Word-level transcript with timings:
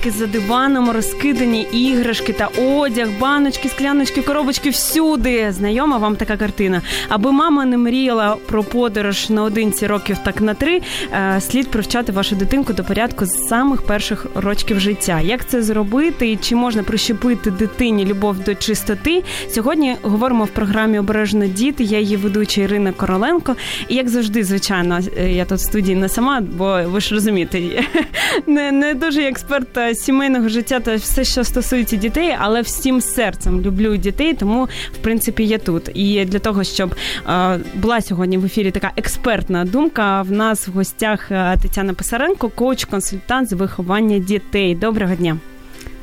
Фантики 0.00 0.18
за 0.18 0.26
диваном, 0.26 0.90
розкидані 0.90 1.62
іграшки 1.62 2.32
та 2.32 2.46
одяг, 2.46 3.08
баночки, 3.20 3.68
скляночки, 3.68 4.22
коробочки 4.22 4.70
всюди. 4.70 5.52
Знайома 5.52 5.98
вам 5.98 6.16
така 6.16 6.36
картина. 6.36 6.82
Аби 7.08 7.32
мама 7.32 7.64
не 7.64 7.76
мріяла 7.76 8.36
про 8.46 8.64
подорож 8.64 9.30
наодинці 9.30 9.86
років 9.86 10.18
так 10.24 10.40
на 10.40 10.54
три, 10.54 10.82
е, 11.12 11.40
слід 11.40 11.70
привчати 11.70 12.12
вашу 12.12 12.36
дитинку 12.36 12.72
до 12.72 12.84
порядку 12.84 13.26
з 13.26 13.48
самих 13.48 13.82
перших 13.82 14.26
рочків 14.34 14.80
життя. 14.80 15.20
Як 15.20 15.48
це 15.48 15.62
зробити 15.62 16.30
і 16.30 16.36
чи 16.36 16.54
можна 16.56 16.82
прищепити 16.82 17.50
дитині 17.50 18.04
любов 18.04 18.38
до 18.38 18.54
чистоти? 18.54 19.22
Сьогодні 19.48 19.96
говоримо 20.02 20.44
в 20.44 20.48
програмі 20.48 20.98
Обережно 20.98 21.46
діти. 21.46 21.84
Я 21.84 21.98
її 21.98 22.16
ведуча 22.16 22.60
Ірина 22.60 22.92
Короленко. 22.92 23.56
І 23.88 23.94
як 23.94 24.08
завжди, 24.08 24.44
звичайно, 24.44 25.00
е, 25.18 25.32
я 25.32 25.44
тут 25.44 25.58
в 25.58 25.62
студії 25.62 25.96
не 25.96 26.08
сама, 26.08 26.40
бо 26.40 26.82
ви 26.86 27.00
ж 27.00 27.14
розумієте, 27.14 27.60
не 28.46 28.72
не 28.72 28.94
дуже 28.94 29.22
експерт 29.22 29.76
е, 29.76 29.89
сімейного 29.94 30.48
життя 30.48 30.80
та 30.80 30.96
все, 30.96 31.24
що 31.24 31.44
стосується 31.44 31.96
дітей, 31.96 32.36
але 32.38 32.60
всім 32.60 33.00
серцем 33.00 33.60
люблю 33.60 33.96
дітей, 33.96 34.34
тому 34.34 34.68
в 34.92 34.96
принципі 34.96 35.46
я 35.46 35.58
тут. 35.58 35.90
І 35.94 36.24
для 36.24 36.38
того, 36.38 36.64
щоб 36.64 36.94
е, 37.28 37.58
була 37.74 38.00
сьогодні 38.00 38.38
в 38.38 38.44
ефірі 38.44 38.70
така 38.70 38.92
експертна 38.96 39.64
думка, 39.64 40.22
в 40.22 40.32
нас 40.32 40.68
в 40.68 40.72
гостях 40.72 41.30
е, 41.30 41.56
Тетяна 41.62 41.94
Писаренко, 41.94 42.48
коуч-консультант 42.48 43.46
з 43.46 43.52
виховання 43.52 44.18
дітей. 44.18 44.74
Доброго 44.74 45.14
дня. 45.14 45.36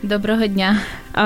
Доброго 0.03 0.47
дня. 0.47 0.79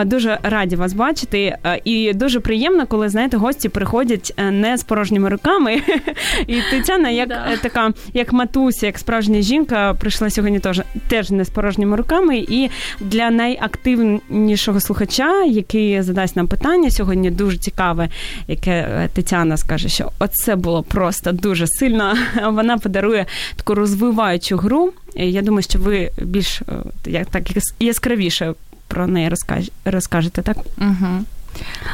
Дуже 0.06 0.40
раді 0.44 0.76
вас 0.76 0.94
бачити, 0.94 1.58
і 1.84 2.14
дуже 2.14 2.40
приємно, 2.40 2.88
коли 2.88 3.10
знаєте, 3.10 3.38
гості 3.38 3.70
приходять 3.70 4.34
е, 4.38 4.52
не 4.52 4.78
з 4.78 4.84
порожніми 4.84 5.30
руками. 5.30 5.82
І 6.48 6.62
Тетяна, 6.72 7.10
як 7.10 7.30
да. 7.30 7.48
Е, 7.54 7.58
така, 7.58 7.94
як 8.14 8.34
матуся, 8.34 8.86
як 8.86 9.00
справжня 9.00 9.42
жінка, 9.42 9.94
прийшла 9.94 10.30
сьогодні 10.30 10.60
теж 10.60 10.82
теж 11.08 11.32
не 11.32 11.46
з 11.46 11.50
порожніми 11.50 11.98
руками. 11.98 12.38
І 12.38 12.70
для 13.00 13.30
найактивнішого 13.30 14.80
слухача, 14.80 15.44
який 15.44 16.02
задасть 16.02 16.36
нам 16.36 16.48
питання 16.48 16.92
сьогодні, 16.92 17.32
дуже 17.32 17.58
цікаве, 17.58 18.10
яке 18.48 18.72
е, 18.72 19.10
Тетяна 19.14 19.58
скаже, 19.58 19.90
що 19.90 20.12
оце 20.20 20.56
було 20.56 20.84
просто 20.84 21.32
дуже 21.32 21.68
сильно. 21.68 22.18
Вона 22.52 22.78
подарує 22.78 23.26
таку 23.56 23.76
розвиваючу 23.76 24.58
гру. 24.58 24.94
Я 25.16 25.42
думаю, 25.42 25.64
що 25.64 25.80
ви 25.80 26.12
більш 26.22 26.62
як 27.06 27.26
так 27.28 27.44
яскравіше 27.80 28.54
про 28.92 29.08
неї 29.08 29.30
розкаж... 29.30 29.72
расскажете, 29.86 30.42
так? 30.42 30.58
Угу. 30.78 31.26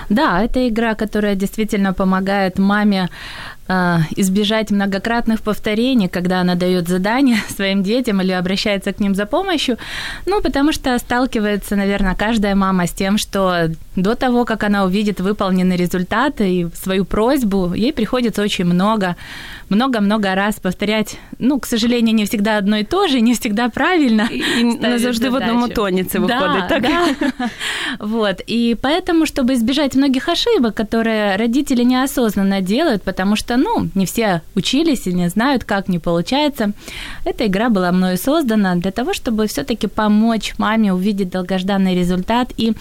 Да, 0.10 0.44
это 0.44 0.68
игра, 0.68 0.96
которая 0.96 1.36
действительно 1.36 1.94
помогает 1.94 2.60
маме 2.60 3.10
э, 3.68 3.98
избежать 4.16 4.72
многократных 4.72 5.42
повторений, 5.42 6.08
когда 6.08 6.42
она 6.42 6.56
дает 6.56 6.88
задания 6.88 7.38
своим 7.56 7.84
детям 7.84 8.22
или 8.22 8.32
обращается 8.32 8.94
к 8.94 9.00
ним 9.00 9.16
за 9.16 9.26
помощью. 9.26 9.78
Ну, 10.26 10.42
потому 10.42 10.72
что 10.72 10.98
сталкивается, 11.00 11.76
наверное, 11.76 12.16
каждая 12.16 12.56
мама 12.56 12.86
с 12.88 12.92
тем, 12.92 13.18
что 13.18 13.70
до 13.96 14.16
того, 14.16 14.46
как 14.46 14.64
она 14.64 14.86
увидит 14.86 15.20
выполненный 15.20 15.78
результат 15.78 16.42
и 16.42 16.68
свою 16.76 17.06
просьбу, 17.06 17.74
ей 17.74 17.94
приходится 17.94 18.42
очень 18.42 18.66
много 18.66 19.16
много-много 19.70 20.36
раз 20.36 20.56
повторять, 20.60 21.18
ну, 21.40 21.60
к 21.60 21.66
сожалению, 21.66 22.16
не 22.16 22.26
всегда 22.26 22.58
одно 22.58 22.78
и 22.78 22.84
то 22.84 23.08
же, 23.08 23.22
не 23.22 23.34
всегда 23.34 23.70
правильно. 23.70 24.28
И 24.32 24.64
не 24.64 25.00
завжди 25.00 25.30
в 25.30 25.36
одном 25.36 25.70
тоні 25.70 26.04
це 26.04 26.20
виходить, 26.20 26.64
да, 26.70 26.80
так? 26.80 26.82
Да. 26.82 27.50
Вот, 28.00 28.42
и 28.50 28.76
поэтому, 28.82 29.26
чтобы 29.26 29.54
избежать 29.54 29.96
многих 29.96 30.30
ошибок, 30.30 30.76
которые 30.76 31.38
родители 31.38 31.84
неосознанно 31.84 32.62
делают, 32.62 33.04
потому 33.04 33.36
что, 33.36 33.57
ну, 33.57 33.89
не 33.95 34.05
все 34.05 34.41
учились 34.55 35.07
и 35.07 35.13
не 35.13 35.29
знают, 35.29 35.65
как 35.65 35.89
не 35.89 35.99
получается, 35.99 36.73
эта 37.25 37.47
игра 37.47 37.69
была 37.69 37.93
мною 37.93 38.17
создана 38.17 38.75
для 38.75 38.91
того, 38.91 39.13
чтобы 39.13 39.47
все 39.47 39.65
таки 39.65 39.87
помочь 39.87 40.55
маме 40.59 40.93
увидеть 40.93 41.31
долгожданный 41.31 41.95
результат 41.95 42.53
и 42.57 42.73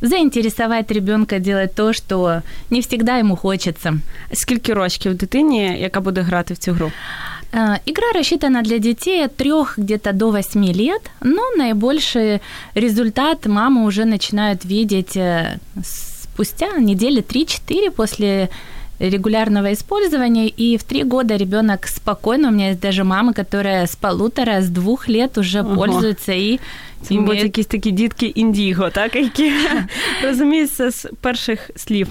заинтересовать 0.00 0.90
ребенка 0.90 1.38
делать 1.38 1.74
то, 1.74 1.92
что 1.92 2.42
не 2.70 2.80
всегда 2.80 3.18
ему 3.18 3.36
хочется. 3.36 3.94
Скільки 4.32 4.74
років 4.74 5.14
дитині, 5.14 5.76
яка 5.80 6.00
буде 6.00 6.20
грати 6.20 6.54
в 6.54 6.58
цю 6.58 6.72
гру? 6.72 6.92
Игра 7.86 8.12
рассчитана 8.14 8.62
для 8.62 8.78
детей 8.78 9.24
от 9.24 9.36
3 9.36 9.52
где-то 9.78 10.12
до 10.12 10.30
8 10.30 10.64
лет, 10.64 11.10
но 11.22 11.42
наибольший 11.56 12.40
результат 12.74 13.46
мамы 13.46 13.84
уже 13.84 14.04
начинают 14.04 14.64
видеть 14.64 15.18
спустя 15.82 16.78
недели 16.78 17.22
3-4 17.22 17.90
после 17.90 18.48
регулярного 19.09 19.73
использования, 19.73 20.47
и 20.47 20.77
в 20.77 20.83
три 20.83 21.03
года 21.03 21.35
ребенок 21.35 21.87
спокойно, 21.87 22.49
у 22.49 22.51
меня 22.51 22.69
есть 22.69 22.79
даже 22.79 23.03
мамы, 23.03 23.33
которая 23.33 23.87
с 23.87 23.95
полутора, 23.95 24.61
с 24.61 24.69
двух 24.69 25.07
лет 25.07 25.37
уже 25.37 25.61
Ого. 25.61 25.75
пользуется 25.75 26.33
и 26.33 26.59
Це, 27.02 27.14
мабуть, 27.14 27.42
якісь 27.42 27.66
такі 27.66 27.90
дітки 27.90 28.26
індіго, 28.26 28.90
так, 28.90 29.16
які 29.16 29.52
розуміються 30.22 30.90
з 30.90 31.08
перших 31.20 31.70
слів. 31.76 32.08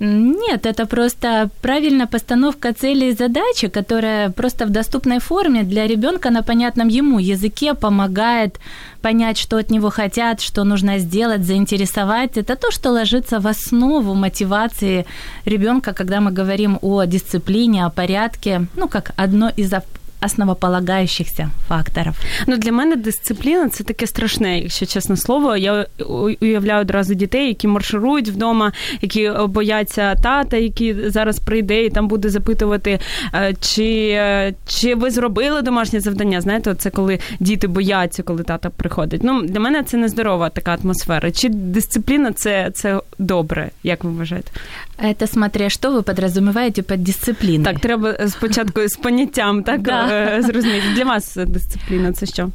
Нет, 0.00 0.66
это 0.66 0.86
просто 0.86 1.50
правильная 1.60 2.06
постановка 2.06 2.72
целей 2.72 3.10
и 3.10 3.14
задачи, 3.14 3.68
которая 3.68 4.30
просто 4.30 4.66
в 4.66 4.70
доступной 4.70 5.20
форме 5.20 5.62
для 5.62 5.86
ребенка 5.86 6.30
на 6.30 6.42
понятном 6.42 6.88
ему 6.88 7.20
языке 7.20 7.74
помогает 7.74 8.58
понять, 9.00 9.38
что 9.38 9.56
от 9.58 9.70
него 9.70 9.90
хотят, 9.90 10.40
что 10.40 10.64
нужно 10.64 10.98
сделать, 10.98 11.44
заинтересовать. 11.44 12.36
Это 12.36 12.56
то, 12.56 12.70
что 12.70 12.90
ложится 12.90 13.38
в 13.38 13.46
основу 13.46 14.14
мотивации 14.14 15.04
ребенка, 15.44 15.92
когда 15.92 16.20
мы 16.20 16.32
говорим 16.32 16.78
о 16.82 17.04
дисциплине, 17.04 17.86
о 17.86 17.90
порядке, 17.90 18.66
ну, 18.76 18.88
как 18.88 19.12
одно 19.16 19.50
из 19.56 19.72
основополагающихся 20.21 21.49
факторів. 21.67 22.13
Ну 22.47 22.57
для 22.57 22.71
мене 22.71 22.95
дисципліна 22.95 23.69
це 23.69 23.83
таке 23.83 24.07
страшне, 24.07 24.59
якщо 24.59 24.85
чесне 24.85 25.17
слово. 25.17 25.57
Я 25.57 25.85
уявляю 26.41 26.81
одразу 26.81 27.13
дітей, 27.13 27.47
які 27.47 27.67
марширують 27.67 28.29
вдома, 28.29 28.71
які 29.01 29.31
бояться 29.47 30.15
тата, 30.15 30.57
який 30.57 31.09
зараз 31.09 31.39
прийде 31.39 31.85
і 31.85 31.89
там 31.89 32.07
буде 32.07 32.29
запитувати, 32.29 32.99
е, 33.33 33.53
чи 33.61 34.09
е, 34.13 34.53
чи 34.67 34.95
ви 34.95 35.11
зробили 35.11 35.61
домашнє 35.61 35.99
завдання. 35.99 36.41
Знаєте, 36.41 36.75
це 36.75 36.89
коли 36.89 37.19
діти 37.39 37.67
бояться, 37.67 38.23
коли 38.23 38.43
тата 38.43 38.69
приходить. 38.69 39.23
Ну 39.23 39.41
для 39.41 39.59
мене 39.59 39.83
це 39.83 39.97
нездорова 39.97 40.49
така 40.49 40.77
атмосфера. 40.83 41.31
Чи 41.31 41.49
дисципліна 41.49 42.33
це, 42.33 42.71
це 42.73 43.01
добре, 43.19 43.69
як 43.83 44.03
ви 44.03 44.11
вважаєте? 44.11 44.51
Это 44.98 45.26
смотря, 45.26 45.70
що 45.70 45.90
ви 45.90 46.02
подразумеваете 46.02 46.82
під 46.82 47.04
дисципліною. 47.04 47.64
Так, 47.64 47.80
треба 47.80 48.28
спочатку 48.28 48.88
з 48.88 48.96
поняттям, 48.96 49.62
так? 49.62 49.80
Да. 49.82 50.08
е, 50.10 50.42
зрозуміти. 50.42 50.82
Для 50.94 51.04
вас 51.04 51.36
дисципліна 51.46 52.12
це 52.12 52.26
що? 52.26 52.50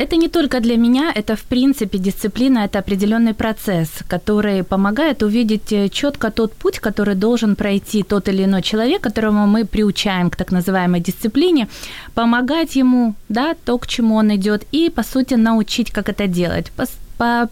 Это 0.00 0.16
не 0.16 0.28
только 0.28 0.60
для 0.60 0.76
меня, 0.76 1.12
это 1.16 1.34
в 1.34 1.42
принципе 1.42 1.98
дисциплина, 1.98 2.66
это 2.66 2.78
определенный 2.78 3.32
процесс, 3.32 3.90
который 4.08 4.62
помогает 4.62 5.22
увидеть 5.22 5.92
четко 5.92 6.30
тот 6.30 6.52
путь, 6.52 6.80
который 6.80 7.14
должен 7.14 7.54
пройти 7.54 8.02
тот 8.02 8.28
или 8.28 8.42
иной 8.42 8.62
человек, 8.62 9.00
которому 9.00 9.58
мы 9.58 9.64
приучаем 9.64 10.30
к 10.30 10.36
так 10.36 10.52
называемой 10.52 11.00
дисциплине, 11.00 11.66
помогать 12.14 12.76
ему, 12.76 13.14
да, 13.28 13.54
то, 13.64 13.78
к 13.78 13.86
чему 13.86 14.16
он 14.16 14.30
идет, 14.30 14.66
и, 14.74 14.90
по 14.90 15.02
сути, 15.02 15.34
научить, 15.36 15.90
как 15.90 16.08
это 16.08 16.26
делать. 16.26 16.72
По 17.19 17.49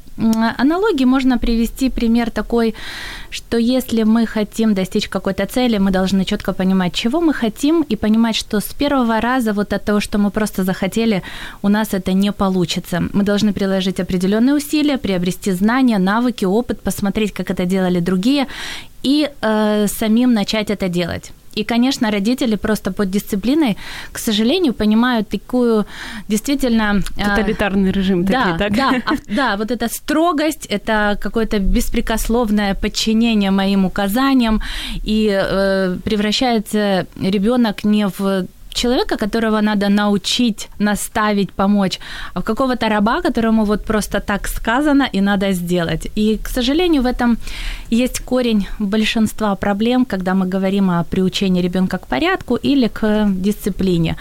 аналогии 0.58 1.06
можно 1.06 1.38
привести 1.38 1.90
пример 1.90 2.32
такой, 2.32 2.74
что 3.30 3.58
если 3.58 4.04
мы 4.04 4.26
хотим 4.26 4.74
достичь 4.74 5.10
какой-то 5.10 5.46
цели, 5.46 5.78
мы 5.78 5.92
должны 5.92 6.24
четко 6.24 6.54
понимать, 6.54 6.94
чего 6.94 7.20
мы 7.20 7.34
хотим, 7.34 7.82
и 7.90 7.98
понимать, 7.98 8.38
что 8.38 8.60
с 8.62 8.74
первого 8.74 9.20
раза 9.20 9.52
вот 9.52 9.74
от 9.74 9.84
того, 9.84 10.00
что 10.00 10.20
мы 10.20 10.32
просто 10.32 10.64
захотели, 10.64 11.22
у 11.62 11.68
нас 11.68 11.94
это 11.94 12.14
не 12.14 12.32
получится. 12.32 13.04
Мы 13.14 13.24
должны 13.24 13.52
приложить 13.52 14.00
определенные 14.00 14.56
усилия, 14.56 14.98
приобрести 14.98 15.52
знания, 15.52 16.00
навыки, 16.00 16.46
опыт, 16.46 16.82
посмотреть, 16.82 17.34
как 17.34 17.52
это 17.52 17.66
делали 17.66 18.00
другие, 18.00 18.48
и 19.04 19.30
э, 19.42 19.88
самим 19.88 20.34
начать 20.34 20.70
это 20.70 20.88
делать. 20.88 21.34
И, 21.58 21.64
конечно, 21.64 22.12
родители 22.12 22.56
просто 22.56 22.92
под 22.92 23.10
дисциплиной, 23.10 23.78
к 24.12 24.20
сожалению, 24.20 24.74
понимают 24.74 25.30
такую 25.30 25.86
действительно... 26.30 27.02
А, 27.18 27.36
Тоталитарный 27.36 27.92
режим 27.92 28.24
да, 28.26 28.58
такие, 28.58 28.58
так? 28.58 28.76
Да, 28.76 29.36
да, 29.36 29.58
вот 29.58 29.72
эта 29.72 29.88
строгость, 29.88 30.68
это 30.70 31.18
какое-то 31.20 31.60
беспрекословное 31.60 32.76
подчинение 32.76 33.52
моим 33.52 33.86
указаниям, 33.86 34.62
и 35.06 35.30
э, 35.32 35.98
превращается 36.04 37.08
ребенок 37.20 37.84
не 37.84 38.08
в 38.08 38.46
человека, 38.70 39.18
которого 39.18 39.62
надо 39.62 39.90
научить, 39.90 40.70
наставить, 40.80 41.52
помочь, 41.52 42.00
а 42.34 42.40
в 42.40 42.44
какого-то 42.44 42.90
раба, 42.90 43.22
которому 43.22 43.66
вот 43.66 43.86
просто 43.86 44.20
так 44.20 44.48
сказано 44.48 45.10
и 45.14 45.22
надо 45.22 45.52
сделать. 45.54 46.08
И, 46.16 46.38
к 46.44 46.50
сожалению, 46.50 47.02
в 47.02 47.06
этом 47.06 47.38
есть 47.90 48.20
корень 48.20 48.68
большинства 48.80 49.56
проблем, 49.56 50.06
когда 50.06 50.34
мы 50.34 50.48
говорим 50.48 50.90
о 50.90 51.04
приучении 51.04 51.62
ребенка 51.62 51.98
к 51.98 52.08
порядку 52.08 52.56
или 52.56 52.88
к 52.88 53.26
дисциплине. 53.28 54.16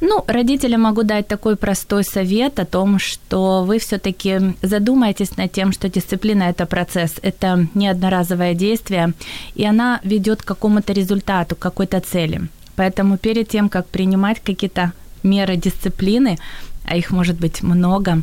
Ну, 0.00 0.24
родителям 0.26 0.82
могу 0.82 1.02
дать 1.02 1.28
такой 1.28 1.56
простой 1.56 2.04
совет 2.04 2.58
о 2.58 2.64
том, 2.64 2.98
что 2.98 3.64
вы 3.64 3.78
все-таки 3.78 4.54
задумаетесь 4.62 5.36
над 5.36 5.52
тем, 5.52 5.72
что 5.72 5.88
дисциплина 5.88 6.44
это 6.44 6.66
процесс, 6.66 7.14
это 7.22 7.66
не 7.74 7.88
одноразовое 7.88 8.54
действие, 8.54 9.12
и 9.54 9.64
она 9.64 10.00
ведет 10.04 10.42
к 10.42 10.46
какому-то 10.46 10.92
результату, 10.92 11.56
к 11.56 11.58
какой-то 11.58 12.00
цели. 12.00 12.42
Поэтому 12.75 13.17
перед 13.17 13.47
тем, 13.49 13.69
как 13.69 13.85
принимать 13.87 14.39
какие-то 14.39 14.91
меры 15.23 15.57
дисциплины, 15.57 16.37
а 16.85 16.95
их 16.95 17.11
может 17.11 17.39
быть 17.39 17.61
много, 17.63 18.21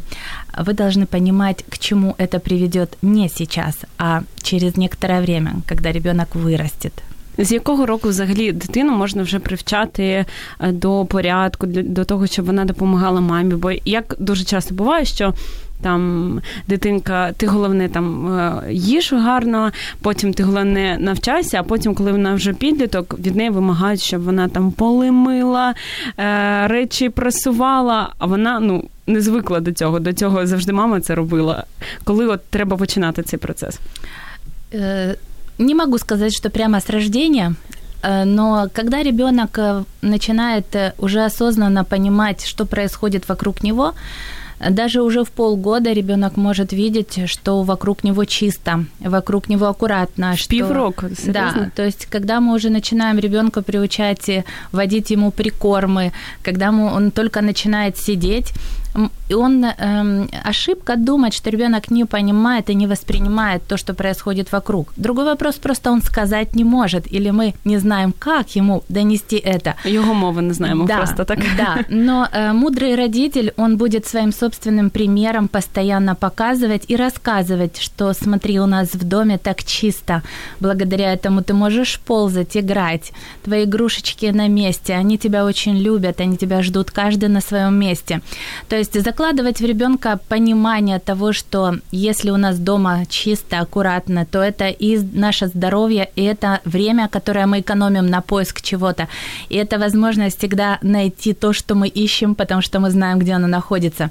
вы 0.58 0.72
должны 0.72 1.06
понимать, 1.06 1.64
к 1.68 1.78
чему 1.78 2.14
это 2.18 2.40
приведет 2.40 2.96
не 3.02 3.28
сейчас, 3.28 3.76
а 3.98 4.22
через 4.42 4.76
некоторое 4.76 5.20
время, 5.20 5.52
когда 5.66 5.92
ребенок 5.92 6.34
вырастет. 6.34 6.92
З 7.38 7.52
якого 7.52 7.86
року 7.86 8.08
взагалі 8.08 8.52
дитину 8.52 8.92
можна 8.92 9.22
вже 9.22 9.38
привчати 9.38 10.24
до 10.60 11.04
порядку, 11.04 11.66
до 11.66 12.04
того, 12.04 12.26
щоб 12.26 12.46
вона 12.46 12.64
допомагала 12.64 13.20
мамі? 13.20 13.54
Бо 13.54 13.72
як 13.84 14.16
дуже 14.18 14.44
часто 14.44 14.74
буває, 14.74 15.04
що 15.04 15.34
там 15.81 16.41
дитинка, 16.67 17.31
ти 17.31 17.47
головне 17.47 17.89
там 17.89 18.27
е, 18.39 18.73
їж 18.73 19.13
гарно, 19.13 19.71
потім 20.01 20.33
ти 20.33 20.43
головне 20.43 20.97
навчайся, 20.99 21.59
а 21.59 21.63
потім, 21.63 21.95
коли 21.95 22.11
вона 22.11 22.33
вже 22.33 22.53
підліток, 22.53 23.19
від 23.19 23.35
неї 23.35 23.49
вимагають, 23.49 24.01
щоб 24.01 24.23
вона 24.23 24.47
там 24.47 24.71
полимила, 24.71 25.73
е, 26.19 26.67
речі 26.67 27.09
прасувала, 27.09 28.13
а 28.17 28.25
вона 28.25 28.59
ну. 28.59 28.83
Не 29.07 29.21
звикла 29.21 29.59
до 29.59 29.71
цього, 29.71 29.99
до 29.99 30.13
цього 30.13 30.47
завжди 30.47 30.73
мама 30.73 31.01
це 31.01 31.15
робила. 31.15 31.63
Коли 32.03 32.27
от 32.27 32.41
треба 32.49 32.77
починати 32.77 33.23
цей 33.23 33.39
процес? 33.39 33.79
Е, 34.73 35.15
не 35.57 35.75
могу 35.75 35.97
сказать, 35.97 36.33
что 36.37 36.49
прямо 36.49 36.77
с 36.77 36.89
рождения, 36.89 37.55
но 38.25 38.69
когда 38.75 39.03
ребенок 39.03 39.59
начинает 40.01 40.65
уже 40.97 41.25
осознанно 41.25 41.83
понимать, 41.83 42.45
что 42.45 42.65
происходит 42.65 43.29
вокруг 43.29 43.63
него, 43.63 43.93
даже 44.69 45.01
уже 45.01 45.23
в 45.23 45.31
полгода 45.31 45.91
ребенок 45.91 46.37
может 46.37 46.71
видеть, 46.71 47.29
что 47.29 47.63
вокруг 47.63 48.03
него 48.03 48.25
чисто, 48.25 48.85
вокруг 48.99 49.49
него 49.49 49.67
аккуратно. 49.67 50.35
Что... 50.35 50.49
Пиврок, 50.49 51.03
серьезно? 51.17 51.33
Да, 51.33 51.71
то 51.75 51.83
есть 51.83 52.05
когда 52.05 52.39
мы 52.39 52.53
уже 52.53 52.69
начинаем 52.69 53.17
ребенка 53.19 53.61
приучать 53.61 54.29
и 54.29 54.43
вводить 54.71 55.09
ему 55.11 55.31
прикормы, 55.31 56.11
когда 56.43 56.71
мы, 56.71 56.93
он 56.93 57.11
только 57.11 57.41
начинает 57.41 57.97
сидеть, 57.97 58.53
он 59.33 59.65
эм, 59.65 60.29
ошибка 60.43 60.95
думать, 60.95 61.33
что 61.33 61.49
ребенок 61.49 61.91
не 61.91 62.05
понимает 62.05 62.69
и 62.69 62.75
не 62.75 62.87
воспринимает 62.87 63.63
то, 63.67 63.77
что 63.77 63.93
происходит 63.93 64.51
вокруг. 64.51 64.93
Другой 64.97 65.25
вопрос 65.25 65.55
просто 65.55 65.91
он 65.91 66.01
сказать 66.01 66.55
не 66.55 66.63
может, 66.63 67.11
или 67.11 67.31
мы 67.31 67.53
не 67.63 67.77
знаем, 67.77 68.13
как 68.17 68.55
ему 68.55 68.83
донести 68.89 69.37
это. 69.37 69.75
Его 69.85 70.13
мовы 70.13 70.41
не 70.41 70.51
знаем, 70.53 70.85
да, 70.85 70.97
просто 70.97 71.25
так. 71.25 71.39
Да, 71.57 71.85
но 71.89 72.27
э, 72.31 72.53
мудрый 72.53 72.95
родитель, 72.95 73.53
он 73.57 73.77
будет 73.77 74.05
своим 74.05 74.33
собственным 74.33 74.89
примером 74.89 75.47
постоянно 75.47 76.15
показывать 76.15 76.83
и 76.87 76.95
рассказывать, 76.95 77.77
что 77.81 78.13
смотри, 78.13 78.59
у 78.59 78.65
нас 78.65 78.89
в 78.93 79.07
доме 79.07 79.37
так 79.37 79.63
чисто, 79.63 80.21
благодаря 80.59 81.13
этому 81.13 81.43
ты 81.43 81.53
можешь 81.53 81.99
ползать, 81.99 82.57
играть, 82.57 83.11
твои 83.43 83.63
игрушечки 83.63 84.25
на 84.25 84.47
месте, 84.47 84.93
они 84.93 85.17
тебя 85.17 85.45
очень 85.45 85.77
любят, 85.77 86.19
они 86.19 86.37
тебя 86.37 86.61
ждут 86.61 86.91
каждый 86.91 87.29
на 87.29 87.41
своем 87.41 87.75
месте. 87.75 88.21
То 88.67 88.80
есть 88.81 89.01
закладывать 89.01 89.61
в 89.61 89.65
ребенка 89.65 90.19
понимание 90.29 90.99
того, 90.99 91.33
что 91.33 91.75
если 91.91 92.31
у 92.31 92.37
нас 92.37 92.57
дома 92.59 93.05
чисто, 93.09 93.59
аккуратно, 93.59 94.25
то 94.25 94.39
это 94.39 94.69
и 94.69 94.97
наше 95.13 95.47
здоровье, 95.47 96.09
и 96.15 96.23
это 96.23 96.59
время, 96.65 97.07
которое 97.07 97.45
мы 97.45 97.59
экономим 97.59 98.07
на 98.07 98.21
поиск 98.21 98.61
чего-то. 98.61 99.07
И 99.49 99.55
это 99.55 99.79
возможность 99.79 100.39
всегда 100.39 100.79
найти 100.81 101.33
то, 101.33 101.53
что 101.53 101.75
мы 101.75 101.87
ищем, 101.87 102.35
потому 102.35 102.61
что 102.61 102.79
мы 102.79 102.89
знаем, 102.89 103.19
где 103.19 103.33
оно 103.33 103.47
находится. 103.47 104.09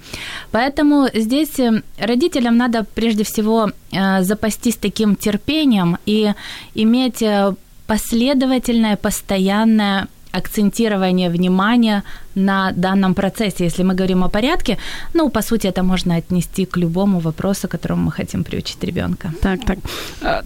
Поэтому 0.53 1.09
здесь 1.15 1.59
э, 1.59 1.83
родителям 1.99 2.57
надо 2.57 2.85
прежде 2.95 3.25
всего 3.25 3.71
э, 3.93 4.23
запастись 4.23 4.77
таким 4.77 5.17
терпением 5.17 5.97
и 6.07 6.33
иметь 6.75 7.23
э, 7.23 7.55
последовательное, 7.87 8.97
постоянное 8.97 10.07
акцентирование 10.38 11.30
внимания 11.30 12.04
на 12.36 12.72
данном 12.72 13.14
процессе. 13.14 13.64
Если 13.66 13.84
мы 13.84 13.96
говорим 13.96 14.24
о 14.24 14.30
порядке, 14.30 14.78
ну, 15.14 15.30
по 15.30 15.42
сути, 15.42 15.68
это 15.68 15.84
можно 15.84 16.16
отнести 16.16 16.66
к 16.66 16.78
любому 16.78 17.20
вопросу, 17.20 17.68
которому 17.68 18.06
мы 18.06 18.12
хотим 18.12 18.44
приучить 18.44 18.84
ребенка. 18.84 19.32
Так, 19.42 19.60
так. 19.66 19.78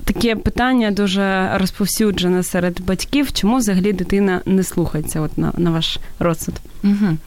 Таке 0.06 0.36
питання 0.36 0.92
дуже 0.92 1.51
розповсюджене 1.57 2.44
серед 2.44 2.81
батьків. 2.81 3.31
Чому 3.33 3.57
взагалі 3.57 3.94
дитина 3.94 4.42
не 4.45 4.63
слухається 4.63 5.21
от 5.21 5.38
на, 5.38 5.54
на 5.57 5.71
ваш 5.71 6.00
розсуд? 6.19 6.56
Угу. 6.83 7.18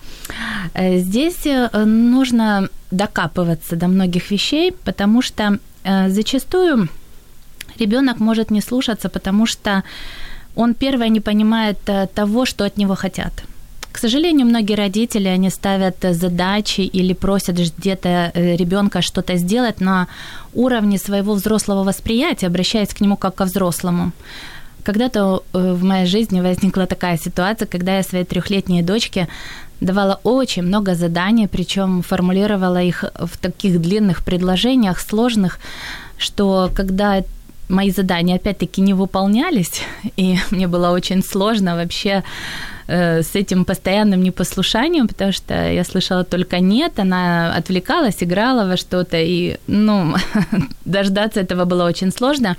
Здесь 0.96 1.46
нужно 1.86 2.68
докапываться 2.92 3.76
до 3.76 3.88
многих 3.88 4.32
вещей, 4.32 4.72
потому 4.84 5.22
что 5.22 5.58
зачастую 6.08 6.88
ребенок 7.80 8.20
может 8.20 8.50
не 8.50 8.62
слушаться, 8.62 9.08
потому 9.08 9.46
что 9.46 9.82
он 10.57 10.73
первое 10.73 11.09
не 11.09 11.19
понимает 11.19 11.77
э, 11.87 12.07
того, 12.07 12.45
что 12.45 12.65
от 12.65 12.77
него 12.77 12.95
хотят. 12.95 13.31
К 13.91 13.99
сожалению, 13.99 14.47
многие 14.47 14.75
родители, 14.75 15.27
они 15.27 15.49
ставят 15.51 16.05
э, 16.05 16.13
задачи 16.13 16.81
или 16.81 17.13
просят 17.13 17.57
где-то 17.57 18.31
э, 18.33 18.55
ребенка 18.55 19.01
что-то 19.01 19.37
сделать 19.37 19.81
на 19.81 20.07
уровне 20.55 20.97
своего 20.97 21.33
взрослого 21.33 21.83
восприятия, 21.83 22.47
обращаясь 22.47 22.93
к 22.93 23.01
нему 23.01 23.17
как 23.17 23.35
ко 23.35 23.45
взрослому. 23.45 24.11
Когда-то 24.83 25.41
в 25.53 25.83
моей 25.83 26.05
жизни 26.07 26.41
возникла 26.41 26.85
такая 26.85 27.17
ситуация, 27.17 27.67
когда 27.67 27.97
я 27.97 28.03
своей 28.03 28.25
трехлетней 28.25 28.83
дочке 28.83 29.27
давала 29.81 30.19
очень 30.23 30.63
много 30.63 30.95
заданий, 30.95 31.47
причем 31.47 32.01
формулировала 32.01 32.81
их 32.81 33.03
в 33.19 33.37
таких 33.37 33.81
длинных 33.81 34.23
предложениях, 34.23 34.99
сложных, 34.99 35.59
что 36.17 36.71
когда 36.73 37.21
мои 37.69 37.91
задания 37.91 38.35
опять-таки 38.35 38.81
не 38.81 38.93
выполнялись, 38.93 39.81
и 40.17 40.37
мне 40.51 40.67
было 40.67 40.91
очень 40.91 41.23
сложно 41.23 41.75
вообще 41.75 42.23
э, 42.87 43.21
с 43.21 43.35
этим 43.35 43.65
постоянным 43.65 44.23
непослушанием, 44.23 45.07
потому 45.07 45.31
что 45.31 45.53
я 45.53 45.83
слышала 45.83 46.23
только 46.23 46.59
нет, 46.59 46.99
она 46.99 47.55
отвлекалась, 47.55 48.23
играла 48.23 48.67
во 48.67 48.77
что-то, 48.77 49.17
и, 49.17 49.57
ну, 49.67 50.15
дождаться 50.85 51.41
этого 51.41 51.65
было 51.65 51.85
очень 51.85 52.11
сложно. 52.11 52.55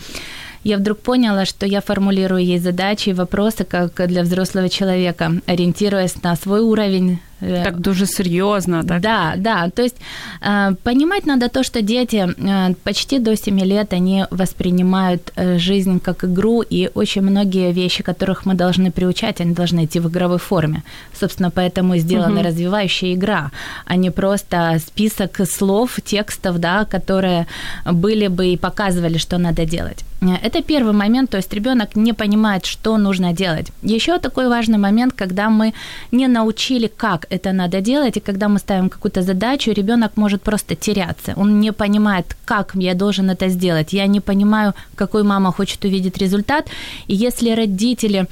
Я 0.64 0.76
вдруг 0.76 0.98
поняла, 0.98 1.44
что 1.44 1.66
я 1.66 1.80
формулирую 1.80 2.44
ей 2.44 2.58
задачи 2.58 3.10
и 3.10 3.14
вопросы 3.14 3.64
как 3.64 4.08
для 4.08 4.22
взрослого 4.22 4.68
человека, 4.68 5.32
ориентируясь 5.46 6.22
на 6.22 6.36
свой 6.36 6.60
уровень, 6.60 7.20
так 7.40 7.80
дуже 7.80 8.06
серьезно, 8.06 8.84
так? 8.84 9.00
Да, 9.00 9.34
да. 9.36 9.70
То 9.70 9.82
есть 9.82 9.96
э, 10.40 10.74
понимать 10.82 11.26
надо 11.26 11.48
то, 11.48 11.62
что 11.62 11.82
дети 11.82 12.26
э, 12.26 12.74
почти 12.84 13.18
до 13.18 13.36
7 13.36 13.60
лет, 13.60 13.92
они 13.92 14.24
воспринимают 14.30 15.32
жизнь 15.56 16.00
как 16.00 16.24
игру, 16.24 16.62
и 16.62 16.90
очень 16.94 17.22
многие 17.22 17.72
вещи, 17.72 18.02
которых 18.02 18.46
мы 18.46 18.54
должны 18.54 18.90
приучать, 18.90 19.40
они 19.40 19.54
должны 19.54 19.84
идти 19.84 20.00
в 20.00 20.08
игровой 20.08 20.38
форме. 20.38 20.82
Собственно, 21.20 21.50
поэтому 21.50 21.96
сделана 21.98 22.40
угу. 22.40 22.48
развивающая 22.48 23.14
игра, 23.14 23.50
а 23.86 23.96
не 23.96 24.10
просто 24.10 24.78
список 24.86 25.40
слов, 25.48 26.00
текстов, 26.04 26.58
да, 26.58 26.84
которые 26.84 27.46
были 27.84 28.28
бы 28.28 28.46
и 28.46 28.56
показывали, 28.56 29.18
что 29.18 29.38
надо 29.38 29.64
делать. 29.64 30.04
Это 30.42 30.62
первый 30.62 30.92
момент, 30.92 31.30
то 31.30 31.36
есть 31.36 31.54
ребенок 31.54 31.96
не 31.96 32.12
понимает, 32.12 32.66
что 32.66 32.96
нужно 32.98 33.32
делать. 33.32 33.72
Еще 33.82 34.18
такой 34.18 34.48
важный 34.48 34.78
момент, 34.78 35.14
когда 35.14 35.48
мы 35.48 35.74
не 36.10 36.26
научили, 36.28 36.88
как 36.88 37.26
это 37.30 37.52
надо 37.52 37.80
делать, 37.80 38.16
и 38.16 38.20
когда 38.20 38.48
мы 38.48 38.58
ставим 38.58 38.88
какую-то 38.88 39.22
задачу, 39.22 39.72
ребенок 39.72 40.16
может 40.16 40.42
просто 40.42 40.74
теряться. 40.74 41.32
Он 41.36 41.60
не 41.60 41.72
понимает, 41.72 42.36
как 42.44 42.74
я 42.74 42.94
должен 42.94 43.30
это 43.30 43.48
сделать. 43.48 43.92
Я 43.92 44.06
не 44.06 44.20
понимаю, 44.20 44.74
какой 44.94 45.22
мама 45.22 45.52
хочет 45.52 45.84
увидеть 45.84 46.18
результат. 46.18 46.66
И 47.08 47.14
если 47.14 47.54
родители 47.56 48.26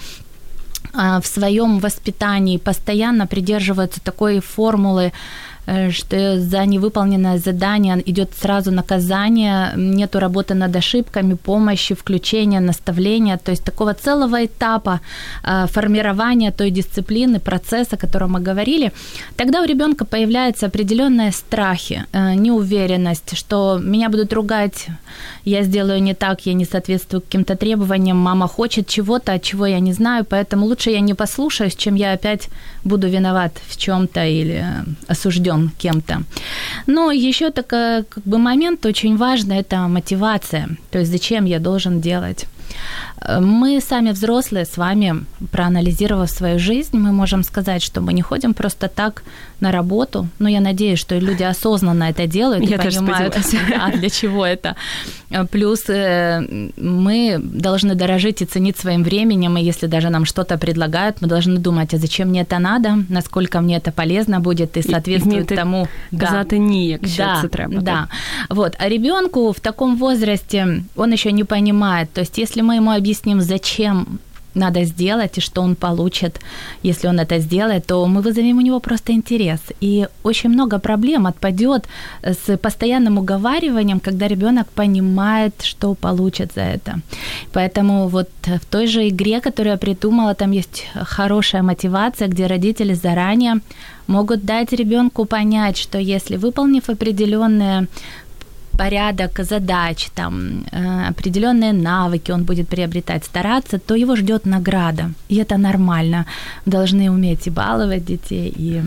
а, 0.95 1.21
в 1.21 1.27
своем 1.27 1.79
воспитании 1.79 2.59
постоянно 2.59 3.27
придерживаются 3.27 4.01
такой 4.01 4.41
формулы 4.41 5.13
что 5.91 6.41
за 6.41 6.65
невыполненное 6.65 7.39
задание 7.39 8.03
идет 8.07 8.31
сразу 8.41 8.71
наказание, 8.71 9.73
нету 9.77 10.21
работы 10.21 10.55
над 10.55 10.77
ошибками, 10.77 11.35
помощи, 11.35 11.95
включения, 11.95 12.61
наставления, 12.61 13.37
то 13.37 13.51
есть 13.51 13.65
такого 13.65 13.95
целого 13.95 14.45
этапа 14.45 15.01
э, 15.43 15.67
формирования 15.67 16.53
той 16.53 16.71
дисциплины, 16.71 17.41
процесса, 17.41 17.97
о 17.97 17.99
котором 17.99 18.33
мы 18.33 18.41
говорили, 18.41 18.93
тогда 19.37 19.63
у 19.63 19.67
ребенка 19.67 20.05
появляются 20.05 20.67
определенные 20.67 21.33
страхи, 21.33 22.05
э, 22.13 22.35
неуверенность, 22.35 23.37
что 23.37 23.81
меня 23.83 24.09
будут 24.09 24.33
ругать, 24.33 24.87
я 25.45 25.63
сделаю 25.65 26.03
не 26.03 26.15
так, 26.15 26.47
я 26.47 26.55
не 26.55 26.65
соответствую 26.65 27.21
каким-то 27.21 27.57
требованиям, 27.57 28.17
мама 28.19 28.47
хочет 28.47 28.87
чего-то, 28.87 29.33
от 29.33 29.43
чего 29.43 29.67
я 29.67 29.81
не 29.81 29.93
знаю, 29.93 30.25
поэтому 30.25 30.67
лучше 30.67 30.91
я 30.91 31.01
не 31.01 31.15
послушаюсь, 31.15 31.77
чем 31.77 31.97
я 31.97 32.13
опять 32.13 32.49
буду 32.85 33.09
виноват 33.09 33.53
в 33.69 33.77
чем-то 33.77 34.25
или 34.25 34.65
осужден 35.09 35.56
осужден 35.57 35.71
кем-то. 35.79 36.23
Но 36.87 37.11
еще 37.11 37.51
такой 37.51 38.05
как 38.05 38.25
бы 38.25 38.39
момент 38.39 38.87
очень 38.87 39.17
важный– 39.17 39.59
это 39.59 39.89
мотивация. 39.89 40.69
То 40.91 40.99
есть 40.99 41.11
зачем 41.11 41.47
я 41.47 41.59
должен 41.59 42.01
делать? 42.01 42.47
Мы 43.41 43.81
сами 43.81 44.13
взрослые 44.13 44.65
с 44.65 44.77
вами, 44.77 45.25
проанализировав 45.51 46.31
свою 46.31 46.59
жизнь, 46.59 46.99
мы 46.99 47.13
можем 47.13 47.45
сказать, 47.45 47.83
что 47.83 48.01
мы 48.01 48.13
не 48.13 48.23
ходим 48.23 48.55
просто 48.55 48.89
так 48.89 49.23
на 49.61 49.73
работу. 49.73 50.29
Но 50.39 50.49
я 50.49 50.61
надеюсь, 50.61 50.99
что 50.99 51.19
люди 51.19 51.43
осознанно 51.43 52.05
это 52.05 52.27
делают 52.27 52.71
я 52.71 52.77
и 52.77 52.79
понимают, 52.79 53.37
да, 53.71 53.91
для 53.91 54.11
чего 54.11 54.45
это. 54.45 54.77
Плюс 55.51 55.89
э, 55.89 56.71
мы 56.77 57.41
должны 57.43 57.95
дорожить 57.95 58.43
и 58.43 58.45
ценить 58.45 58.77
своим 58.77 59.03
временем, 59.03 59.57
и 59.57 59.63
если 59.63 59.89
даже 59.89 60.11
нам 60.11 60.27
что-то 60.27 60.59
предлагают, 60.59 61.23
мы 61.23 61.29
должны 61.29 61.59
думать, 61.59 61.95
а 61.95 61.99
зачем 61.99 62.29
мне 62.29 62.43
это 62.43 62.59
надо, 62.59 62.99
насколько 63.09 63.61
мне 63.61 63.79
это 63.79 63.93
полезно 63.93 64.41
будет 64.41 64.77
и 64.77 64.83
соответствует 64.83 65.53
и 65.53 65.57
тому. 65.57 65.89
Казати 66.21 66.59
ні, 66.59 66.89
якщо 66.89 67.23
да, 67.23 67.39
це 67.43 67.49
треба. 67.49 67.81
Да. 67.81 68.09
Вот. 68.51 68.77
А 68.79 68.89
ребенку 68.89 69.51
в 69.51 69.61
таком 69.61 69.97
возрасте 69.97 70.83
он 70.97 71.13
еще 71.13 71.33
не 71.33 71.45
понимает. 71.45 72.09
То 72.13 72.21
есть, 72.21 72.39
если 72.39 72.63
мы 72.63 72.77
ему 72.77 72.91
объясним, 73.07 73.41
зачем 73.41 74.19
надо 74.55 74.85
сделать 74.85 75.39
и 75.39 75.41
что 75.41 75.63
он 75.63 75.75
получит, 75.75 76.41
если 76.83 77.09
он 77.09 77.21
это 77.21 77.39
сделает, 77.41 77.87
то 77.87 78.07
мы 78.07 78.23
вызовем 78.23 78.59
у 78.59 78.63
него 78.63 78.81
просто 78.81 79.13
интерес. 79.13 79.61
И 79.83 80.09
очень 80.25 80.51
много 80.51 80.79
проблем 80.79 81.27
отпадет 81.27 81.85
с 82.23 82.57
постоянным 82.57 83.19
уговариванием, 83.19 84.01
когда 84.01 84.29
ребенок 84.29 84.67
понимает, 84.75 85.53
что 85.63 85.95
получит 85.95 86.53
за 86.55 86.63
это. 86.63 87.01
Поэтому 87.53 88.09
вот 88.09 88.29
в 88.47 88.65
той 88.71 88.87
же 88.87 89.09
игре, 89.09 89.41
которую 89.41 89.73
я 89.73 89.79
придумала, 89.79 90.35
там 90.35 90.53
есть 90.53 90.87
хорошая 90.95 91.63
мотивация, 91.63 92.29
где 92.29 92.47
родители 92.47 92.95
заранее 92.95 93.61
могут 94.07 94.45
дать 94.45 94.73
ребенку 94.73 95.25
понять, 95.27 95.77
что 95.77 95.99
если 95.99 96.39
выполнив 96.39 96.89
определенные 96.89 97.87
порядок 98.78 99.46
задач, 99.46 100.10
там, 100.14 100.64
э, 100.72 101.10
определенные 101.10 101.74
навыки 101.74 102.32
он 102.32 102.44
будет 102.44 102.68
приобретать, 102.68 103.26
стараться, 103.26 103.78
то 103.78 103.96
его 103.96 104.16
ждет 104.16 104.46
награда. 104.46 105.12
И 105.30 105.36
это 105.36 105.58
нормально. 105.58 106.26
Должны 106.66 107.10
уметь 107.10 107.48
и 107.48 107.52
баловать 107.52 108.06
детей, 108.06 108.54
и 108.60 108.82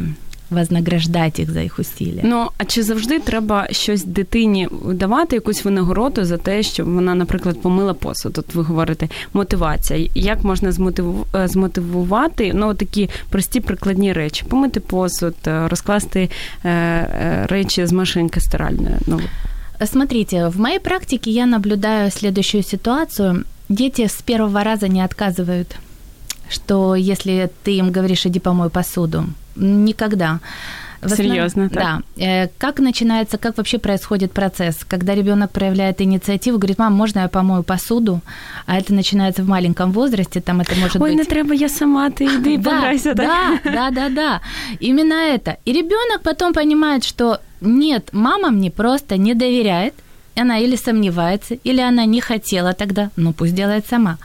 вознаграждати 0.50 1.42
їх 1.42 1.50
за 1.50 1.60
їх 1.60 1.78
усилля. 1.78 2.20
Ну 2.22 2.48
а 2.58 2.64
чи 2.64 2.82
завжди 2.82 3.18
треба 3.18 3.66
щось 3.70 4.04
дитині 4.04 4.68
давати, 4.84 5.36
якусь 5.36 5.64
винагороду 5.64 6.24
за 6.24 6.36
те, 6.36 6.62
що 6.62 6.84
вона, 6.84 7.14
наприклад, 7.14 7.62
помила 7.62 7.94
посуд? 7.94 8.32
Тут 8.32 8.54
ви 8.54 8.62
говорите 8.62 9.08
мотивація. 9.32 10.08
Як 10.14 10.44
можна 10.44 10.68
е, 11.34 11.48
змотивувати 11.48 12.52
ну 12.54 12.74
такі 12.74 13.10
прості 13.30 13.60
прикладні 13.60 14.12
речі? 14.12 14.44
Помити 14.48 14.80
посуд, 14.80 15.34
е, 15.46 15.68
розкласти 15.68 16.30
е, 16.64 17.46
речі 17.48 17.86
з 17.86 17.92
машинки 17.92 18.40
стиральної. 18.40 18.96
Ну 19.06 19.20
Смотрите, 19.85 20.49
в 20.49 20.59
моей 20.59 20.79
практике 20.79 21.31
я 21.31 21.45
наблюдаю 21.45 22.11
следующую 22.11 22.63
ситуацию. 22.63 23.45
Дети 23.69 24.07
с 24.07 24.21
первого 24.21 24.63
раза 24.63 24.87
не 24.87 25.01
отказывают, 25.01 25.75
что 26.49 26.95
если 26.95 27.49
ты 27.63 27.77
им 27.77 27.91
говоришь, 27.91 28.25
иди 28.25 28.39
помой 28.39 28.69
посуду, 28.69 29.25
никогда. 29.55 30.39
Серьезно, 31.07 31.69
так? 31.69 31.83
Да. 31.83 32.23
Э, 32.23 32.47
как 32.57 32.79
начинается, 32.79 33.37
как 33.37 33.57
вообще 33.57 33.77
происходит 33.77 34.31
процесс? 34.31 34.83
Когда 34.87 35.15
ребенок 35.15 35.51
проявляет 35.51 36.01
инициативу, 36.01 36.57
говорит, 36.57 36.79
мам, 36.79 36.93
можно 36.93 37.19
я 37.19 37.27
помою 37.27 37.63
посуду? 37.63 38.21
А 38.65 38.77
это 38.77 38.93
начинается 38.93 39.43
в 39.43 39.47
маленьком 39.47 39.91
возрасте, 39.91 40.41
там 40.41 40.61
это 40.61 40.75
может 40.75 40.95
Ой, 40.95 41.01
быть... 41.01 41.11
Ой, 41.11 41.15
не 41.15 41.23
треба, 41.23 41.53
я 41.53 41.69
сама, 41.69 42.09
ты 42.09 42.25
иди 42.25 42.57
да, 42.57 42.71
пограйся. 42.71 43.13
Да, 43.15 43.59
да, 43.63 43.89
да, 43.91 44.09
да. 44.09 44.41
Именно 44.79 45.13
это. 45.13 45.57
И 45.65 45.73
ребенок 45.73 46.21
потом 46.23 46.53
понимает, 46.53 47.03
что 47.03 47.39
нет, 47.61 48.09
мама 48.11 48.51
мне 48.51 48.71
просто 48.71 49.17
не 49.17 49.33
доверяет, 49.33 49.93
она 50.35 50.59
или 50.59 50.75
сомневается, 50.75 51.55
или 51.55 51.81
она 51.81 52.05
не 52.05 52.21
хотела 52.21 52.73
тогда, 52.73 53.09
ну 53.15 53.33
пусть 53.33 53.55
делает 53.55 53.85
сама. 53.87 54.17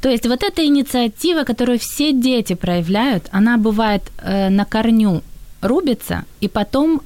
То 0.00 0.08
есть 0.08 0.26
вот 0.26 0.42
эта 0.42 0.64
инициатива, 0.64 1.44
которую 1.44 1.78
все 1.78 2.12
дети 2.12 2.54
проявляют, 2.54 3.28
она 3.32 3.56
бывает 3.56 4.02
э, 4.18 4.50
на 4.50 4.64
корню 4.64 5.22
рубится, 5.60 6.24
и 6.40 6.48
потом 6.48 7.00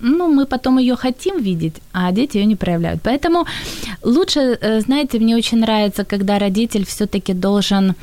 ну, 0.00 0.28
мы 0.28 0.44
потом 0.44 0.78
ее 0.78 0.94
хотим 0.94 1.42
видеть, 1.42 1.74
а 1.92 2.12
дети 2.12 2.38
ее 2.38 2.46
не 2.46 2.56
проявляют. 2.56 3.00
Поэтому 3.02 3.46
лучше, 4.02 4.40
э, 4.60 4.80
знаете, 4.80 5.18
мне 5.18 5.36
очень 5.36 5.58
нравится, 5.58 6.04
когда 6.04 6.38
родитель 6.38 6.84
все-таки 6.84 7.32
должен 7.32 7.94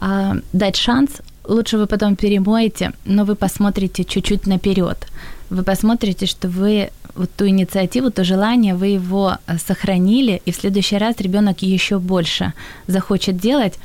э, 0.00 0.34
дать 0.52 0.76
шанс. 0.76 1.10
Лучше 1.48 1.78
вы 1.78 1.86
потом 1.86 2.16
перемоете, 2.16 2.92
но 3.04 3.24
вы 3.24 3.34
посмотрите 3.34 4.04
чуть-чуть 4.04 4.46
наперед. 4.46 4.96
Вы 5.50 5.62
посмотрите, 5.62 6.26
что 6.26 6.48
вы 6.48 6.90
вот 7.16 7.30
ту 7.36 7.46
инициативу, 7.46 8.10
то 8.10 8.24
желание, 8.24 8.74
вы 8.74 8.86
его 8.88 9.38
э, 9.46 9.58
сохранили, 9.58 10.42
и 10.46 10.50
в 10.50 10.56
следующий 10.56 10.98
раз 10.98 11.16
ребенок 11.18 11.62
еще 11.62 11.98
больше 11.98 12.52
захочет 12.86 13.36
делать. 13.36 13.78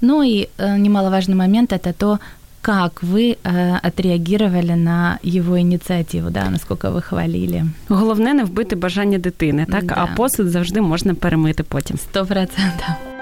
Ну 0.00 0.22
и 0.22 0.48
э, 0.58 0.78
немаловажный 0.78 1.34
момент 1.34 1.72
это 1.72 1.92
то, 1.92 2.18
как 2.60 3.02
вы 3.02 3.36
э, 3.44 3.78
отреагировали 3.82 4.76
на 4.76 5.18
его 5.24 5.58
ініціативу, 5.58 6.30
да, 6.30 6.50
наскільки 6.50 6.88
ви 6.88 7.00
хвалили. 7.00 7.64
Головне 7.88 8.34
не 8.34 8.44
вбити 8.44 8.76
бажання 8.76 9.18
дитини, 9.18 9.66
так? 9.70 9.84
Да. 9.84 9.94
А 9.96 10.16
посуд 10.16 10.48
завжди 10.48 10.80
можна 10.80 11.14
перемити 11.14 11.62
потім. 11.62 11.98
Сто 11.98 12.26
процентів. 12.26 13.17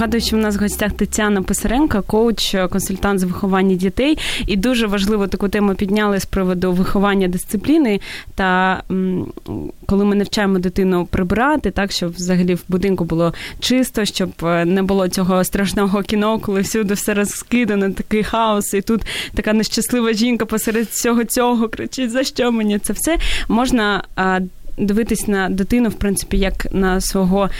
Нагадую, 0.00 0.20
що 0.20 0.36
в 0.36 0.40
нас 0.40 0.56
в 0.56 0.60
гостях 0.60 0.92
Тетяна 0.92 1.42
Писаренка, 1.42 2.00
коуч, 2.00 2.56
консультант 2.70 3.20
з 3.20 3.22
виховання 3.22 3.74
дітей. 3.74 4.18
І 4.46 4.56
дуже 4.56 4.86
важливо 4.86 5.26
таку 5.26 5.48
тему 5.48 5.74
підняли 5.74 6.20
з 6.20 6.24
приводу 6.24 6.72
виховання 6.72 7.28
дисципліни. 7.28 8.00
Та 8.34 8.82
коли 9.86 10.04
ми 10.04 10.14
навчаємо 10.14 10.58
дитину 10.58 11.06
прибирати, 11.10 11.70
так 11.70 11.92
щоб 11.92 12.12
взагалі 12.12 12.54
в 12.54 12.62
будинку 12.68 13.04
було 13.04 13.34
чисто, 13.58 14.04
щоб 14.04 14.30
е, 14.42 14.64
не 14.64 14.82
було 14.82 15.08
цього 15.08 15.44
страшного 15.44 16.02
кіно, 16.02 16.38
коли 16.38 16.60
всюди 16.60 16.94
все 16.94 17.14
розкидано, 17.14 17.90
такий 17.90 18.22
хаос, 18.22 18.74
і 18.74 18.80
тут 18.80 19.02
така 19.34 19.52
нещаслива 19.52 20.12
жінка 20.12 20.46
посеред 20.46 20.86
всього 20.86 21.24
цього 21.24 21.68
кричить: 21.68 22.10
за 22.10 22.24
що 22.24 22.52
мені 22.52 22.78
це 22.78 22.92
все 22.92 23.18
можна 23.48 24.04
дивитись 24.80 25.28
на 25.28 25.48
дитину, 25.48 25.88
в 25.88 25.94
принципі, 25.94 26.38
як 26.38 26.66
на 26.72 27.00
свого 27.00 27.50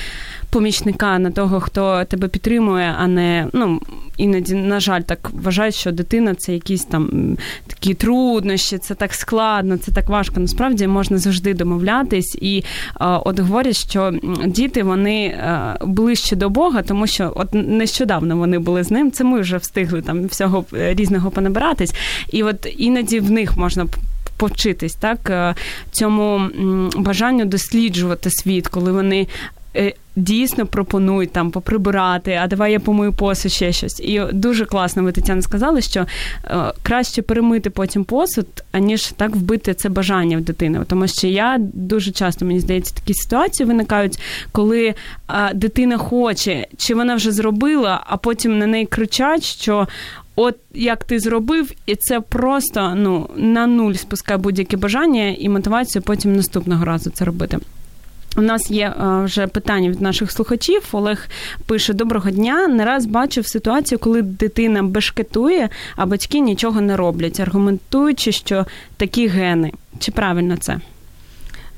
помічника, 0.51 1.19
на 1.19 1.31
того, 1.31 1.61
хто 1.61 2.05
тебе 2.05 2.29
підтримує, 2.29 2.95
а 2.99 3.07
не 3.07 3.47
ну 3.53 3.81
іноді, 4.17 4.55
на 4.55 4.81
жаль, 4.81 5.01
так 5.01 5.31
вважають, 5.33 5.75
що 5.75 5.93
дитина 5.93 6.35
це 6.35 6.53
якісь 6.53 6.85
там 6.85 7.37
такі 7.67 7.95
труднощі, 7.95 8.79
це 8.79 8.95
так 8.95 9.15
складно, 9.15 9.79
це 9.79 9.93
так 9.93 10.09
важко. 10.09 10.41
Насправді 10.41 10.87
можна 10.87 11.19
завжди 11.19 11.55
домовлятись. 11.55 12.39
І 12.41 12.65
от 13.01 13.39
говорять, 13.39 13.77
що 13.77 14.13
діти 14.47 14.83
вони 14.83 15.39
ближче 15.81 16.37
до 16.37 16.51
Бога, 16.51 16.83
тому 16.83 17.07
що 17.07 17.33
от 17.37 17.49
нещодавно 17.53 18.37
вони 18.37 18.59
були 18.59 18.85
з 18.85 18.91
ним. 18.91 19.11
Це 19.11 19.25
ми 19.25 19.41
вже 19.41 19.57
встигли 19.57 20.03
там 20.03 20.27
всього 20.27 20.65
е, 20.75 20.95
різного 20.95 21.31
понабиратись. 21.31 21.95
І 22.31 22.43
от 22.43 22.67
іноді 22.79 23.21
в 23.21 23.31
них 23.31 23.57
можна 23.57 23.87
повчитись, 24.37 24.95
так 24.95 25.31
е, 25.31 25.55
цьому 25.91 26.41
бажанню 26.97 27.45
досліджувати 27.45 28.31
світ, 28.31 28.69
коли 28.69 28.93
вони. 28.93 29.27
Е, 29.77 29.95
дійсно 30.17 30.67
пропонують 30.67 31.33
там 31.33 31.51
поприбирати, 31.51 32.39
а 32.43 32.47
давай 32.47 32.73
я 32.73 32.81
помию 32.81 33.13
посуд, 33.13 33.53
ще 33.53 33.73
щось. 33.73 34.01
І 34.01 34.23
дуже 34.33 34.65
класно 34.65 35.03
ви 35.03 35.13
Тетяна 35.13 35.43
сказали, 35.43 35.83
що 35.83 36.07
е, 36.45 36.73
краще 36.83 37.23
перемити 37.23 37.71
потім 37.71 38.05
посуд, 38.05 38.47
аніж 38.73 39.07
так 39.07 39.37
вбити 39.37 39.75
це 39.75 39.89
бажання 39.89 40.37
в 40.37 40.41
дитини. 40.41 40.85
Тому 40.87 41.07
що 41.07 41.27
я 41.27 41.57
дуже 41.61 42.11
часто, 42.11 42.45
мені 42.45 42.61
здається, 42.61 42.95
такі 42.95 43.15
ситуації 43.15 43.67
виникають, 43.67 44.19
коли 44.53 44.87
е, 44.89 44.95
дитина 45.55 45.99
хоче, 45.99 46.67
чи 46.77 46.95
вона 46.95 47.15
вже 47.15 47.33
зробила, 47.33 48.05
а 48.07 48.17
потім 48.17 48.59
на 48.59 48.67
неї 48.67 48.87
кричать, 48.87 49.45
що 49.45 49.89
от 50.37 50.57
як 50.75 51.05
ти 51.05 51.21
зробив, 51.21 51.73
і 51.87 51.95
це 51.95 52.21
просто 52.21 52.95
ну 52.97 53.31
на 53.37 53.67
нуль 53.67 53.93
спускає 53.93 54.39
будь-яке 54.39 54.77
бажання 54.77 55.29
і 55.39 55.49
мотивацію 55.49 56.03
потім 56.03 56.37
наступного 56.37 56.85
разу 56.85 57.11
це 57.11 57.25
робити. 57.25 57.59
У 58.38 58.42
нас 58.42 58.72
є 58.72 58.88
е, 58.88 59.24
вже 59.24 59.48
питання 59.48 59.90
від 59.90 60.02
наших 60.02 60.32
слухачів. 60.32 60.82
Олег 60.92 61.28
пише: 61.66 61.94
Доброго 61.94 62.32
дня. 62.32 62.68
Не 62.68 62.86
раз 62.86 63.06
бачив 63.06 63.48
ситуацію, 63.48 64.00
коли 64.00 64.22
дитина 64.22 64.84
бешкетує, 64.84 65.70
а 65.96 66.06
батьки 66.06 66.40
нічого 66.40 66.82
не 66.82 66.98
роблять, 66.98 67.40
аргументуючи, 67.40 68.32
що 68.32 68.66
такі 68.98 69.28
гени. 69.28 69.72
Чи 70.00 70.12
правильно 70.12 70.58
це? 70.58 70.80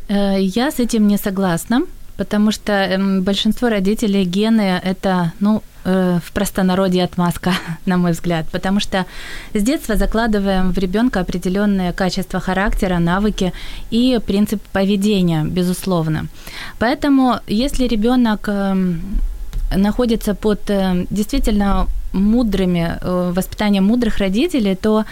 Е, 0.09 0.41
я 0.41 0.71
з 0.71 0.85
цим 0.85 1.07
не 1.07 1.17
согласна. 1.17 1.81
потому 2.17 2.51
что 2.51 2.71
эм, 2.73 3.21
большинство 3.21 3.69
родителей 3.69 4.25
гены 4.25 4.81
это, 4.83 5.31
ну, 5.39 5.61
э, 5.84 6.18
в 6.24 6.32
простонародье 6.32 7.04
отмазка, 7.04 7.52
на 7.86 7.96
мой 7.96 8.12
взгляд, 8.12 8.46
потому 8.52 8.80
что 8.80 9.06
с 9.54 9.62
детства 9.62 9.96
закладываем 9.96 10.72
в 10.72 10.78
ребенка 10.78 11.20
определенные 11.20 11.92
качества 11.92 12.40
характера, 12.40 12.98
навыки 12.98 13.52
и 13.90 14.18
принцип 14.26 14.62
поведения, 14.72 15.44
безусловно. 15.44 16.26
Поэтому, 16.78 17.40
если 17.46 17.86
ребенок 17.86 18.48
эм, 18.48 19.00
находится 19.76 20.34
под 20.34 20.70
э, 20.70 21.06
действительно 21.10 21.86
мудрыми, 22.12 22.98
э, 23.00 23.32
воспитанием 23.34 23.84
мудрых 23.84 24.18
родителей, 24.18 24.74
то 24.74 25.04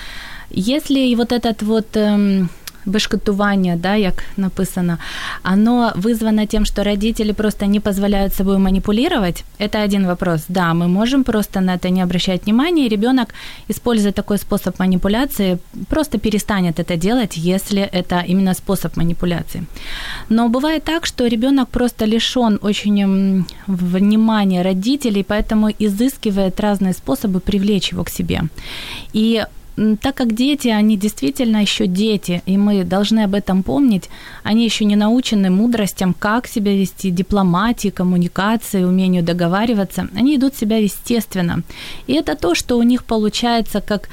если 0.50 1.14
вот 1.14 1.32
этот 1.32 1.62
вот 1.62 1.96
эм, 1.96 2.50
бешкетування, 2.86 3.76
да, 3.76 3.96
як 3.96 4.24
написано, 4.36 4.98
оно 5.42 5.92
вызвано 5.96 6.46
тем, 6.46 6.64
что 6.64 6.84
родители 6.84 7.32
просто 7.32 7.66
не 7.66 7.80
позволяют 7.80 8.34
собой 8.34 8.58
манипулировать. 8.58 9.44
Это 9.58 9.84
один 9.84 10.06
вопрос. 10.06 10.44
Да, 10.48 10.74
мы 10.74 10.88
можем 10.88 11.24
просто 11.24 11.60
на 11.60 11.74
это 11.74 11.90
не 11.90 12.02
обращать 12.02 12.46
внимания, 12.46 12.86
и 12.86 12.88
ребенок, 12.88 13.28
используя 13.68 14.12
такой 14.12 14.38
способ 14.38 14.78
манипуляции, 14.80 15.58
просто 15.88 16.18
перестанет 16.18 16.78
это 16.78 16.96
делать, 16.96 17.36
если 17.36 17.82
это 17.82 18.24
именно 18.28 18.54
способ 18.54 18.96
манипуляции. 18.96 19.64
Но 20.28 20.48
бывает 20.48 20.84
так, 20.84 21.06
что 21.06 21.28
ребенок 21.28 21.68
просто 21.68 22.06
лишен 22.06 22.58
очень 22.62 23.44
внимания 23.66 24.62
родителей, 24.62 25.22
поэтому 25.22 25.70
изыскивает 25.80 26.60
разные 26.60 26.92
способы 26.92 27.40
привлечь 27.40 27.92
его 27.92 28.04
к 28.04 28.10
себе. 28.10 28.42
И 29.12 29.44
так 30.00 30.14
как 30.14 30.34
дети, 30.34 30.68
они 30.68 30.96
действительно 30.96 31.62
еще 31.62 31.86
дети, 31.86 32.42
и 32.46 32.58
мы 32.58 32.84
должны 32.84 33.24
об 33.24 33.34
этом 33.34 33.62
помнить, 33.62 34.10
они 34.42 34.64
еще 34.64 34.84
не 34.84 34.96
научены 34.96 35.50
мудростям, 35.50 36.14
как 36.14 36.46
себя 36.46 36.72
вести, 36.72 37.10
дипломатии, 37.10 37.90
коммуникации, 37.90 38.84
умению 38.84 39.22
договариваться, 39.22 40.08
они 40.14 40.36
идут 40.36 40.54
себя 40.54 40.76
естественно. 40.76 41.62
И 42.08 42.12
это 42.12 42.36
то, 42.36 42.54
что 42.54 42.78
у 42.78 42.82
них 42.82 43.04
получается 43.04 43.80
как 43.80 44.08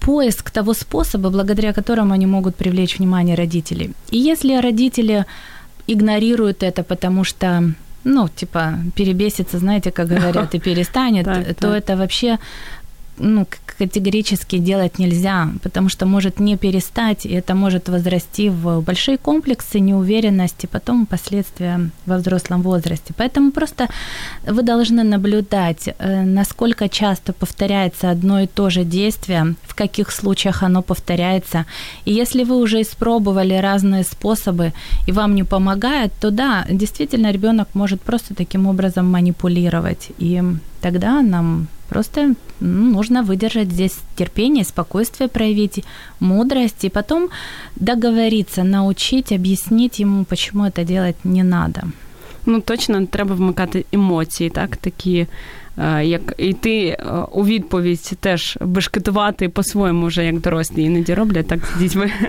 поиск 0.00 0.50
того 0.50 0.74
способа, 0.74 1.30
благодаря 1.30 1.72
которому 1.72 2.14
они 2.14 2.26
могут 2.26 2.54
привлечь 2.54 2.98
внимание 2.98 3.36
родителей. 3.36 3.90
И 4.10 4.18
если 4.18 4.60
родители 4.60 5.24
игнорируют 5.86 6.62
это, 6.62 6.82
потому 6.82 7.24
что 7.24 7.74
ну, 8.04 8.28
типа, 8.28 8.78
перебесится, 8.94 9.58
знаете, 9.58 9.90
как 9.90 10.08
говорят, 10.08 10.54
и 10.54 10.58
перестанет, 10.58 11.26
то 11.60 11.74
это 11.74 11.96
вообще 11.96 12.38
ну, 13.18 13.46
категорически 13.78 14.58
делать 14.58 14.98
нельзя, 14.98 15.48
потому 15.62 15.88
что 15.88 16.06
может 16.06 16.40
не 16.40 16.56
перестать, 16.56 17.26
и 17.26 17.32
это 17.32 17.54
может 17.54 17.88
возрасти 17.88 18.50
в 18.50 18.80
большие 18.80 19.18
комплексы 19.18 19.80
неуверенности, 19.80 20.66
потом 20.66 21.06
последствия 21.06 21.90
во 22.06 22.16
взрослом 22.16 22.62
возрасте. 22.62 23.14
Поэтому 23.16 23.52
просто 23.52 23.88
вы 24.46 24.62
должны 24.62 25.04
наблюдать, 25.04 25.88
э, 25.98 26.22
насколько 26.22 26.88
часто 26.88 27.32
повторяется 27.32 28.10
одно 28.10 28.40
и 28.40 28.46
то 28.46 28.70
же 28.70 28.84
действие, 28.84 29.54
в 29.62 29.74
каких 29.74 30.10
случаях 30.10 30.62
оно 30.62 30.82
повторяется. 30.82 31.64
И 32.04 32.12
если 32.12 32.44
вы 32.44 32.56
уже 32.56 32.80
испробовали 32.80 33.54
разные 33.54 34.02
способы, 34.02 34.72
и 35.06 35.12
вам 35.12 35.34
не 35.34 35.44
помогает, 35.44 36.12
то 36.20 36.30
да, 36.30 36.66
действительно 36.70 37.32
ребенок 37.32 37.68
может 37.74 38.00
просто 38.00 38.34
таким 38.34 38.66
образом 38.66 39.06
манипулировать. 39.10 40.08
И 40.18 40.42
тогда 40.80 41.22
нам 41.22 41.68
Просто 41.89 42.35
ну, 42.59 42.91
нужно 42.91 43.23
выдержать 43.23 43.71
здесь 43.71 43.97
терпение, 44.15 44.63
спокойствие 44.63 45.27
проявить, 45.27 45.83
мудрость, 46.19 46.85
и 46.85 46.89
потом 46.89 47.29
договориться, 47.75 48.63
научить, 48.63 49.31
объяснить 49.31 49.99
ему, 49.99 50.23
почему 50.23 50.65
это 50.65 50.83
делать 50.83 51.25
не 51.25 51.43
надо. 51.43 51.81
Ну, 52.45 52.61
точно 52.61 53.05
треба 53.05 53.35
вмикати 53.35 53.85
емоції, 53.91 54.49
так, 54.49 54.77
такі 54.77 55.27
Е, 55.66 55.66
як 56.03 56.33
йти 56.37 56.85
е, 56.87 57.05
у 57.31 57.45
відповідь 57.45 58.11
теж 58.19 58.57
бешкетувати 58.61 59.49
по-своєму 59.49 60.05
вже 60.05 60.25
як 60.25 60.39
дорослі 60.39 60.83
іноді 60.83 61.13
роблять 61.13 61.47
так 61.47 61.59
з 61.75 61.79
дітьми. 61.79 62.11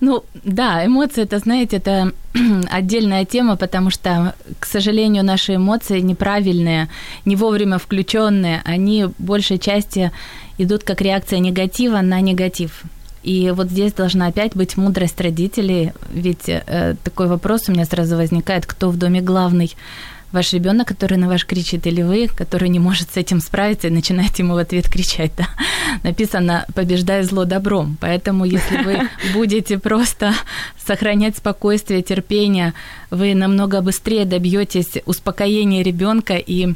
Ну 0.00 0.22
да, 0.44 0.84
эмоции, 0.84 1.24
это, 1.24 1.38
знаете, 1.38 1.76
это 1.76 2.10
отдельная 2.78 3.24
тема, 3.24 3.56
потому 3.56 3.90
что, 3.90 4.32
к 4.58 4.66
сожалению, 4.66 5.24
наши 5.24 5.54
эмоции 5.54 6.00
неправильные, 6.00 6.88
не 7.24 7.36
вовремя 7.36 7.76
включенные, 7.76 8.60
они 8.64 9.06
большей 9.18 9.58
части 9.58 10.10
идут 10.58 10.82
как 10.82 11.00
реакция 11.00 11.40
негатива 11.40 12.02
на 12.02 12.20
негатив. 12.20 12.84
И 13.22 13.52
вот 13.54 13.70
здесь 13.70 13.92
должна 13.92 14.26
опять 14.26 14.56
быть 14.56 14.76
мудрость 14.76 15.20
родителей, 15.20 15.92
ведь 16.12 16.48
э, 16.48 16.96
такой 17.04 17.26
вопрос 17.26 17.68
у 17.68 17.72
меня 17.72 17.84
сразу 17.84 18.16
возникает, 18.16 18.66
кто 18.66 18.90
в 18.90 18.96
доме 18.96 19.20
главный 19.20 19.76
ваш 20.31 20.53
ребенок, 20.53 20.87
который 20.87 21.17
на 21.17 21.27
вас 21.27 21.43
кричит, 21.43 21.87
или 21.87 22.01
вы, 22.01 22.27
который 22.27 22.69
не 22.69 22.79
может 22.79 23.11
с 23.11 23.17
этим 23.17 23.39
справиться 23.39 23.87
и 23.87 23.91
начинаете 23.91 24.43
ему 24.43 24.53
в 24.53 24.57
ответ 24.57 24.89
кричать. 24.89 25.31
Да? 25.37 25.47
Написано 26.03 26.65
«побеждай 26.75 27.23
зло 27.23 27.45
добром». 27.45 27.97
Поэтому 27.99 28.45
если 28.45 28.83
вы 28.83 28.99
будете 29.33 29.79
просто 29.79 30.33
сохранять 30.85 31.37
спокойствие, 31.37 32.01
терпение, 32.01 32.73
вы 33.09 33.33
намного 33.35 33.81
быстрее 33.81 34.25
добьетесь 34.25 35.01
успокоения 35.05 35.83
ребенка 35.83 36.35
и 36.35 36.73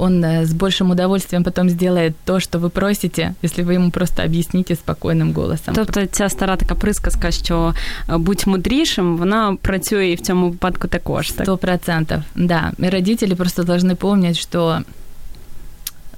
он 0.00 0.24
э, 0.24 0.42
с 0.44 0.52
большим 0.52 0.90
удовольствием 0.90 1.44
потом 1.44 1.68
сделает 1.70 2.14
то, 2.24 2.40
что 2.40 2.58
ви 2.58 2.68
просите, 2.68 3.34
если 3.42 3.64
ви 3.64 3.74
йому 3.74 3.90
просто 3.90 4.22
об'ясните 4.22 4.76
спокійним 4.76 5.32
голосом. 5.32 5.74
Тобто 5.74 6.06
ця 6.06 6.28
стара 6.28 6.56
така 6.56 6.74
присказка, 6.74 7.30
що 7.30 7.74
э, 8.08 8.18
будь 8.18 8.46
мудрішим, 8.46 9.16
вона 9.16 9.56
працює 9.62 10.08
і 10.08 10.14
в 10.14 10.20
цьому 10.20 10.50
випадку 10.50 10.88
також. 10.88 11.28
Сто 11.28 11.56
процентов, 11.56 12.18
да. 12.34 12.72
И 12.78 12.88
родители 12.88 13.34
просто 13.34 13.62
должны 13.62 13.94
помнить, 13.94 14.38
что 14.38 14.82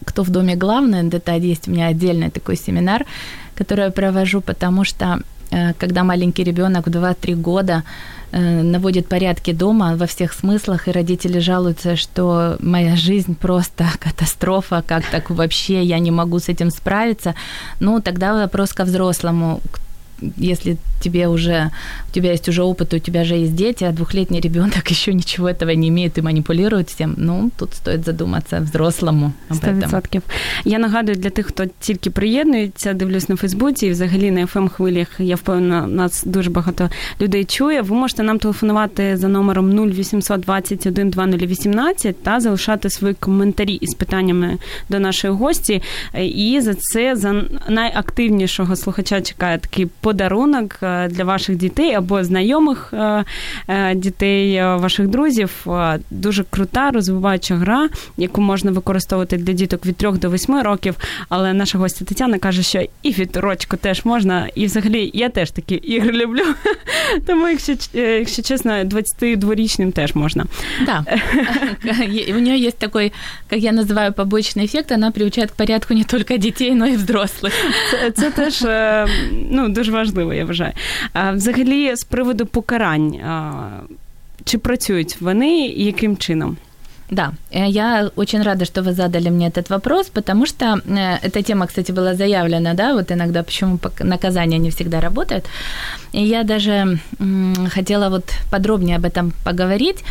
кто 0.05 0.23
в 0.23 0.31
доме 0.31 0.57
главный, 0.57 1.09
это 1.09 1.51
есть 1.51 1.69
у 1.69 1.71
меня 1.71 1.89
отдельный 1.89 2.31
такой 2.31 2.57
семинар, 2.57 3.05
который 3.59 3.85
я 3.85 3.91
провожу, 3.91 4.41
потому 4.41 4.85
что 4.85 5.05
э, 5.05 5.19
когда 5.50 6.04
маленький 6.04 6.44
ребенок 6.44 6.88
в 6.88 6.90
2-3 6.90 7.36
года 7.36 7.84
Э, 8.34 8.62
наводит 8.62 9.08
порядки 9.08 9.54
дома 9.54 9.96
во 9.96 10.06
всех 10.06 10.34
смыслах, 10.34 10.88
и 10.88 10.92
родители 10.92 11.40
жалуются, 11.40 11.96
что 11.96 12.58
моя 12.60 12.96
жизнь 12.98 13.36
просто 13.40 13.86
катастрофа, 14.00 14.84
как 14.86 15.06
так 15.06 15.30
вообще, 15.30 15.84
я 15.84 16.00
не 16.00 16.12
могу 16.12 16.40
с 16.40 16.50
этим 16.50 16.70
справиться. 16.70 17.36
Ну, 17.80 18.02
тогда 18.02 18.34
вопрос 18.34 18.74
ко 18.74 18.84
взрослому, 18.84 19.62
если 20.37 20.77
тебе 21.01 21.29
уже, 21.29 21.71
у 22.09 22.13
тебя 22.13 22.31
есть 22.31 22.49
уже 22.49 22.63
опыт, 22.63 22.95
у 22.95 22.99
тебя 22.99 23.25
же 23.25 23.35
есть 23.35 23.55
дети, 23.55 23.85
а 23.85 23.93
двухлетний 23.93 24.41
ребенок 24.41 24.91
еще 24.91 25.15
ничего 25.15 25.49
этого 25.49 25.71
не 25.71 25.89
имеет 25.89 26.19
и 26.19 26.23
манипулирует 26.23 26.91
всем, 26.91 27.15
ну, 27.17 27.51
тут 27.59 27.75
стоит 27.75 28.05
задуматься 28.05 28.61
взрослому 28.61 29.33
об 29.49 29.57
этом. 29.57 29.91
100%. 29.91 30.23
Я 30.65 30.79
нагадую 30.79 31.17
для 31.17 31.31
тих, 31.31 31.47
хто 31.47 31.65
тільки 31.81 32.11
приєднується, 32.11 32.93
дивлюсь 32.93 33.29
на 33.29 33.37
Фейсбуці 33.37 33.87
і 33.87 33.91
взагалі 33.91 34.31
на 34.31 34.41
fm 34.41 34.69
хвилях. 34.69 35.09
Я 35.19 35.37
впевнена, 35.37 35.87
нас 35.87 36.23
дуже 36.27 36.51
багато 36.51 36.91
людей 37.21 37.45
чує. 37.45 37.83
Ви 37.83 37.97
можете 37.97 38.23
нам 38.23 38.39
телефонувати 38.39 39.17
за 39.17 39.29
номером 39.29 39.91
0800 39.91 40.41
21 40.41 41.11
2018 41.11 42.23
та 42.23 42.41
залишати 42.41 42.91
свої 42.91 43.15
коментарі 43.15 43.75
із 43.75 43.95
питаннями 43.95 44.59
до 44.89 45.01
нашої 45.01 45.35
гості. 45.35 45.83
І 46.23 46.61
за 46.61 46.75
це 46.75 47.17
за 47.17 47.43
найактивнішого 47.69 48.77
слухача 48.77 49.21
чекає 49.21 49.59
такий 49.59 49.87
подарунок 50.07 50.79
для 51.09 51.25
ваших 51.25 51.57
дітей 51.57 51.95
або 51.95 52.25
знайомих 52.25 52.95
дітей, 53.95 54.63
ваших 54.63 55.09
друзів. 55.09 55.67
Дуже 56.11 56.45
крута 56.51 56.91
розвиваюча 56.91 57.57
гра, 57.57 57.89
яку 58.17 58.41
можна 58.41 58.71
використовувати 58.71 59.37
для 59.37 59.53
діток 59.53 59.87
від 59.87 59.97
3 59.97 60.11
до 60.13 60.31
8 60.31 60.63
років. 60.63 60.97
Але 61.29 61.53
наша 61.53 61.79
гостя 61.79 62.05
Тетяна 62.05 62.39
каже, 62.39 62.63
що 62.63 62.83
і 63.03 63.13
від 63.13 63.37
рочку 63.37 63.77
теж 63.77 64.05
можна. 64.05 64.49
І 64.55 64.67
взагалі 64.67 65.11
я 65.15 65.29
теж 65.29 65.51
такі 65.51 65.75
ігри 65.75 66.13
люблю. 66.13 66.45
Тому, 67.27 67.49
якщо 67.49 67.73
якщо 68.01 68.43
чесно, 68.43 68.73
22-річним 68.73 69.93
теж 69.93 70.15
можна. 70.15 70.47
Да. 70.87 71.05
У 72.29 72.39
нее 72.39 72.67
есть 72.67 72.79
такой, 72.79 73.13
как 73.51 73.59
я 73.59 73.73
называю, 73.73 74.13
побочный 74.13 74.65
эффект. 74.65 74.93
Она 74.93 75.11
приучает 75.11 75.51
к 75.51 75.55
порядку 75.55 75.95
не 75.95 76.05
только 76.05 76.39
детей, 76.39 76.75
но 76.75 76.87
и 76.87 76.97
взрослых. 76.97 77.53
Це, 77.91 78.11
це 78.11 78.31
теж 78.31 78.65
ну, 79.51 79.69
дуже 79.69 79.93
важливо, 79.98 80.34
я 80.34 80.46
вважаю. 80.46 80.74
А, 81.14 81.32
взагалі, 81.32 81.96
з 81.96 82.04
приводу 82.04 82.46
покарань, 82.46 83.16
чи 84.44 84.58
працюють 84.58 85.22
вони 85.22 85.68
і 85.68 85.86
яким 85.86 86.18
чином? 86.18 86.58
Да, 87.10 87.32
э, 87.52 87.70
я 87.70 88.12
очень 88.16 88.44
рада, 88.44 88.66
что 88.66 88.82
вы 88.82 88.92
задали 88.92 89.30
мне 89.30 89.48
этот 89.48 89.70
вопрос, 89.70 90.10
потому 90.10 90.46
что 90.46 90.66
э, 90.66 91.18
эта 91.24 91.42
тема, 91.42 91.68
кстати, 91.68 91.94
была 91.94 92.14
заявлена, 92.16 92.74
да, 92.74 92.94
вот 92.94 93.12
иногда 93.12 93.44
почему 93.44 93.80
наказания 94.00 94.60
не 94.60 94.70
всегда 94.70 95.00
работают. 95.00 95.46
И 96.12 96.22
я 96.22 96.44
даже 96.44 97.00
хотела 97.74 98.10
вот 98.10 98.26
подробнее 98.52 98.98
об 98.98 99.06
этом 99.06 99.32
поговорить. 99.46 100.04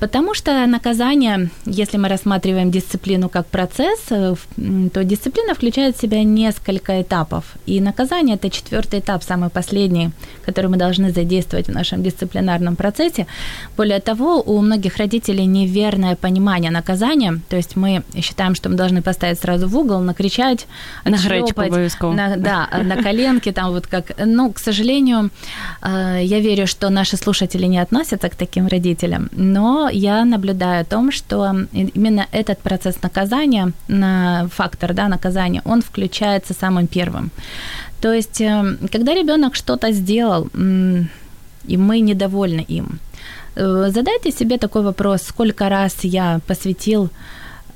Потому 0.00 0.34
что 0.34 0.66
наказание, 0.66 1.50
если 1.66 1.98
мы 1.98 2.08
рассматриваем 2.08 2.70
дисциплину 2.70 3.28
как 3.28 3.46
процесс, 3.46 4.00
э, 4.10 4.34
то 4.92 5.04
дисциплина 5.04 5.54
включает 5.54 5.96
в 5.96 6.00
себя 6.00 6.22
несколько 6.24 7.02
этапов. 7.02 7.44
И 7.66 7.80
наказание– 7.80 8.36
это 8.42 8.50
четвертый 8.50 9.00
этап, 9.00 9.22
самый 9.22 9.50
последний, 9.50 10.10
который 10.46 10.70
мы 10.70 10.76
должны 10.76 11.10
задействовать 11.10 11.68
в 11.68 11.72
нашем 11.72 12.02
дисциплинарном 12.02 12.76
процессе. 12.76 13.26
Более 13.76 14.00
того, 14.00 14.40
у 14.40 14.60
многих 14.60 14.96
родителей 14.96 15.46
неверное 15.46 16.14
понимание 16.16 16.70
наказания. 16.70 17.40
То 17.48 17.56
есть 17.56 17.76
мы 17.76 18.02
считаем, 18.22 18.54
что 18.54 18.68
мы 18.68 18.76
должны 18.76 19.02
поставить 19.02 19.40
сразу 19.40 19.68
в 19.68 19.76
угол, 19.76 20.00
накричать, 20.00 20.66
на 21.04 21.16
гречку 21.16 21.60
на, 22.12 22.36
Да, 22.36 22.68
на 22.84 23.02
коленки, 23.02 23.52
там 23.52 23.72
вот 23.72 23.86
как... 23.86 24.12
Ну, 24.26 24.52
к 24.52 24.58
сожалению, 24.58 25.30
э, 25.82 26.20
я 26.22 26.40
верю, 26.40 26.66
что 26.66 26.90
наши 26.90 27.16
слушатели 27.16 27.66
не 27.66 27.82
относятся 27.82 28.28
к 28.28 28.36
таким 28.36 28.68
родителям, 28.68 29.28
но 29.32 29.87
я 29.90 30.24
наблюдаю 30.24 30.82
о 30.82 30.84
том, 30.84 31.12
что 31.12 31.54
именно 31.72 32.26
этот 32.32 32.58
процесс 32.58 33.02
наказания, 33.02 33.72
фактор 34.50 34.94
да, 34.94 35.08
наказания, 35.08 35.62
он 35.64 35.82
включается 35.82 36.54
самым 36.54 36.86
первым. 36.86 37.30
То 38.00 38.12
есть, 38.12 38.40
э, 38.40 38.76
когда 38.92 39.14
ребенок 39.14 39.56
что-то 39.56 39.92
сделал, 39.92 40.48
и 41.68 41.76
мы 41.76 42.00
недовольны 42.00 42.64
им, 42.68 43.00
э, 43.56 43.90
задайте 43.90 44.30
себе 44.30 44.58
такой 44.58 44.82
вопрос, 44.82 45.22
сколько 45.22 45.68
раз 45.68 46.04
я 46.04 46.40
посвятил 46.46 47.10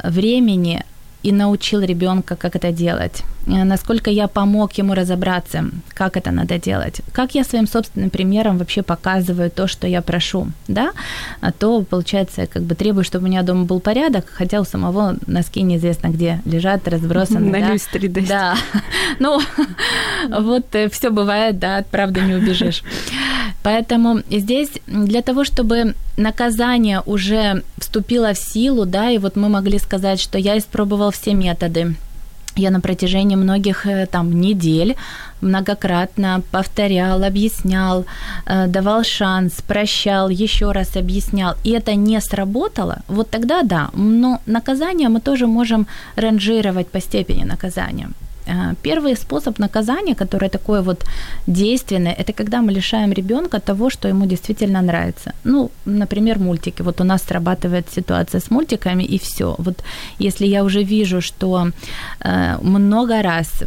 времени 0.05 0.85
и 1.23 1.33
научил 1.33 1.81
ребенка, 1.81 2.37
как 2.37 2.57
это 2.57 2.73
делать, 2.73 3.23
э, 3.47 3.65
насколько 3.65 4.11
я 4.11 4.29
помог 4.29 4.73
ему 4.79 4.95
разобраться, 4.95 5.65
как 5.95 6.17
это 6.17 6.31
надо 6.31 6.59
делать, 6.59 7.01
как 7.13 7.35
я 7.35 7.45
своим 7.45 7.67
собственным 7.67 8.11
примером 8.11 8.59
вообще 8.59 8.83
показываю 8.83 9.51
то, 9.51 9.67
что 9.67 9.87
я 9.87 10.03
прошу, 10.03 10.49
да, 10.69 10.93
а 11.41 11.53
то, 11.53 11.83
получается, 11.83 12.47
как 12.47 12.63
бы 12.63 12.75
требую, 12.75 13.05
чтобы 13.05 13.27
у 13.27 13.29
меня 13.29 13.43
дома 13.43 13.65
был 13.65 13.81
порядок, 13.81 14.27
хотя 14.33 14.61
у 14.61 14.65
самого 14.65 15.17
носки 15.27 15.63
неизвестно 15.63 16.09
где 16.09 16.41
лежат, 16.45 16.89
разбросаны. 16.89 17.51
На 17.51 17.61
да? 17.61 17.73
люстре, 17.73 18.09
да. 18.09 18.21
Да, 18.23 18.57
ну, 19.19 19.41
вот 20.41 20.75
э, 20.75 20.89
все 20.89 21.11
бывает, 21.11 21.59
да, 21.59 21.79
от 21.79 21.87
правды 21.87 22.21
не 22.21 22.35
убежишь. 22.35 22.83
Поэтому 23.63 24.23
здесь 24.31 24.71
для 24.87 25.23
того, 25.23 25.45
чтобы 25.45 25.95
наказание 26.17 27.01
уже 27.07 27.63
вступило 27.79 28.33
в 28.33 28.39
силу, 28.39 28.87
да, 28.87 29.11
и 29.11 29.19
вот 29.19 29.37
мы 29.37 29.49
могли 29.49 29.79
сказать, 29.79 30.21
что 30.21 30.39
я 30.39 30.59
испробовал 30.59 31.11
все 31.11 31.35
методы, 31.35 31.95
я 32.57 32.71
на 32.71 32.81
протяжении 32.81 33.37
многих 33.37 33.87
э, 33.87 34.07
там 34.07 34.41
недель 34.41 34.95
многократно 35.41 36.43
повторял, 36.51 37.25
объяснял, 37.25 38.05
э, 38.47 38.67
давал 38.67 39.05
шанс, 39.05 39.53
прощал, 39.67 40.29
еще 40.29 40.73
раз 40.73 40.97
объяснял, 40.97 41.55
и 41.65 41.71
это 41.71 41.95
не 41.95 42.21
сработало, 42.21 42.99
вот 43.09 43.31
тогда 43.31 43.63
да. 43.63 43.91
Но 43.95 44.41
наказание 44.47 45.09
мы 45.09 45.21
тоже 45.21 45.47
можем 45.47 45.87
ранжировать 46.17 46.89
по 46.89 47.01
степени 47.01 47.45
наказания. 47.45 48.11
Э, 48.47 48.75
первый 48.83 49.17
способ 49.17 49.59
наказания, 49.59 50.15
который 50.15 50.49
такой 50.49 50.83
вот 50.83 51.05
действенный, 51.47 52.13
это 52.13 52.33
когда 52.33 52.61
мы 52.61 52.73
лишаем 52.73 53.13
ребенка 53.13 53.61
того, 53.61 53.91
что 53.91 54.09
ему 54.09 54.27
действительно 54.27 54.83
нравится. 54.83 55.33
Ну, 55.45 55.71
например, 55.85 56.39
мультики. 56.39 56.83
Вот 56.83 57.01
у 57.01 57.05
нас 57.05 57.23
срабатывает 57.23 57.87
ситуация 57.95 58.41
с 58.41 58.51
мультиками, 58.51 59.05
и 59.05 59.19
все. 59.19 59.55
Вот 59.59 59.85
если 60.19 60.47
я 60.47 60.65
уже 60.65 60.83
вижу, 60.83 61.21
что 61.21 61.69
э, 62.21 62.59
много 62.63 63.23
раз 63.23 63.65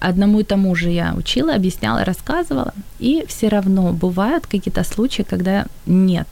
одному 0.00 0.40
и 0.40 0.44
тому 0.44 0.74
же 0.74 0.90
я 0.90 1.14
учила, 1.16 1.54
объясняла, 1.54 2.04
рассказывала, 2.04 2.72
и 3.00 3.24
все 3.28 3.48
равно 3.48 3.92
бывают 3.92 4.46
какие-то 4.46 4.84
случаи, 4.84 5.24
когда 5.30 5.66
нет. 5.86 6.26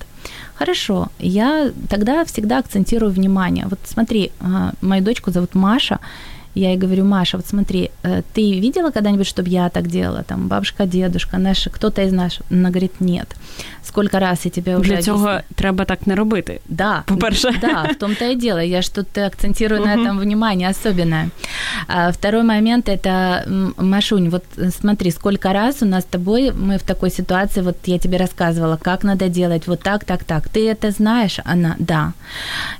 Хорошо, 0.54 1.08
я 1.18 1.72
тогда 1.88 2.24
всегда 2.24 2.58
акцентирую 2.58 3.12
внимание. 3.12 3.66
Вот 3.68 3.78
смотри, 3.84 4.30
э, 4.40 4.70
мою 4.80 5.02
дочку 5.02 5.32
зовут 5.32 5.54
Маша, 5.54 5.98
я 6.54 6.70
ей 6.70 6.78
говорю, 6.78 7.04
Маша, 7.04 7.36
вот 7.36 7.46
смотри, 7.46 7.90
э, 8.02 8.22
ты 8.34 8.60
видела 8.60 8.90
когда-нибудь, 8.90 9.26
чтобы 9.26 9.48
я 9.48 9.68
так 9.68 9.86
делала? 9.86 10.22
Там 10.22 10.48
бабушка, 10.48 10.86
дедушка, 10.86 11.38
наши, 11.38 11.70
кто-то 11.70 12.02
из 12.02 12.12
наших? 12.12 12.42
Она 12.50 12.68
говорит, 12.68 13.00
нет. 13.00 13.36
Сколько 13.84 14.20
раз 14.20 14.44
я 14.44 14.50
тебе 14.50 14.76
уже 14.76 14.94
Для 14.94 15.02
цього 15.02 15.40
треба 15.54 15.84
так 15.84 16.06
не 16.06 16.14
робити. 16.14 16.60
Да. 16.68 17.02
По-перше. 17.06 17.54
Да, 17.60 17.82
в 17.82 17.94
том-то 17.94 18.24
и 18.24 18.36
дело. 18.36 18.58
Я 18.58 18.82
что-то 18.82 19.26
акцентирую 19.26 19.80
на 19.80 19.94
этом 19.94 20.18
внимание 20.18 20.68
особенное. 20.70 21.28
А 21.88 22.10
второй 22.10 22.42
момент– 22.42 22.88
это, 22.88 23.44
Машунь, 23.76 24.28
вот 24.28 24.44
смотри, 24.80 25.10
сколько 25.10 25.52
раз 25.52 25.82
у 25.82 25.86
нас 25.86 26.02
с 26.02 26.06
тобой, 26.06 26.52
мы 26.52 26.76
в 26.76 26.82
такой 26.82 27.10
ситуации, 27.10 27.62
вот 27.62 27.76
я 27.86 27.98
тебе 27.98 28.18
рассказывала, 28.18 28.76
как 28.76 29.04
надо 29.04 29.28
делать, 29.28 29.66
вот 29.66 29.80
так, 29.80 30.04
так, 30.04 30.24
так. 30.24 30.48
Ты 30.48 30.70
это 30.70 30.90
знаешь? 30.90 31.40
Она, 31.44 31.76
да. 31.78 32.12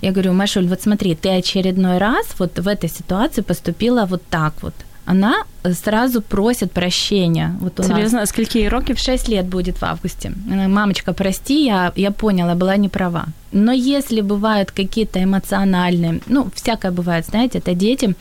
Я 0.03 0.11
говорю, 0.11 0.33
Машуль, 0.33 0.67
вот 0.67 0.83
смотри, 0.83 1.15
ты 1.15 1.39
очередной 1.39 1.99
раз 1.99 2.27
вот 2.39 2.59
в 2.59 2.69
этой 2.69 2.91
ситуации 2.91 3.43
поступила 3.63 4.07
вот 4.07 4.23
так 4.31 4.53
вот 4.63 4.75
она 5.05 5.35
сразу 5.73 6.21
просит 6.21 6.73
прощения. 6.73 7.57
Вот 7.61 7.81
у 7.81 7.83
Серьезно? 7.83 8.21
Нас... 8.21 8.29
Скольки 8.29 8.59
ей 8.59 8.69
років? 8.69 8.99
Шесть 8.99 9.29
лет 9.29 9.47
будет 9.47 9.81
в 9.81 9.85
августе. 9.85 10.33
Мамочка, 10.69 11.13
прости, 11.13 11.65
я, 11.65 11.93
я 11.97 12.11
поняла, 12.11 12.55
была 12.55 12.77
не 12.77 12.89
права. 12.89 13.27
Но 13.53 13.73
если 13.73 14.23
бывают 14.23 14.71
какие-то 14.71 15.19
эмоциональные, 15.19 16.21
ну, 16.29 16.47
всякое 16.55 16.93
бывает, 16.93 17.27
знаете, 17.27 17.59
это 17.59 17.75
дети, 17.75 18.15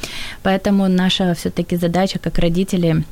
поэтому 0.43 0.87
наша 0.87 1.33
все 1.33 1.49
таки 1.49 1.77
задача 1.77 2.19
как 2.19 2.39
родители 2.39 3.03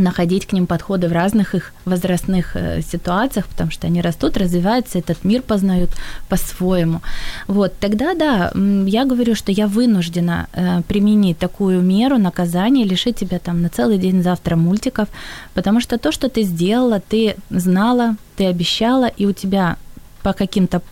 находить 0.00 0.46
к 0.46 0.52
ним 0.52 0.66
подходы 0.66 1.08
в 1.08 1.12
разных 1.12 1.54
их 1.54 1.72
возрастных 1.84 2.56
э, 2.56 2.82
ситуациях, 2.82 3.46
потому 3.46 3.70
что 3.70 3.86
они 3.86 4.00
растут, 4.00 4.36
развиваются, 4.36 4.98
этот 4.98 5.24
мир 5.24 5.42
познают 5.42 5.90
по-своему. 6.28 7.00
Вот, 7.46 7.72
тогда 7.78 8.14
да, 8.14 8.52
я 8.86 9.04
говорю, 9.04 9.34
что 9.34 9.52
я 9.52 9.66
вынуждена 9.66 10.48
э, 10.52 10.82
применить 10.88 11.38
такую 11.38 11.80
меру 11.80 12.18
наказания, 12.18 12.84
лишить 12.84 13.16
тебя 13.16 13.38
там 13.38 13.62
на 13.62 13.68
целый 13.68 13.98
день 13.98 14.22
завтра 14.22 14.56
мультиков, 14.56 15.08
потому 15.54 15.80
что 15.80 15.98
то, 15.98 16.12
что 16.12 16.28
ты 16.28 16.42
сделала, 16.42 17.00
ты 17.00 17.36
знала, 17.50 18.16
ты 18.36 18.46
обещала, 18.46 19.06
и 19.06 19.26
у 19.26 19.32
тебя 19.32 19.76
по 20.22 20.32
каким-то 20.32 20.82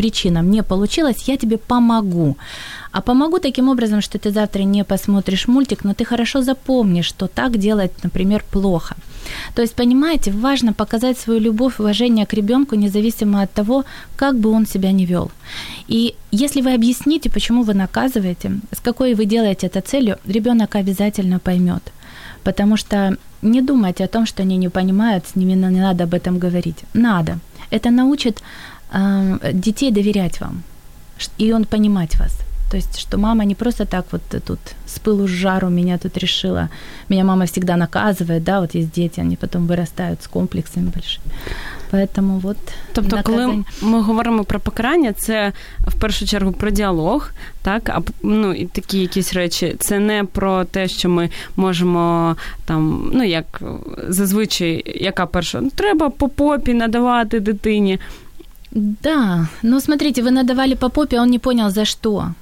причинам 0.00 0.50
не 0.50 0.62
получилось, 0.62 1.28
я 1.28 1.36
тебе 1.36 1.56
помогу. 1.56 2.36
А 2.92 3.00
помогу 3.00 3.38
таким 3.38 3.68
образом, 3.68 4.00
что 4.00 4.18
ты 4.18 4.30
завтра 4.30 4.64
не 4.64 4.84
посмотришь 4.84 5.48
мультик, 5.48 5.84
но 5.84 5.92
ты 5.92 6.04
хорошо 6.04 6.42
запомнишь, 6.42 7.08
что 7.08 7.26
так 7.26 7.58
делать, 7.58 7.92
например, 8.02 8.42
плохо. 8.50 8.94
То 9.54 9.62
есть, 9.62 9.74
понимаете, 9.74 10.30
важно 10.30 10.72
показать 10.72 11.18
свою 11.18 11.40
любовь, 11.40 11.80
уважение 11.80 12.24
к 12.24 12.34
ребенку, 12.34 12.76
независимо 12.76 13.42
от 13.42 13.52
того, 13.52 13.84
как 14.16 14.34
бы 14.38 14.50
он 14.50 14.66
себя 14.66 14.92
не 14.92 15.06
вел. 15.06 15.30
И 15.88 16.14
если 16.32 16.62
вы 16.62 16.74
объясните, 16.74 17.28
почему 17.30 17.62
вы 17.62 17.74
наказываете, 17.74 18.50
с 18.72 18.80
какой 18.80 19.14
вы 19.14 19.26
делаете 19.26 19.66
это 19.66 19.80
целью, 19.80 20.16
ребенок 20.26 20.76
обязательно 20.76 21.38
поймет. 21.38 21.82
Потому 22.42 22.78
что 22.78 23.16
не 23.42 23.60
думайте 23.60 24.04
о 24.04 24.08
том, 24.08 24.26
что 24.26 24.42
они 24.42 24.56
не 24.56 24.70
понимают, 24.70 25.24
с 25.26 25.36
ними 25.36 25.52
не 25.52 25.80
надо 25.80 26.04
об 26.04 26.14
этом 26.14 26.38
говорить. 26.38 26.78
Надо. 26.94 27.38
Это 27.70 27.90
научит 27.90 28.42
детей 29.53 29.91
доверять 29.91 30.41
вам 30.41 30.63
и 31.41 31.53
он 31.53 31.65
понимать 31.65 32.19
вас. 32.19 32.39
То 32.71 32.77
есть, 32.77 32.99
что 32.99 33.17
мама 33.17 33.45
не 33.45 33.55
просто 33.55 33.85
так 33.85 34.05
вот 34.11 34.21
тут 34.45 34.59
с 34.85 34.99
пылу 34.99 35.27
с 35.27 35.31
жару 35.31 35.69
меня 35.69 35.97
тут 35.97 36.17
решила. 36.17 36.69
Меня 37.09 37.23
мама 37.23 37.45
всегда 37.45 37.77
наказывает, 37.77 38.43
да, 38.43 38.59
вот 38.59 38.75
есть 38.75 38.91
дети, 38.91 39.21
они 39.21 39.35
потом 39.35 39.67
виростають 39.67 40.23
з 40.23 40.27
комплексами 40.27 40.91
большими. 40.93 41.25
Поэтому 41.91 42.39
вот 42.39 42.57
Тобто, 42.93 43.15
наказання. 43.15 43.63
коли 43.81 43.91
ми 43.91 44.01
говоримо 44.01 44.43
про 44.43 44.59
покарання, 44.59 45.13
це 45.13 45.53
в 45.79 45.99
першу 45.99 46.25
чергу 46.25 46.51
про 46.51 46.69
діалог, 46.69 47.31
так, 47.61 47.89
а 47.89 48.01
ну 48.23 48.53
і 48.53 48.65
такі 48.65 48.99
якісь 48.99 49.33
речі. 49.33 49.75
Це 49.79 49.99
не 49.99 50.23
про 50.23 50.65
те, 50.65 50.87
що 50.87 51.09
ми 51.09 51.29
можемо 51.55 52.35
там, 52.65 53.11
ну 53.13 53.23
як 53.23 53.61
зазвичай, 54.07 54.83
яка 55.01 55.25
перша, 55.25 55.61
ну 55.61 55.69
треба 55.75 56.09
по 56.09 56.29
попі 56.29 56.73
надавати 56.73 57.39
дитині. 57.39 57.99
Да, 58.70 59.48
ну 59.62 59.80
смотрите, 59.80 60.22
вы 60.22 60.30
надавали 60.30 60.74
по 60.74 60.88
попе, 60.88 61.20
он 61.20 61.30
не 61.30 61.38
понял 61.38 61.70
за 61.70 61.84
что. 61.84 62.34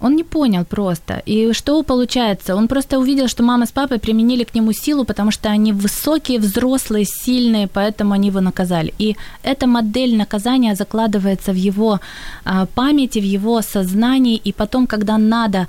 Он 0.00 0.16
не 0.16 0.24
понял 0.24 0.64
просто. 0.64 1.22
И 1.26 1.52
что 1.54 1.82
получается? 1.82 2.54
Он 2.54 2.68
просто 2.68 2.98
увидел, 2.98 3.28
что 3.28 3.42
мама 3.42 3.64
с 3.64 3.70
папой 3.70 3.98
применили 3.98 4.44
к 4.44 4.54
нему 4.54 4.72
силу, 4.72 5.04
потому 5.04 5.30
что 5.30 5.48
они 5.48 5.72
высокие, 5.72 6.38
взрослые, 6.38 7.04
сильные, 7.06 7.68
поэтому 7.68 8.12
они 8.12 8.28
его 8.28 8.40
наказали. 8.40 8.92
И 8.98 9.16
эта 9.42 9.66
модель 9.66 10.16
наказания 10.16 10.74
закладывается 10.74 11.52
в 11.52 11.56
его 11.56 12.00
а, 12.44 12.66
памяти, 12.66 13.20
в 13.20 13.24
его 13.24 13.62
сознании, 13.62 14.40
и 14.44 14.52
потом, 14.52 14.86
когда 14.86 15.16
надо 15.16 15.66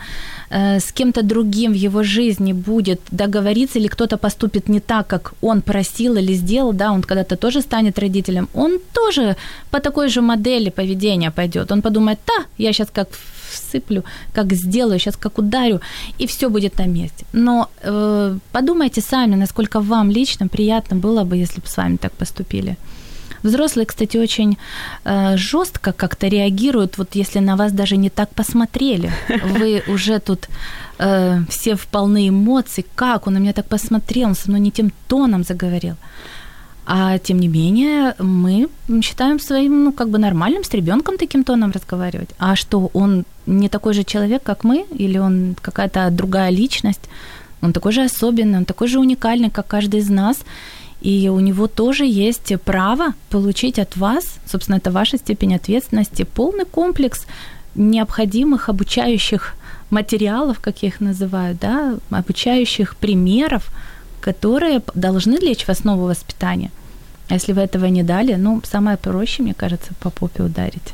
с 0.56 0.92
кем-то 0.94 1.22
другим 1.22 1.72
в 1.74 1.76
его 1.76 2.04
жизни 2.04 2.54
будет 2.54 3.02
договориться, 3.12 3.80
или 3.80 3.88
кто-то 3.88 4.18
поступит 4.18 4.70
не 4.70 4.80
так, 4.80 5.08
как 5.08 5.34
он 5.42 5.62
просил 5.62 6.16
или 6.16 6.34
сделал, 6.34 6.74
да, 6.74 6.92
он 6.92 7.02
когда-то 7.02 7.36
тоже 7.36 7.62
станет 7.62 8.00
родителем, 8.00 8.48
он 8.54 8.80
тоже 8.94 9.36
по 9.72 9.80
такой 9.80 10.10
же 10.10 10.22
модели 10.22 10.70
поведения 10.70 11.32
пойдет. 11.32 11.72
Он 11.72 11.82
подумает, 11.82 12.20
да, 12.28 12.46
я 12.58 12.74
сейчас 12.74 12.90
как 12.94 13.10
всыплю, 13.50 14.04
как 14.34 14.54
сделаю, 14.54 15.00
сейчас 15.00 15.18
как 15.18 15.38
ударю, 15.38 15.82
и 16.20 16.26
все 16.26 16.50
будет 16.50 16.80
на 16.80 16.88
месте. 16.88 17.26
Но 17.34 17.68
э, 17.82 18.38
подумайте 18.52 19.02
сами, 19.02 19.36
насколько 19.36 19.82
вам 19.82 20.12
лично 20.12 20.48
приятно 20.48 20.96
было 20.96 21.24
бы, 21.24 21.38
если 21.38 21.62
бы 21.62 21.68
с 21.68 21.78
вами 21.78 21.98
так 21.98 22.12
поступили. 22.14 22.78
Взрослые, 23.46 23.86
кстати, 23.86 24.18
очень 24.18 24.58
э, 25.04 25.38
жестко 25.38 25.94
как-то 25.94 26.28
реагируют, 26.28 26.98
вот 26.98 27.16
если 27.16 27.42
на 27.42 27.56
вас 27.56 27.72
даже 27.72 27.98
не 27.98 28.10
так 28.10 28.30
посмотрели. 28.30 29.12
Вы 29.60 29.84
уже 29.88 30.20
тут 30.20 30.50
э, 30.98 31.42
все 31.50 31.76
в 31.76 31.86
полны 31.86 32.30
эмоций. 32.30 32.86
Как 32.96 33.28
он 33.28 33.34
на 33.34 33.40
меня 33.40 33.54
так 33.54 33.68
посмотрел, 33.68 34.30
он 34.30 34.36
со 34.36 34.50
мной 34.50 34.62
не 34.62 34.72
тем 34.72 34.92
тоном 35.08 35.44
заговорил. 35.44 35.96
А 36.88 37.18
тем 37.20 37.40
не 37.40 37.48
менее, 37.48 38.16
мы 38.20 38.68
считаем 39.02 39.40
своим, 39.40 39.84
ну, 39.84 39.92
как 39.92 40.10
бы 40.10 40.18
нормальным 40.18 40.64
с 40.64 40.74
ребенком 40.74 41.18
таким 41.18 41.44
тоном 41.44 41.72
разговаривать. 41.72 42.30
А 42.40 42.56
что, 42.56 42.90
он 42.94 43.26
не 43.46 43.70
такой 43.70 43.94
же 43.94 44.04
человек, 44.04 44.42
как 44.44 44.64
мы, 44.64 44.86
или 45.00 45.20
он 45.20 45.56
какая-то 45.62 46.10
другая 46.10 46.50
личность? 46.52 47.10
Он 47.62 47.74
такой 47.74 47.92
же 47.92 48.04
особенный, 48.04 48.58
он 48.58 48.66
такой 48.66 48.88
же 48.88 49.00
уникальный, 49.00 49.52
как 49.52 49.68
каждый 49.68 50.00
из 50.00 50.10
нас. 50.10 50.38
И 51.06 51.30
у 51.30 51.40
него 51.40 51.68
тоже 51.68 52.04
есть 52.04 52.52
право 52.62 53.14
получить 53.30 53.78
от 53.78 53.96
вас, 53.96 54.40
собственно, 54.52 54.78
это 54.78 54.90
ваша 54.90 55.18
степень 55.18 55.54
ответственности, 55.56 56.24
полный 56.24 56.66
комплекс 56.66 57.28
необходимых 57.76 58.70
обучающих 58.70 59.54
материалов, 59.92 60.60
как 60.60 60.82
я 60.82 60.88
их 60.90 61.02
называю, 61.02 61.56
да, 61.62 62.00
обучающих 62.10 62.96
примеров, 62.96 63.70
которые 64.20 64.82
должны 64.96 65.36
лечь 65.36 65.66
в 65.66 65.70
основу 65.70 66.06
воспитания. 66.06 66.72
А 67.30 67.36
если 67.36 67.54
вы 67.54 67.62
этого 67.62 67.86
не 67.86 68.02
дали, 68.02 68.34
ну, 68.34 68.60
самое 68.64 68.98
проще, 68.98 69.44
мне 69.44 69.54
кажется, 69.54 69.94
по 70.00 70.10
попе 70.10 70.42
ударить. 70.42 70.94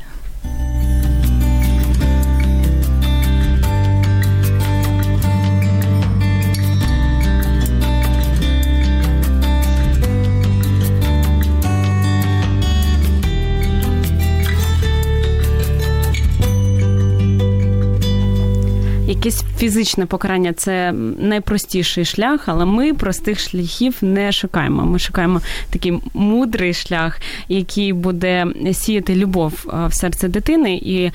Якесь 19.24 19.44
фізичне 19.58 20.06
покарання 20.06 20.52
це 20.52 20.92
найпростіший 21.18 22.04
шлях, 22.04 22.40
але 22.46 22.64
ми 22.64 22.94
простих 22.94 23.40
шляхів 23.40 23.96
не 24.00 24.32
шукаємо. 24.32 24.86
Ми 24.86 24.98
шукаємо 24.98 25.40
такий 25.70 25.98
мудрий 26.14 26.74
шлях, 26.74 27.20
який 27.48 27.92
буде 27.92 28.46
сіяти 28.72 29.14
любов 29.14 29.52
в 29.88 29.94
серце 29.94 30.28
дитини. 30.28 30.74
І 30.74 31.10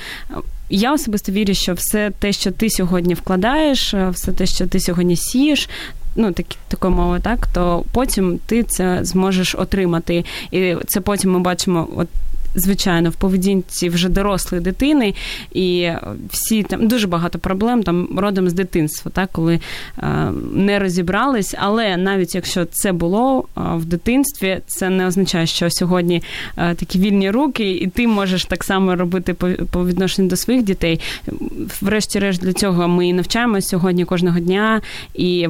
я 0.69 0.93
особисто 0.93 1.31
вірю, 1.31 1.53
що 1.53 1.73
все 1.73 2.11
те, 2.19 2.31
що 2.31 2.51
ти 2.51 2.69
сьогодні 2.69 3.13
вкладаєш, 3.13 3.93
все 4.11 4.31
те, 4.31 4.45
що 4.45 4.67
ти 4.67 4.79
сьогодні 4.79 5.15
сієш. 5.15 5.69
Ну, 6.15 6.31
так, 6.31 6.45
такою 6.67 6.93
мовою, 6.93 7.21
так, 7.21 7.47
то 7.47 7.83
потім 7.91 8.39
ти 8.45 8.63
це 8.63 8.99
зможеш 9.01 9.55
отримати. 9.55 10.25
І 10.51 10.75
це 10.87 11.01
потім 11.01 11.31
ми 11.31 11.39
бачимо, 11.39 11.87
от 11.95 12.07
звичайно, 12.57 13.09
в 13.09 13.15
поведінці 13.15 13.89
вже 13.89 14.09
дорослої 14.09 14.63
дитини, 14.63 15.13
і 15.53 15.89
всі 16.29 16.63
там 16.63 16.87
дуже 16.87 17.07
багато 17.07 17.39
проблем 17.39 17.83
там 17.83 18.09
родом 18.17 18.49
з 18.49 18.53
дитинства, 18.53 19.11
так, 19.15 19.29
коли 19.31 19.59
е, 19.97 20.31
не 20.53 20.79
розібрались. 20.79 21.55
Але 21.57 21.97
навіть 21.97 22.35
якщо 22.35 22.65
це 22.65 22.91
було 22.91 23.45
е, 23.57 23.61
в 23.75 23.85
дитинстві, 23.85 24.59
це 24.67 24.89
не 24.89 25.07
означає, 25.07 25.45
що 25.45 25.69
сьогодні 25.69 26.23
е, 26.57 26.75
такі 26.75 26.99
вільні 26.99 27.31
руки, 27.31 27.71
і 27.71 27.87
ти 27.87 28.07
можеш 28.07 28.45
так 28.45 28.63
само 28.63 28.95
робити 28.95 29.33
по, 29.33 29.49
по 29.71 29.85
відношенню 29.85 30.27
до 30.27 30.35
своїх 30.35 30.63
дітей. 30.63 30.99
Врешті-решт 31.81 32.41
для 32.41 32.53
цього 32.53 32.87
ми 32.87 33.07
і 33.07 33.13
навчаємося 33.13 33.67
сьогодні 33.67 34.05
кожного 34.05 34.39
дня 34.39 34.81
і 35.13 35.47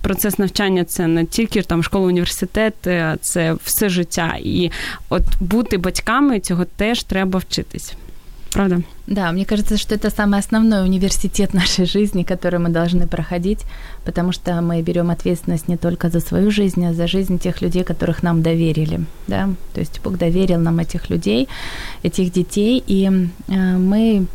процес 0.00 0.38
навчання 0.38 0.84
це 0.84 1.06
не 1.06 1.24
тільки 1.24 1.62
там 1.62 1.82
школа, 1.82 2.06
університет, 2.06 2.74
це 3.20 3.56
все 3.64 3.88
життя. 3.88 4.36
І 4.42 4.70
от 5.08 5.22
бути 5.40 5.78
батьками 5.78 6.40
цього 6.40 6.64
теж 6.64 7.02
треба 7.02 7.38
вчитись. 7.38 7.94
Правда? 8.52 8.82
Да, 9.06 9.32
мне 9.32 9.44
кажется, 9.44 9.78
что 9.78 9.94
это 9.94 10.10
самый 10.10 10.38
основной 10.38 10.84
университет 10.84 11.54
нашей 11.54 11.86
жизни, 11.86 12.22
который 12.22 12.58
мы 12.58 12.68
должны 12.68 13.06
проходить, 13.06 13.60
потому 14.04 14.32
что 14.32 14.60
мы 14.60 14.82
берем 14.82 15.10
ответственность 15.10 15.68
не 15.68 15.76
только 15.76 16.10
за 16.10 16.20
свою 16.20 16.50
жизнь, 16.50 16.84
а 16.84 16.92
за 16.92 17.06
жизнь 17.06 17.38
тех 17.38 17.62
людей, 17.62 17.82
которых 17.82 18.22
нам 18.22 18.42
доверили. 18.42 19.00
Да? 19.26 19.48
То 19.72 19.80
есть 19.80 20.00
Бог 20.04 20.18
доверил 20.18 20.60
нам 20.60 20.78
этих 20.80 21.08
людей, 21.10 21.48
этих 22.02 22.30
детей, 22.30 22.84
и 22.86 23.10
э, 23.48 23.78
мы 23.78 24.26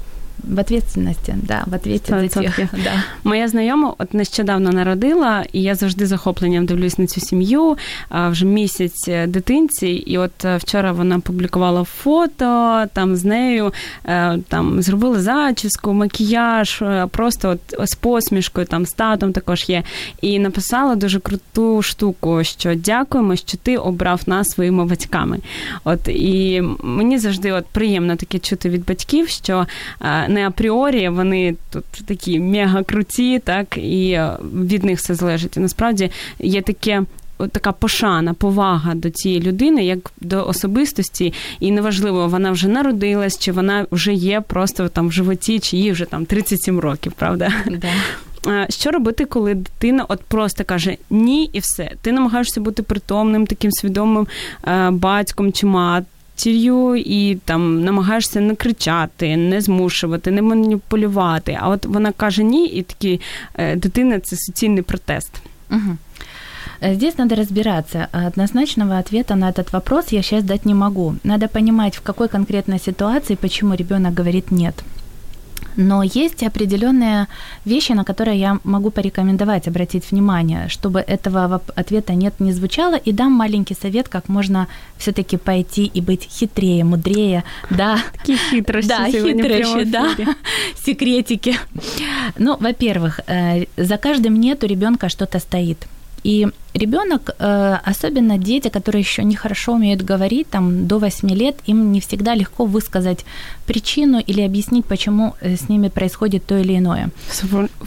в 0.44 0.58
ответственності, 0.58 1.34
да, 1.42 1.64
в 1.66 1.74
ответі 1.74 2.12
за 2.28 2.42
тих. 2.42 2.74
Да. 2.84 3.02
Моя 3.24 3.48
знайома 3.48 3.94
от 3.98 4.14
нещодавно 4.14 4.72
народила, 4.72 5.44
і 5.52 5.62
я 5.62 5.74
завжди 5.74 6.06
захопленням 6.06 6.66
дивлюсь 6.66 6.98
на 6.98 7.06
цю 7.06 7.20
сім'ю. 7.20 7.76
Вже 8.10 8.46
місяць 8.46 9.08
е, 9.08 9.26
дитинці, 9.26 9.86
і 9.86 10.18
от 10.18 10.44
е, 10.44 10.56
вчора 10.56 10.92
вона 10.92 11.20
публікувала 11.20 11.84
фото 11.84 12.84
там 12.92 13.16
з 13.16 13.24
нею, 13.24 13.72
е, 14.06 14.38
там 14.48 14.82
зробили 14.82 15.20
зачіску, 15.20 15.92
макіяж, 15.92 16.82
просто 17.10 17.48
от 17.50 17.88
з 17.88 17.94
посмішкою, 17.94 18.66
там 18.66 18.86
з 18.86 18.92
татом 18.92 19.32
також 19.32 19.68
є. 19.68 19.82
І 20.20 20.38
написала 20.38 20.94
дуже 20.94 21.20
круту 21.20 21.82
штуку, 21.82 22.44
що 22.44 22.74
дякуємо, 22.74 23.36
що 23.36 23.58
ти 23.58 23.76
обрав 23.76 24.20
нас 24.26 24.48
своїми 24.48 24.84
батьками. 24.84 25.38
От 25.84 26.08
і 26.08 26.62
мені 26.82 27.18
завжди 27.18 27.52
от 27.52 27.66
приємно 27.66 28.16
таке 28.16 28.38
чути 28.38 28.68
від 28.68 28.84
батьків, 28.84 29.28
що 29.28 29.66
не 30.32 30.46
апріорі 30.46 31.08
вони 31.08 31.56
тут 31.70 31.84
такі 32.06 32.40
мега 32.40 32.82
круті, 32.82 33.38
так 33.38 33.76
і 33.76 34.20
від 34.54 34.84
них 34.84 34.98
все 34.98 35.14
залежить. 35.14 35.56
І 35.56 35.60
насправді 35.60 36.10
є 36.38 36.62
таке. 36.62 37.02
Така 37.52 37.72
пошана, 37.72 38.34
повага 38.34 38.94
до 38.94 39.10
цієї 39.10 39.42
людини, 39.42 39.84
як 39.84 40.12
до 40.20 40.46
особистості, 40.46 41.32
і 41.60 41.70
неважливо, 41.70 42.28
вона 42.28 42.50
вже 42.50 42.68
народилась, 42.68 43.38
чи 43.38 43.52
вона 43.52 43.86
вже 43.90 44.12
є 44.12 44.40
просто 44.40 44.88
там 44.88 45.08
в 45.08 45.12
животі, 45.12 45.58
чи 45.58 45.76
їй 45.76 45.92
вже 45.92 46.04
там 46.04 46.26
37 46.26 46.80
років, 46.80 47.12
правда? 47.12 47.52
Да. 47.66 48.66
Що 48.68 48.90
робити, 48.90 49.24
коли 49.24 49.54
дитина 49.54 50.04
от 50.08 50.20
просто 50.20 50.64
каже 50.64 50.96
ні, 51.10 51.50
і 51.52 51.58
все? 51.58 51.90
Ти 52.02 52.12
намагаєшся 52.12 52.60
бути 52.60 52.82
притомним, 52.82 53.46
таким 53.46 53.72
свідомим 53.72 54.26
батьком 54.90 55.52
чи 55.52 55.66
мат, 55.66 56.04
матір'ю 56.41 56.95
і 56.95 57.35
там 57.45 57.83
намагаєшся 57.83 58.41
не 58.41 58.55
кричати, 58.55 59.37
не 59.37 59.61
змушувати, 59.61 60.31
не 60.31 60.41
маніпулювати. 60.41 61.57
А 61.61 61.69
от 61.69 61.85
вона 61.85 62.11
каже 62.11 62.43
ні, 62.43 62.65
і 62.65 62.83
такі 62.83 63.21
дитина 63.75 64.19
це 64.19 64.35
суцільний 64.35 64.81
протест. 64.81 65.31
Угу. 65.71 65.97
Здесь 66.81 67.17
надо 67.17 67.35
разбираться. 67.35 68.07
Однозначного 68.27 68.99
ответа 68.99 69.35
на 69.35 69.51
этот 69.51 69.73
вопрос 69.73 70.13
я 70.13 70.21
сейчас 70.21 70.43
дать 70.43 70.65
не 70.65 70.73
могу. 70.73 71.15
Надо 71.23 71.47
понимать, 71.47 71.97
в 71.97 72.01
какой 72.01 72.27
конкретной 72.27 72.79
ситуации, 72.79 73.35
почему 73.35 73.75
ребенок 73.75 74.13
говорит 74.13 74.51
нет. 74.51 74.75
Но 75.76 76.02
есть 76.02 76.42
определенные 76.42 77.26
вещи, 77.64 77.92
на 77.92 78.04
которые 78.04 78.38
я 78.38 78.58
могу 78.64 78.90
порекомендовать, 78.90 79.68
обратить 79.68 80.10
внимание, 80.10 80.68
чтобы 80.68 81.00
этого 81.00 81.62
ответа 81.74 82.14
нет 82.14 82.40
не 82.40 82.52
звучало, 82.52 82.96
и 82.96 83.12
дам 83.12 83.32
маленький 83.32 83.74
совет, 83.74 84.08
как 84.08 84.28
можно 84.28 84.68
все-таки 84.98 85.36
пойти 85.36 85.84
и 85.84 86.00
быть 86.00 86.28
хитрее, 86.30 86.84
мудрее, 86.84 87.44
да. 87.70 87.98
Такие 88.18 88.38
хитрости 88.38 88.88
да, 88.88 89.06
хитрости, 89.10 89.84
да, 89.84 90.10
секретики. 90.84 91.56
Ну, 92.38 92.56
во-первых, 92.58 93.20
э, 93.26 93.64
за 93.76 93.96
каждым 93.96 94.40
нет 94.40 94.64
у 94.64 94.66
ребенка 94.66 95.08
что-то 95.08 95.38
стоит. 95.38 95.86
И 96.24 96.46
ребенок, 96.74 97.30
э, 97.38 97.78
особенно 97.90 98.38
дети, 98.38 98.68
которые 98.68 99.00
еще 99.00 99.24
не 99.24 99.34
хорошо 99.34 99.72
умеют 99.72 100.02
говорить, 100.02 100.48
там 100.50 100.86
до 100.86 100.98
8 100.98 101.30
лет, 101.34 101.56
им 101.66 101.92
не 101.92 102.00
всегда 102.00 102.34
легко 102.34 102.64
высказать 102.64 103.24
причину 103.66 104.20
или 104.20 104.40
объяснить, 104.42 104.84
почему 104.84 105.34
э, 105.40 105.56
с 105.56 105.68
ними 105.68 105.88
происходит 105.88 106.46
то 106.46 106.58
или 106.58 106.78
иное. 106.78 107.10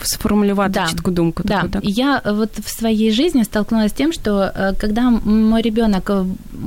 Сформулировать 0.03 0.71
да. 0.71 0.87
чітку 0.87 1.11
думку. 1.11 1.43
Да. 1.45 1.61
Таку, 1.61 1.69
так? 1.69 1.83
Я 1.83 2.21
вот 2.25 2.51
в 2.65 2.69
своей 2.69 3.11
жизни 3.11 3.43
столкнулась 3.43 3.91
с 3.91 3.93
тем, 3.95 4.11
что 4.13 4.51
э, 4.55 4.73
когда 4.79 5.09
мой 5.09 5.61
ребенок 5.61 6.11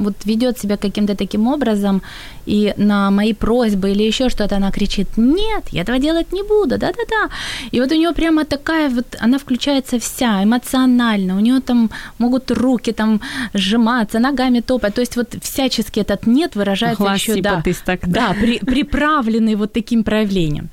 вот 0.04 0.14
ведет 0.24 0.58
себя 0.58 0.76
каким-то 0.76 1.14
таким 1.14 1.46
образом, 1.46 2.02
и 2.46 2.74
на 2.76 3.10
мои 3.10 3.34
просьбы 3.34 3.90
или 3.90 4.06
еще 4.06 4.28
что-то 4.28 4.56
она 4.56 4.70
кричит, 4.70 5.08
нет, 5.16 5.64
я 5.72 5.82
этого 5.82 5.98
делать 5.98 6.32
не 6.32 6.42
буду, 6.42 6.78
да-да-да. 6.78 7.28
И 7.72 7.80
вот 7.80 7.92
у 7.92 7.94
нее 7.94 8.12
прямо 8.12 8.44
такая 8.44 8.88
вот, 8.88 9.16
она 9.20 9.38
включается 9.38 9.98
вся 9.98 10.42
эмоционально, 10.42 11.36
у 11.36 11.40
нее 11.40 11.60
там 11.60 11.90
могут 12.18 12.50
руки 12.50 12.92
там 12.92 13.20
сжиматься, 13.54 14.18
ногами 14.18 14.60
топать. 14.60 14.94
То 14.94 15.00
есть 15.00 15.16
вот 15.16 15.34
всячески 15.42 16.00
этот 16.00 16.26
нет 16.26 16.56
выражается 16.56 17.02
Глаз 17.02 17.20
еще, 17.20 17.42
да, 17.42 17.62
так, 17.84 18.00
да, 18.08 18.28
да 18.28 18.34
при, 18.34 18.58
приправленный 18.58 19.54
вот 19.54 19.72
таким 19.72 20.04
проявлением. 20.04 20.68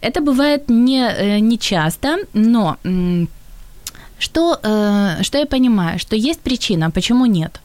Это 0.00 0.20
бывает 0.20 0.70
не, 0.70 1.02
э, 1.02 1.40
не 1.40 1.58
часто, 1.58 2.18
но 2.34 2.76
что, 4.18 4.58
э, 4.62 5.22
что 5.22 5.38
я 5.38 5.46
понимаю, 5.46 5.98
что 5.98 6.16
есть 6.16 6.40
причина, 6.40 6.90
почему 6.90 7.26
нет. 7.26 7.60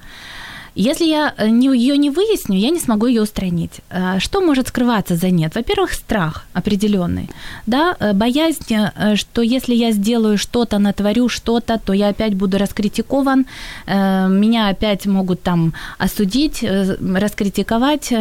Если 0.75 1.05
я 1.05 1.33
э, 1.37 1.47
ее 1.47 1.97
не 1.97 2.09
выясню, 2.09 2.57
я 2.57 2.69
не 2.69 2.79
смогу 2.79 3.07
ее 3.07 3.21
устранить. 3.21 3.79
Э, 3.89 4.19
что 4.19 4.41
может 4.41 4.67
скрываться 4.67 5.15
за 5.15 5.29
нет? 5.29 5.55
Во-первых, 5.55 5.93
страх 5.93 6.45
определенный, 6.53 7.29
да, 7.65 7.95
э, 7.99 8.13
боязнь, 8.13 8.75
что 9.15 9.41
если 9.41 9.73
я 9.73 9.91
сделаю 9.91 10.37
что-то, 10.37 10.77
натворю 10.77 11.29
что-то, 11.29 11.79
то 11.79 11.93
я 11.93 12.09
опять 12.09 12.35
буду 12.35 12.57
раскритикован, 12.57 13.45
меня 13.87 14.69
опять 14.69 15.05
могут 15.05 15.41
там 15.41 15.73
осудить, 15.97 16.63
раскритиковать, 16.63 18.13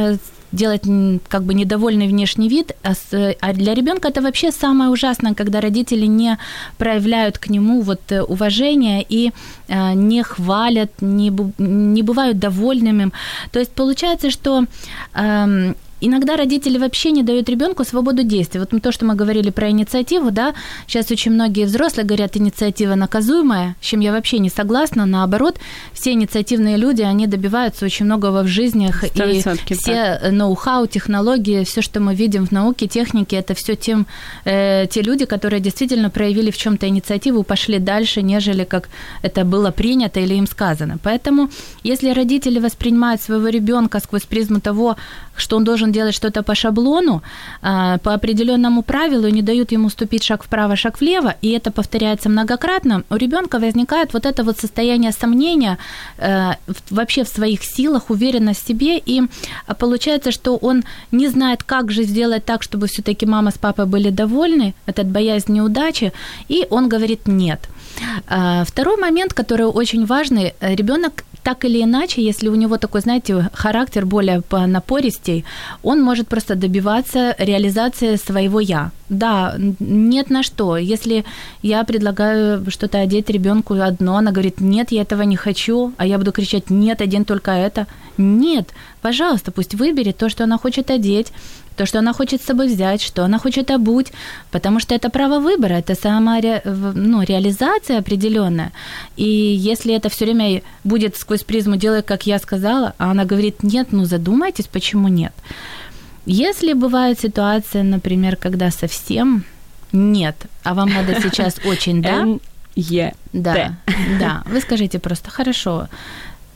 делать 0.54 0.82
как 1.28 1.42
бы 1.44 1.54
недовольный 1.54 2.08
внешний 2.08 2.48
вид, 2.48 2.72
а, 2.82 2.92
а 3.40 3.52
для 3.52 3.74
ребенка 3.74 4.08
это 4.08 4.22
вообще 4.22 4.52
самое 4.52 4.90
ужасное, 4.90 5.34
когда 5.34 5.60
родители 5.60 6.06
не 6.06 6.38
проявляют 6.78 7.38
к 7.38 7.48
нему 7.50 7.82
вот 7.82 8.00
э, 8.10 8.22
уважение 8.22 9.04
и 9.08 9.32
э, 9.68 9.94
не 9.94 10.22
хвалят, 10.22 10.90
не, 11.00 11.32
не 11.58 12.02
бывают 12.02 12.38
довольными. 12.38 13.10
То 13.52 13.58
есть 13.58 13.72
получается, 13.72 14.30
что 14.30 14.64
эм, 15.14 15.76
Иногда 16.06 16.36
родители 16.36 16.76
вообще 16.76 17.12
не 17.12 17.22
дают 17.22 17.48
ребенку 17.48 17.82
свободу 17.82 18.24
действия. 18.24 18.60
Вот 18.60 18.82
то, 18.82 18.92
что 18.92 19.06
мы 19.06 19.14
говорили 19.14 19.48
про 19.48 19.70
инициативу, 19.70 20.30
да, 20.30 20.54
сейчас 20.86 21.10
очень 21.10 21.32
многие 21.32 21.64
взрослые 21.64 22.04
говорят, 22.04 22.36
инициатива 22.36 22.94
наказуемая, 22.94 23.76
с 23.80 23.86
чем 23.86 24.00
я 24.00 24.12
вообще 24.12 24.38
не 24.38 24.50
согласна. 24.50 25.06
Наоборот, 25.06 25.58
все 25.94 26.12
инициативные 26.12 26.76
люди, 26.76 27.00
они 27.00 27.26
добиваются 27.26 27.86
очень 27.86 28.04
многого 28.04 28.42
в 28.42 28.48
жизнях. 28.48 29.02
И 29.04 29.08
все 29.74 30.18
так. 30.20 30.32
ноу-хау, 30.32 30.86
технологии, 30.86 31.64
все, 31.64 31.80
что 31.80 32.00
мы 32.00 32.14
видим 32.14 32.46
в 32.46 32.52
науке, 32.52 32.86
технике, 32.86 33.36
это 33.36 33.54
все 33.54 33.74
тем, 33.74 34.06
э, 34.44 34.86
те 34.90 35.00
люди, 35.00 35.24
которые 35.24 35.60
действительно 35.60 36.10
проявили 36.10 36.50
в 36.50 36.58
чем-то 36.58 36.86
инициативу, 36.86 37.44
пошли 37.44 37.78
дальше, 37.78 38.20
нежели 38.20 38.64
как 38.64 38.90
это 39.22 39.44
было 39.44 39.70
принято 39.70 40.20
или 40.20 40.34
им 40.34 40.46
сказано. 40.46 40.98
Поэтому, 41.02 41.48
если 41.82 42.10
родители 42.10 42.58
воспринимают 42.58 43.22
своего 43.22 43.48
ребенка 43.48 44.00
сквозь 44.00 44.24
призму 44.24 44.60
того, 44.60 44.96
что 45.36 45.56
он 45.56 45.64
должен 45.64 45.93
делать 45.94 46.14
что-то 46.14 46.42
по 46.42 46.54
шаблону, 46.54 47.22
а, 47.62 47.98
по 47.98 48.12
определенному 48.14 48.82
правилу, 48.82 49.28
не 49.28 49.42
дают 49.42 49.72
ему 49.72 49.88
ступить 49.88 50.24
шаг 50.24 50.44
вправо, 50.44 50.76
шаг 50.76 51.00
влево, 51.00 51.34
и 51.42 51.50
это 51.50 51.70
повторяется 51.70 52.28
многократно, 52.28 53.02
у 53.10 53.16
ребенка 53.16 53.58
возникает 53.58 54.12
вот 54.12 54.26
это 54.26 54.44
вот 54.44 54.58
состояние 54.58 55.12
сомнения 55.12 55.78
э, 56.18 56.52
вообще 56.90 57.22
в 57.24 57.28
своих 57.28 57.60
силах, 57.62 58.10
уверенность 58.10 58.64
в 58.64 58.66
себе, 58.66 58.98
и 58.98 59.22
получается, 59.78 60.32
что 60.32 60.56
он 60.56 60.82
не 61.12 61.28
знает, 61.28 61.62
как 61.62 61.90
же 61.90 62.04
сделать 62.04 62.44
так, 62.44 62.62
чтобы 62.62 62.86
все-таки 62.86 63.26
мама 63.26 63.50
с 63.50 63.58
папой 63.58 63.86
были 63.86 64.10
довольны, 64.10 64.74
этот 64.86 65.06
боязнь 65.06 65.52
неудачи, 65.52 66.12
и 66.48 66.66
он 66.70 66.88
говорит 66.88 67.28
нет. 67.28 67.60
А, 68.26 68.64
второй 68.64 68.96
момент, 68.96 69.32
который 69.32 69.66
очень 69.66 70.06
важный, 70.06 70.54
ребенок 70.60 71.24
так 71.44 71.64
или 71.64 71.82
иначе, 71.82 72.22
если 72.22 72.48
у 72.48 72.54
него 72.54 72.78
такой, 72.78 73.02
знаете, 73.02 73.50
характер 73.52 74.06
более 74.06 74.42
напористей, 74.50 75.44
он 75.82 76.02
может 76.02 76.26
просто 76.26 76.54
добиваться 76.54 77.36
реализации 77.38 78.16
своего 78.16 78.60
я. 78.60 78.90
Да, 79.10 79.54
нет 79.78 80.30
на 80.30 80.42
что. 80.42 80.78
Если 80.78 81.24
я 81.62 81.84
предлагаю 81.84 82.64
что-то 82.70 82.98
одеть 82.98 83.30
ребенку 83.30 83.74
одно, 83.74 84.16
она 84.16 84.32
говорит, 84.32 84.60
нет, 84.60 84.90
я 84.90 85.02
этого 85.02 85.22
не 85.22 85.36
хочу, 85.36 85.92
а 85.98 86.06
я 86.06 86.18
буду 86.18 86.32
кричать, 86.32 86.70
нет, 86.70 87.02
один 87.02 87.24
только 87.24 87.50
это. 87.50 87.86
Нет, 88.16 88.70
пожалуйста, 89.02 89.52
пусть 89.52 89.74
выберет 89.74 90.16
то, 90.16 90.28
что 90.30 90.44
она 90.44 90.56
хочет 90.56 90.90
одеть, 90.90 91.32
то, 91.76 91.86
что 91.86 91.98
она 91.98 92.12
хочет 92.12 92.40
с 92.40 92.46
собой 92.46 92.68
взять, 92.68 93.02
что 93.02 93.24
она 93.24 93.38
хочет 93.38 93.70
обуть, 93.70 94.12
потому 94.50 94.80
что 94.80 94.94
это 94.94 95.10
право 95.10 95.40
выбора, 95.40 95.74
это 95.74 95.94
сама 95.94 96.40
ну, 96.94 97.22
реализация 97.22 97.98
определенная. 97.98 98.72
И 99.16 99.24
если 99.24 99.94
это 99.94 100.08
все 100.08 100.24
время 100.24 100.62
будет 100.84 101.16
сквозь 101.16 101.42
призму 101.42 101.76
делай, 101.76 102.02
как 102.02 102.26
я 102.26 102.38
сказала, 102.38 102.94
а 102.98 103.10
она 103.10 103.24
говорит 103.24 103.62
нет, 103.62 103.88
ну 103.92 104.04
задумайтесь, 104.04 104.66
почему 104.66 105.08
нет. 105.08 105.32
Если 106.26 106.72
бывает 106.72 107.20
ситуация, 107.20 107.82
например, 107.82 108.36
когда 108.36 108.70
совсем 108.70 109.44
нет, 109.92 110.36
а 110.62 110.74
вам 110.74 110.90
надо 110.90 111.14
сейчас 111.22 111.56
очень 111.64 112.02
да, 112.02 112.26
Е. 112.76 113.12
Да, 113.32 113.76
да. 114.20 114.42
Вы 114.46 114.60
скажите 114.60 114.98
просто, 114.98 115.30
хорошо, 115.30 115.88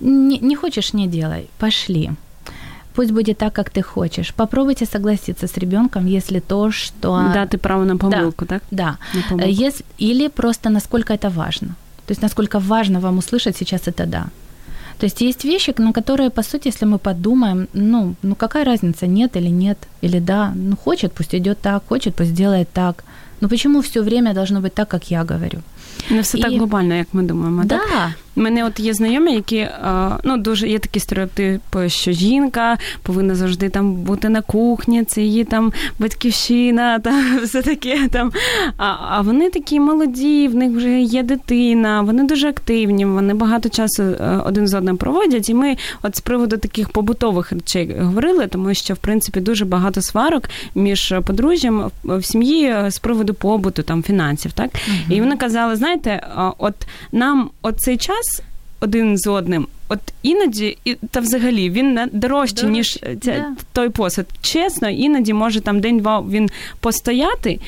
не, 0.00 0.38
не 0.38 0.56
хочешь, 0.56 0.94
не 0.94 1.06
делай, 1.06 1.48
пошли 1.58 2.10
пусть 2.98 3.12
будет 3.12 3.38
так, 3.38 3.52
как 3.52 3.70
ты 3.70 3.80
хочешь. 3.80 4.32
Попробуйте 4.34 4.86
согласиться 4.86 5.46
с 5.46 5.58
ребенком, 5.58 6.16
если 6.16 6.40
то, 6.40 6.70
что... 6.70 7.30
Да, 7.34 7.46
ты 7.46 7.56
право 7.56 7.84
на 7.84 7.96
помылку, 7.96 8.44
да, 8.44 8.46
так? 8.46 8.62
Да. 8.70 8.96
Если... 9.46 9.84
Или 10.00 10.28
просто 10.28 10.70
насколько 10.70 11.12
это 11.12 11.30
важно. 11.30 11.68
То 12.06 12.12
есть 12.12 12.22
насколько 12.22 12.58
важно 12.58 13.00
вам 13.00 13.18
услышать 13.18 13.56
сейчас 13.56 13.88
это 13.88 14.06
«да». 14.06 14.26
То 14.98 15.06
есть 15.06 15.20
есть 15.20 15.44
вещи, 15.44 15.74
на 15.78 15.92
которые, 15.92 16.30
по 16.30 16.42
сути, 16.42 16.68
если 16.68 16.86
мы 16.86 16.98
подумаем, 16.98 17.68
ну, 17.72 18.14
ну 18.22 18.34
какая 18.34 18.64
разница, 18.64 19.06
нет 19.06 19.36
или 19.36 19.50
нет, 19.50 19.78
или 20.02 20.20
да, 20.20 20.52
ну 20.56 20.76
хочет, 20.76 21.12
пусть 21.12 21.34
идет 21.34 21.58
так, 21.60 21.82
хочет, 21.88 22.14
пусть 22.14 22.34
делает 22.34 22.68
так. 22.72 23.04
Но 23.40 23.48
почему 23.48 23.80
все 23.80 24.02
время 24.02 24.34
должно 24.34 24.60
быть 24.60 24.74
так, 24.74 24.88
как 24.88 25.10
я 25.10 25.24
говорю? 25.24 25.62
Не 26.10 26.20
все 26.20 26.38
І... 26.38 26.42
так 26.42 26.52
глобально, 26.52 26.94
як 26.94 27.06
ми 27.12 27.22
думаємо. 27.22 27.64
Да. 27.64 27.78
Так? 27.78 28.10
У 28.38 28.40
мене 28.40 28.64
от 28.64 28.80
є 28.80 28.94
знайомі, 28.94 29.34
які 29.34 29.68
ну 30.24 30.36
дуже 30.36 30.68
є 30.68 30.78
такі 30.78 31.00
стереотипи, 31.00 31.88
що 31.88 32.12
жінка 32.12 32.78
повинна 33.02 33.34
завжди 33.34 33.68
там 33.68 33.94
бути 33.94 34.28
на 34.28 34.40
кухні, 34.40 35.04
це 35.04 35.22
її 35.22 35.44
там 35.44 35.72
батьківщина, 35.98 36.98
там 37.04 37.38
все 37.44 37.62
таке 37.62 38.08
там. 38.12 38.32
А 38.76 38.94
а 39.10 39.20
вони 39.20 39.50
такі 39.50 39.80
молоді, 39.80 40.48
в 40.48 40.54
них 40.54 40.70
вже 40.76 41.00
є 41.00 41.22
дитина, 41.22 42.02
вони 42.02 42.24
дуже 42.24 42.48
активні, 42.48 43.04
вони 43.04 43.34
багато 43.34 43.68
часу 43.68 44.02
е, 44.02 44.42
один 44.46 44.68
з 44.68 44.74
одним 44.74 44.96
проводять. 44.96 45.48
І 45.48 45.54
ми 45.54 45.76
от 46.02 46.16
з 46.16 46.20
приводу 46.20 46.56
таких 46.56 46.88
побутових 46.88 47.52
речей 47.52 47.96
говорили, 48.00 48.46
тому 48.46 48.74
що 48.74 48.94
в 48.94 48.98
принципі 48.98 49.40
дуже 49.40 49.64
багато 49.64 50.02
сварок 50.02 50.44
між 50.74 51.14
подружжям 51.26 51.90
в 52.04 52.22
сім'ї 52.22 52.74
з 52.88 52.98
приводу 52.98 53.27
побуту, 53.32 53.82
там 53.82 54.02
фінансів, 54.02 54.52
так 54.52 54.70
угу. 54.88 55.16
і 55.16 55.20
вони 55.20 55.36
казали, 55.36 55.76
знаєте, 55.76 56.26
от 56.58 56.74
нам 57.12 57.50
оцей 57.62 57.96
час 57.96 58.42
один 58.80 59.18
з 59.18 59.26
одним. 59.26 59.66
От 59.88 60.00
іноді, 60.22 60.78
і 60.84 60.94
та 60.94 61.20
взагалі 61.20 61.70
він 61.70 62.00
дорожче, 62.12 62.66
ніж 62.66 62.98
ця, 63.02 63.16
да. 63.22 63.46
той 63.72 63.88
посуд. 63.88 64.26
Чесно, 64.40 64.88
іноді 64.88 65.32
може 65.32 65.60
там 65.60 65.80
день-два 65.80 66.20
він 66.20 66.48
постояти. 66.80 67.60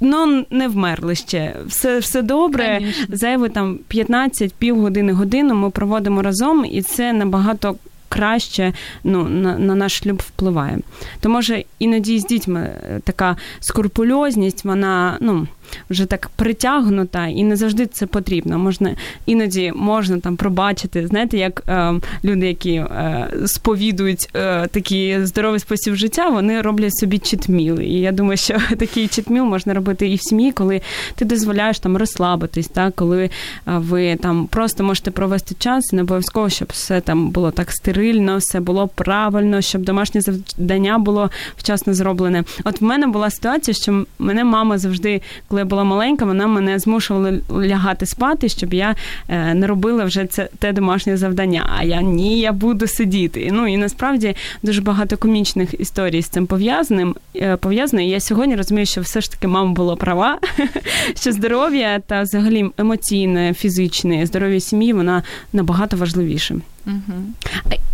Ну, 0.00 0.44
не 0.50 0.68
вмерли 0.68 1.14
ще. 1.14 1.54
Все 1.66 1.98
все 1.98 2.22
добре. 2.22 2.80
Зайве 3.08 3.48
там 3.48 3.78
15 3.88 4.54
півгодини 4.54 5.12
годину 5.12 5.54
ми 5.54 5.70
проводимо 5.70 6.22
разом, 6.22 6.64
і 6.64 6.82
це 6.82 7.12
набагато 7.12 7.76
краще 8.09 8.73
ну, 9.03 9.23
на, 9.23 9.57
на 9.57 9.75
наш 9.75 9.97
шлюб 9.97 10.21
впливає. 10.27 10.79
То 11.19 11.29
може 11.29 11.63
іноді 11.79 12.19
з 12.19 12.25
дітьми 12.25 12.75
така 13.03 13.37
скрупульозність, 13.59 14.65
вона 14.65 15.17
ну 15.21 15.47
Вже 15.90 16.06
так 16.06 16.30
притягнута, 16.36 17.26
і 17.26 17.44
не 17.44 17.56
завжди 17.56 17.86
це 17.86 18.06
потрібно. 18.06 18.58
Можна 18.58 18.96
іноді 19.26 19.72
можна 19.76 20.20
там 20.20 20.36
пробачити. 20.36 21.06
Знаєте, 21.06 21.38
як 21.38 21.62
е, 21.68 21.94
люди, 22.24 22.46
які 22.46 22.72
е, 22.72 23.28
сповідують 23.46 24.28
е, 24.34 24.66
такий 24.66 25.26
здоровий 25.26 25.60
спосіб 25.60 25.94
життя, 25.94 26.28
вони 26.28 26.60
роблять 26.60 26.96
собі 26.96 27.18
читміл. 27.18 27.80
І 27.80 28.00
я 28.00 28.12
думаю, 28.12 28.36
що 28.36 28.58
такий 28.78 29.08
читміл 29.08 29.44
можна 29.44 29.74
робити 29.74 30.08
і 30.08 30.16
в 30.16 30.22
сім'ї, 30.22 30.52
коли 30.52 30.80
ти 31.14 31.24
дозволяєш 31.24 31.78
там 31.78 31.96
розслабитись, 31.96 32.68
так 32.68 32.94
коли 32.94 33.24
е, 33.24 33.30
ви 33.66 34.16
там 34.16 34.46
просто 34.46 34.84
можете 34.84 35.10
провести 35.10 35.54
час, 35.58 35.92
не 35.92 36.02
обов'язково, 36.02 36.48
щоб 36.48 36.68
все 36.72 37.00
там 37.00 37.30
було 37.30 37.50
так 37.50 37.70
стерильно, 37.70 38.36
все 38.36 38.60
було 38.60 38.88
правильно, 38.88 39.60
щоб 39.60 39.82
домашнє 39.82 40.20
завдання 40.20 40.98
було 40.98 41.30
вчасно 41.56 41.94
зроблене. 41.94 42.44
От 42.64 42.80
в 42.80 42.84
мене 42.84 43.06
була 43.06 43.30
ситуація, 43.30 43.74
що 43.74 44.04
мене 44.18 44.44
мама 44.44 44.78
завжди 44.78 45.22
коли 45.56 45.62
я 45.62 45.68
була 45.68 45.84
маленька, 45.84 46.24
вона 46.24 46.46
мене 46.46 46.78
змушувала 46.78 47.32
лягати 47.50 48.06
спати, 48.06 48.48
щоб 48.48 48.74
я 48.74 48.94
е, 49.28 49.54
не 49.54 49.66
робила 49.66 50.04
вже 50.04 50.26
це 50.26 50.48
те 50.58 50.72
домашнє 50.72 51.16
завдання. 51.16 51.70
А 51.78 51.84
я 51.84 52.02
ні, 52.02 52.40
я 52.40 52.52
буду 52.52 52.86
сидіти. 52.86 53.50
Ну 53.52 53.66
і 53.66 53.76
насправді 53.76 54.36
дуже 54.62 54.80
багато 54.80 55.16
комічних 55.16 55.80
історій 55.80 56.22
з 56.22 56.28
цим 56.28 56.46
пов'язаним 56.46 57.14
е, 57.36 57.56
пов'язано. 57.56 58.02
І 58.02 58.08
я 58.08 58.20
сьогодні 58.20 58.56
розумію, 58.56 58.86
що 58.86 59.00
все 59.00 59.20
ж 59.20 59.30
таки 59.30 59.48
мама 59.48 59.72
була 59.72 59.96
права, 59.96 60.38
що 61.20 61.32
здоров'я 61.32 61.98
та 62.06 62.22
взагалі 62.22 62.66
емоційне, 62.78 63.54
фізичне 63.54 64.26
здоров'я 64.26 64.60
сім'ї 64.60 64.92
вона 64.92 65.22
набагато 65.52 65.96
важливіше. 65.96 66.56
Угу. 66.86 67.22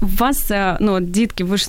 У 0.02 0.06
вас, 0.18 0.50
е, 0.50 0.76
ну, 0.80 1.00
дітки, 1.00 1.44
ви 1.44 1.56
ж 1.56 1.66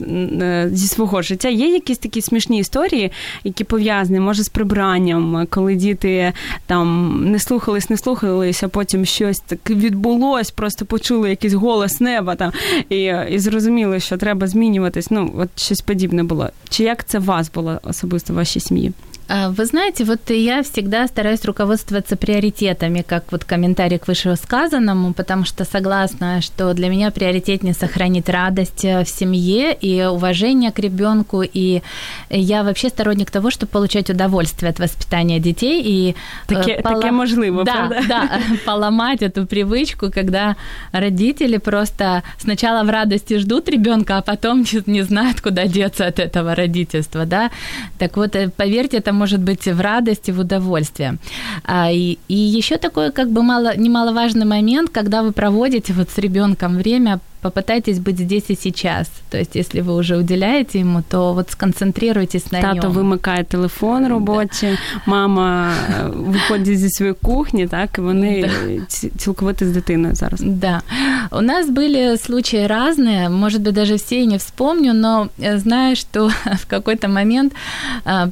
зі 0.72 0.88
свого 0.88 1.22
життя 1.22 1.50
є 1.50 1.68
якісь 1.68 1.98
такі 1.98 2.22
смішні 2.22 2.60
історії, 2.60 3.12
які 3.44 3.64
пов'язані, 3.64 4.20
може, 4.20 4.44
з 4.44 4.50
прибранням, 4.50 5.48
коли 5.50 5.76
діти 5.76 6.34
там 6.66 7.18
не 7.32 7.40
слухались, 7.40 7.90
не 7.90 7.98
слухались, 7.98 8.64
а 8.64 8.68
потім 8.68 9.06
щось 9.06 9.40
так 9.40 9.70
відбулось, 9.70 10.52
просто 10.52 10.86
почули 10.86 11.30
якийсь 11.30 11.54
голос 11.54 12.00
неба 12.00 12.36
там 12.36 12.52
і 12.90 13.14
і 13.30 13.40
зрозуміли, 13.40 14.00
що 14.00 14.18
треба 14.18 14.48
змінюватись. 14.48 15.12
Ну, 15.12 15.34
от 15.38 15.50
щось 15.56 15.82
подібне 15.82 16.24
було. 16.24 16.50
Чи 16.70 16.84
як 16.84 17.06
це 17.06 17.20
у 17.20 17.22
вас 17.22 17.52
було 17.52 17.80
особисто 17.84 18.34
в 18.34 18.36
вашій 18.36 18.60
сім'ї? 18.60 18.94
Вы 19.30 19.66
знаете, 19.66 20.04
вот 20.04 20.30
я 20.30 20.64
всегда 20.64 21.08
стараюсь 21.08 21.46
руководствоваться 21.46 22.16
приоритетами, 22.16 23.04
как 23.08 23.32
вот 23.32 23.46
комментарий 23.46 23.98
к 23.98 24.08
вышесказанному, 24.08 25.14
потому 25.14 25.46
что 25.46 25.64
согласна, 25.64 26.42
что 26.42 26.74
для 26.74 26.90
меня 26.90 27.10
приоритетнее 27.10 27.74
сохранить 27.74 28.30
радость 28.30 28.84
э, 28.84 29.04
в 29.04 29.10
семье 29.10 29.74
и 29.74 30.04
уважение 30.04 30.72
к 30.72 30.80
ребенку. 30.80 31.42
И 31.42 31.82
я 32.30 32.64
вообще 32.64 32.90
сторонник 32.90 33.32
того, 33.32 33.50
чтобы 33.50 33.72
получать 33.72 34.10
удовольствие 34.10 34.70
от 34.70 34.80
воспитания 34.80 35.40
детей. 35.40 35.82
И 35.86 36.16
таке, 36.48 36.82
поло... 36.82 37.02
таке 37.02 37.12
можливо, 37.12 37.64
да, 37.64 37.74
правда? 37.74 38.02
Да, 38.08 38.30
поломать 38.66 39.22
эту 39.22 39.46
привычку, 39.46 40.12
когда 40.12 40.58
родители 40.92 41.58
просто 41.58 42.24
сначала 42.40 42.84
в 42.84 42.90
радости 42.90 43.38
ждут 43.38 43.70
ребенка, 43.70 44.18
а 44.18 44.22
потом 44.22 44.66
не 44.86 45.04
знают, 45.04 45.42
куда 45.42 45.66
деться 45.66 46.06
от 46.08 46.20
этого 46.20 46.56
родительства, 46.56 47.26
да. 47.26 47.52
Так 47.98 48.18
вот, 48.18 48.36
э, 48.36 48.50
поверьте, 48.50 48.98
это 48.98 49.12
может 49.14 49.41
быть 49.41 49.66
в 49.66 49.80
радости, 49.80 50.32
в 50.32 50.39
удовольствие. 50.39 51.18
А, 51.64 51.91
и, 51.91 52.18
и 52.28 52.36
еще 52.36 52.78
такой 52.78 53.11
как 53.11 53.32
бы 53.32 53.43
мало, 53.43 53.76
немаловажный 53.78 54.45
момент, 54.45 54.89
когда 54.89 55.24
вы 55.24 55.32
проводите 55.32 55.93
вот 55.93 56.09
с 56.09 56.18
ребенком 56.18 56.78
время 56.78 57.20
попытайтесь 57.43 57.99
быть 57.99 58.19
здесь 58.19 58.45
и 58.49 58.57
сейчас. 58.57 59.11
То 59.31 59.39
есть, 59.39 59.57
если 59.57 59.81
вы 59.81 59.95
уже 59.95 60.16
уделяете 60.16 60.81
ему, 60.81 61.03
то 61.09 61.35
вот 61.35 61.51
сконцентрируйтесь 61.51 62.53
на 62.53 62.61
Тато 62.61 62.89
ньому. 62.89 62.95
вимикає 62.95 63.45
телефон 63.45 64.09
робочий, 64.09 64.71
да. 64.71 64.79
мама 65.07 65.73
виходить 66.14 66.79
зі 66.79 66.91
своєї 66.91 67.14
кухні, 67.23 67.66
так, 67.66 67.99
і 67.99 68.01
вони 68.01 68.51
да. 68.69 69.11
цілковито 69.16 69.64
з 69.64 69.69
дитиною 69.69 70.14
зараз. 70.14 70.41
Да. 70.41 70.83
У 71.31 71.41
нас 71.41 71.71
были 71.71 72.16
случаи 72.16 72.66
разные, 72.66 73.29
может 73.29 73.62
быть, 73.62 73.73
даже 73.73 73.95
все 73.95 74.16
и 74.16 74.27
не 74.27 74.37
вспомню, 74.37 74.95
но 74.95 75.29
знаю, 75.39 75.97
что 75.97 76.29
в 76.29 76.66
какой-то 76.66 77.09
момент 77.09 77.53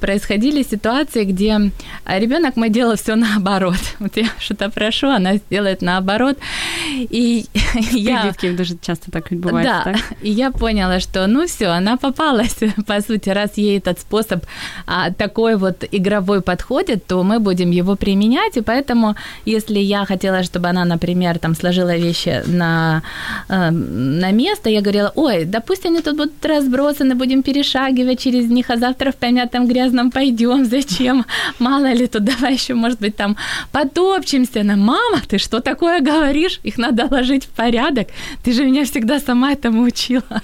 происходили 0.01 0.65
ситуации, 0.65 1.25
где 1.25 1.71
ребенок 2.07 2.57
мой 2.57 2.71
делал 2.71 2.97
все 2.97 3.17
наоборот. 3.17 3.95
Вот 4.01 4.17
я 4.17 4.27
что-то 4.39 4.69
прошу, 4.71 5.07
она 5.07 5.37
сделает 5.37 5.83
наоборот. 5.83 6.37
И 7.13 7.45
я... 7.93 8.23
Детки 8.23 8.53
даже 8.53 8.77
часто 8.81 9.00
часто 9.02 9.12
так 9.12 9.32
відбувається. 9.32 9.82
Да. 9.86 9.92
Так? 9.92 10.02
И 10.24 10.30
я 10.30 10.52
поняла, 10.52 11.00
что 11.00 11.28
ну 11.28 11.46
все, 11.46 11.66
она 11.66 11.98
попалась, 11.98 12.64
по 12.88 13.02
сути, 13.02 13.34
раз 13.34 13.58
ей 13.58 13.78
этот 13.78 14.00
способ 14.00 14.40
а, 14.86 15.12
такой 15.12 15.56
вот 15.56 15.84
игровой 15.94 16.42
подходит, 16.42 17.06
то 17.08 17.24
мы 17.24 17.40
будем 17.40 17.72
его 17.72 17.96
применять, 17.96 18.58
и 18.58 18.62
поэтому, 18.62 19.16
если 19.46 19.80
я 19.80 20.06
хотела, 20.06 20.44
чтобы 20.44 20.70
она, 20.70 20.86
например, 20.86 21.40
там 21.40 21.56
сложила 21.56 21.98
вещи 21.98 22.44
на, 22.48 23.02
э, 23.50 23.72
на 23.72 24.32
место, 24.32 24.70
я 24.70 24.82
говорила, 24.82 25.12
ой, 25.16 25.46
да 25.46 25.60
пусть 25.60 25.86
они 25.86 26.02
тут 26.02 26.18
будут 26.18 26.46
разбросаны, 26.46 27.16
будем 27.16 27.44
перешагивать 27.44 28.20
через 28.20 28.50
них, 28.50 28.70
а 28.70 28.78
завтра 28.78 29.12
в 29.12 29.16
помятом 29.16 29.68
грязном 29.68 30.12
пойдем, 30.12 30.66
зачем? 30.66 31.26
Мало 31.60 31.94
ли 31.94 32.08
тут, 32.08 32.24
давай 32.32 32.54
еще, 32.54 32.74
может 32.74 33.00
быть, 33.00 33.16
там 33.16 33.36
потопчемся. 33.72 34.62
Она, 34.62 34.76
мама, 34.76 35.22
ты 35.28 35.38
что 35.38 35.60
такое 35.60 36.02
говоришь? 36.02 36.60
Их 36.66 36.78
надо 36.78 37.08
ложить 37.12 37.46
в 37.46 37.50
порядок. 37.50 38.08
Ты 38.44 38.54
же 38.54 38.66
меня 38.66 38.86
всегда 38.92 39.20
сама 39.20 39.52
этому 39.54 39.84
учила. 39.84 40.42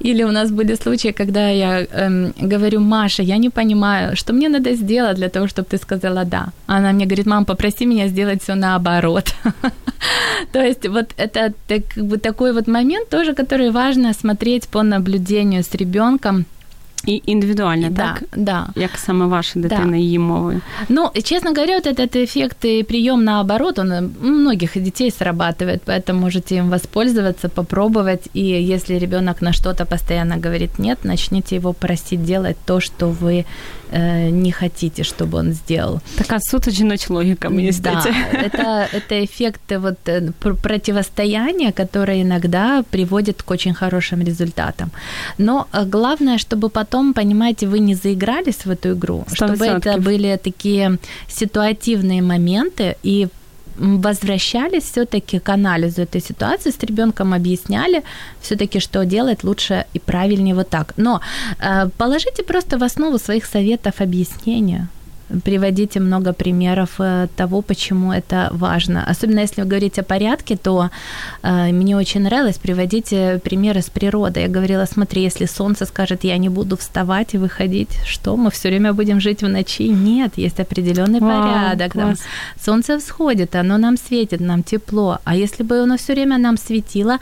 Или 0.00 0.24
у 0.24 0.30
нас 0.30 0.50
были 0.50 0.76
случаи, 0.76 1.12
когда 1.12 1.48
я 1.50 1.86
эм, 1.92 2.32
говорю, 2.40 2.80
Маша, 2.80 3.22
я 3.22 3.38
не 3.38 3.50
понимаю, 3.50 4.16
что 4.16 4.32
мне 4.32 4.48
надо 4.48 4.74
сделать 4.74 5.16
для 5.16 5.28
того, 5.28 5.46
чтобы 5.48 5.68
ты 5.70 5.78
сказала 5.78 6.24
«да». 6.24 6.48
Она 6.66 6.92
мне 6.92 7.06
говорит, 7.06 7.26
мам, 7.26 7.44
попроси 7.44 7.86
меня 7.86 8.08
сделать 8.08 8.42
все 8.42 8.54
наоборот. 8.54 9.34
То 10.52 10.60
есть 10.60 10.88
вот 10.88 11.14
это 11.16 11.52
так, 11.66 11.80
как 11.94 12.04
бы 12.04 12.18
такой 12.18 12.52
вот 12.52 12.68
момент 12.68 13.08
тоже, 13.08 13.34
который 13.34 13.70
важно 13.70 14.12
смотреть 14.14 14.68
по 14.68 14.82
наблюдению 14.82 15.62
с 15.62 15.74
ребенком, 15.74 16.44
І 17.07 17.21
індивідуально, 17.25 17.89
да, 17.89 18.01
так? 18.03 18.23
Да. 18.37 18.67
Як 18.75 18.91
саме 18.97 19.25
ваша 19.25 19.59
дитина 19.59 19.91
да. 19.91 19.95
її 19.95 20.19
мовою? 20.19 20.61
Ну, 20.89 21.09
честно 21.23 21.49
говоря, 21.49 21.75
вот 21.75 21.87
этот 21.87 22.15
эффект 22.15 22.65
и 22.65 22.83
прием 22.83 23.23
наоборот, 23.23 23.79
он 23.79 23.91
у 24.23 24.27
многих 24.27 24.83
детей 24.83 25.11
срабатывает, 25.11 25.81
поэтому 25.85 26.13
можете 26.13 26.55
им 26.55 26.69
воспользоваться, 26.69 27.49
попробовать. 27.49 28.29
И 28.35 28.73
если 28.73 28.99
ребенок 28.99 29.41
на 29.41 29.53
что-то 29.53 29.85
постоянно 29.85 30.37
говорит 30.37 30.79
нет, 30.79 30.99
начните 31.03 31.55
его 31.55 31.73
просить 31.73 32.25
делать 32.25 32.55
то, 32.65 32.79
что 32.79 33.09
вы 33.09 33.45
э, 33.90 34.30
не 34.30 34.52
хотите, 34.52 35.02
чтобы 35.02 35.38
он 35.38 35.52
сделал. 35.52 36.00
Такая 36.16 36.40
суто 36.40 36.70
жіноча 36.70 37.14
логика, 37.14 37.48
мне 37.48 37.72
Да, 37.72 38.04
это, 38.32 38.88
это 38.92 39.24
эффект 39.24 39.72
вот, 39.78 40.08
э, 40.08 40.32
противостояния, 40.62 41.72
который 41.72 42.22
иногда 42.22 42.82
приводит 42.90 43.42
к 43.42 43.50
очень 43.50 43.74
хорошим 43.74 44.22
результатам. 44.22 44.90
Но 45.38 45.66
э, 45.72 45.84
главное, 45.84 46.38
чтобы 46.38 46.68
потом 46.68 47.12
понимаете, 47.14 47.66
вы 47.66 47.78
не 47.78 47.94
заигрались 47.94 48.66
в 48.66 48.70
эту 48.70 48.92
игру, 48.92 49.24
100%. 49.28 49.34
чтобы 49.34 49.66
это 49.66 49.98
были 49.98 50.36
такие 50.36 50.98
ситуативные 51.28 52.22
моменты 52.22 52.96
и 53.02 53.28
возвращались 53.78 54.84
все-таки 54.84 55.38
к 55.38 55.48
анализу 55.48 56.02
этой 56.02 56.20
ситуации 56.20 56.70
с 56.70 56.78
ребенком, 56.82 57.32
объясняли 57.34 58.02
все-таки, 58.40 58.80
что 58.80 59.04
делать 59.04 59.44
лучше 59.44 59.84
и 59.94 59.98
правильнее 59.98 60.54
вот 60.54 60.68
так. 60.68 60.94
Но 60.96 61.20
э, 61.60 61.88
положите 61.96 62.42
просто 62.42 62.78
в 62.78 62.82
основу 62.82 63.18
своих 63.18 63.46
советов 63.46 64.00
объяснения 64.00 64.88
приводите 65.44 66.00
много 66.00 66.32
примеров 66.32 67.00
э, 67.00 67.28
того, 67.36 67.62
почему 67.62 68.12
это 68.12 68.48
важно. 68.52 69.04
Особенно 69.10 69.40
если 69.40 69.62
вы 69.62 69.68
говорите 69.68 70.00
о 70.00 70.04
порядке, 70.04 70.56
то 70.56 70.90
э, 71.42 71.72
мне 71.72 71.96
очень 71.96 72.22
нравилось 72.22 72.58
приводить 72.58 73.12
э, 73.12 73.38
примеры 73.38 73.80
с 73.80 73.90
природы. 73.90 74.40
Я 74.40 74.48
говорила, 74.48 74.86
смотри, 74.86 75.22
если 75.22 75.46
солнце 75.46 75.86
скажет, 75.86 76.24
я 76.24 76.38
не 76.38 76.48
буду 76.48 76.76
вставать 76.76 77.34
и 77.34 77.38
выходить, 77.38 77.98
что 78.06 78.36
мы 78.36 78.50
все 78.50 78.68
время 78.68 78.92
будем 78.92 79.20
жить 79.20 79.42
в 79.42 79.48
ночи? 79.48 79.88
Нет, 79.88 80.38
есть 80.38 80.60
определенный 80.60 81.20
Вау, 81.20 81.42
порядок. 81.42 81.92
Там 81.92 82.14
солнце 82.64 82.98
всходит, 82.98 83.54
оно 83.54 83.78
нам 83.78 83.96
светит, 83.96 84.40
нам 84.40 84.62
тепло. 84.62 85.18
А 85.24 85.36
если 85.36 85.64
бы 85.64 85.82
оно 85.82 85.96
все 85.96 86.14
время 86.14 86.38
нам 86.38 86.56
светило, 86.56 87.18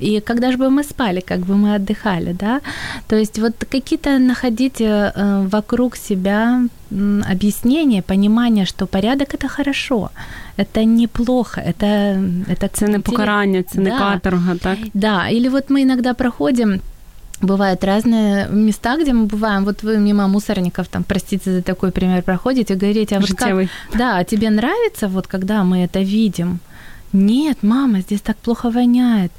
и 0.00 0.20
когда 0.20 0.50
же 0.50 0.58
бы 0.58 0.70
мы 0.70 0.84
спали, 0.84 1.20
как 1.20 1.38
бы 1.40 1.56
мы 1.56 1.74
отдыхали, 1.74 2.32
да? 2.32 2.60
То 3.06 3.16
есть 3.16 3.38
вот 3.38 3.52
какие-то 3.70 4.18
находить 4.18 4.80
э, 4.80 5.48
вокруг 5.52 5.96
себя 5.96 6.62
объяснение, 7.30 8.02
понимание, 8.02 8.66
что 8.66 8.86
порядок 8.86 9.34
это 9.34 9.48
хорошо, 9.48 10.10
это 10.56 10.84
неплохо, 10.84 11.60
это 11.60 11.86
это 12.48 12.68
це 12.72 12.88
не 12.88 12.98
покарання, 12.98 13.62
це 13.62 13.80
не 13.80 13.90
да. 13.90 13.98
каторга, 13.98 14.56
так? 14.56 14.78
Да, 14.94 15.28
или 15.28 15.48
вот 15.48 15.70
мы 15.70 15.82
иногда 15.82 16.14
проходим 16.14 16.80
Бывают 17.40 17.84
разные 17.84 18.48
места, 18.48 18.96
где 18.96 19.12
мы 19.12 19.26
бываем. 19.26 19.64
Вот 19.64 19.82
вы 19.82 19.98
мимо 19.98 20.28
мусорников, 20.28 20.86
там, 20.88 21.02
простите 21.02 21.52
за 21.52 21.62
такой 21.62 21.90
пример, 21.90 22.22
проходите, 22.22 22.74
говорите, 22.74 23.16
а 23.16 23.20
вот 23.20 23.30
как, 23.36 23.68
да, 23.94 24.18
а 24.18 24.24
тебе 24.24 24.50
нравится, 24.50 25.08
вот 25.08 25.26
когда 25.26 25.64
мы 25.64 25.84
это 25.84 26.00
видим? 26.00 26.60
Нет, 27.12 27.58
мама, 27.62 28.00
здесь 28.00 28.20
так 28.20 28.36
плохо 28.36 28.70
воняет 28.70 29.32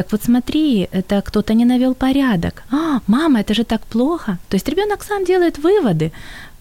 так 0.00 0.12
вот 0.12 0.22
смотри, 0.22 0.88
это 0.92 1.20
кто-то 1.20 1.52
не 1.52 1.66
навел 1.66 1.94
порядок. 1.94 2.62
А, 2.70 3.00
мама, 3.06 3.40
это 3.40 3.52
же 3.52 3.64
так 3.64 3.82
плохо. 3.82 4.38
То 4.48 4.56
есть 4.56 4.68
ребенок 4.68 5.04
сам 5.04 5.24
делает 5.24 5.58
выводы. 5.58 6.10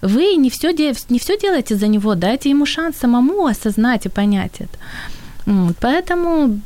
Вы 0.01 0.35
не 0.35 0.49
все, 0.49 0.73
не 1.09 1.19
все 1.19 1.37
делаете 1.37 1.75
за 1.75 1.87
него, 1.87 2.15
дайте 2.15 2.49
ему 2.49 2.65
шанс 2.65 2.97
самому 2.97 3.45
осознать 3.45 4.05
и 4.05 4.09
понять 4.09 4.59
это. 4.59 4.77
Поэтому, 5.81 6.59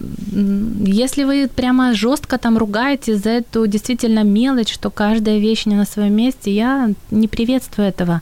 если 0.85 1.23
вы 1.23 1.47
прямо 1.47 1.93
жестко 1.93 2.37
там 2.37 2.57
ругаете 2.57 3.15
за 3.15 3.29
эту 3.29 3.65
действительно 3.67 4.23
мелочь, 4.23 4.73
что 4.73 4.89
каждая 4.89 5.39
вещь 5.39 5.65
не 5.65 5.75
на 5.75 5.85
своем 5.85 6.13
месте, 6.13 6.51
я 6.51 6.91
не 7.11 7.27
приветствую 7.27 7.87
этого. 7.87 8.21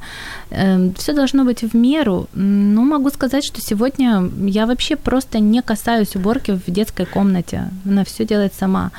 Эм, 0.52 0.94
Все 0.94 1.14
должно 1.14 1.46
быть 1.46 1.64
в 1.64 1.76
меру. 1.76 2.28
Ну, 2.34 2.84
могу 2.84 3.10
сказать, 3.10 3.44
что 3.44 3.60
сегодня 3.62 4.30
я 4.46 4.66
вообще 4.66 4.96
просто 4.96 5.40
не 5.40 5.62
касаюсь 5.62 6.16
уборки 6.16 6.52
в 6.52 6.72
детской 6.72 7.06
комнате. 7.06 7.70
Она 7.86 8.04
все 8.04 8.26
делает 8.26 8.54
сама. 8.54 8.92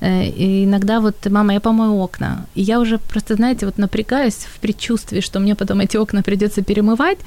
Э, 0.00 0.24
и 0.24 0.64
иногда 0.64 1.00
вот, 1.00 1.16
мама, 1.30 1.54
я 1.54 1.60
помою 1.60 1.94
окна. 1.94 2.46
И 2.54 2.62
я 2.62 2.78
уже 2.78 2.98
просто, 2.98 3.34
знаете, 3.34 3.66
вот 3.66 3.78
напрягаюсь 3.78 4.46
в 4.54 4.60
предчувствии, 4.60 5.20
что 5.20 5.40
мне 5.40 5.54
потом 5.54 5.80
эти 5.80 5.96
окна 5.96 6.22
придется 6.22 6.62
перемывать. 6.62 7.18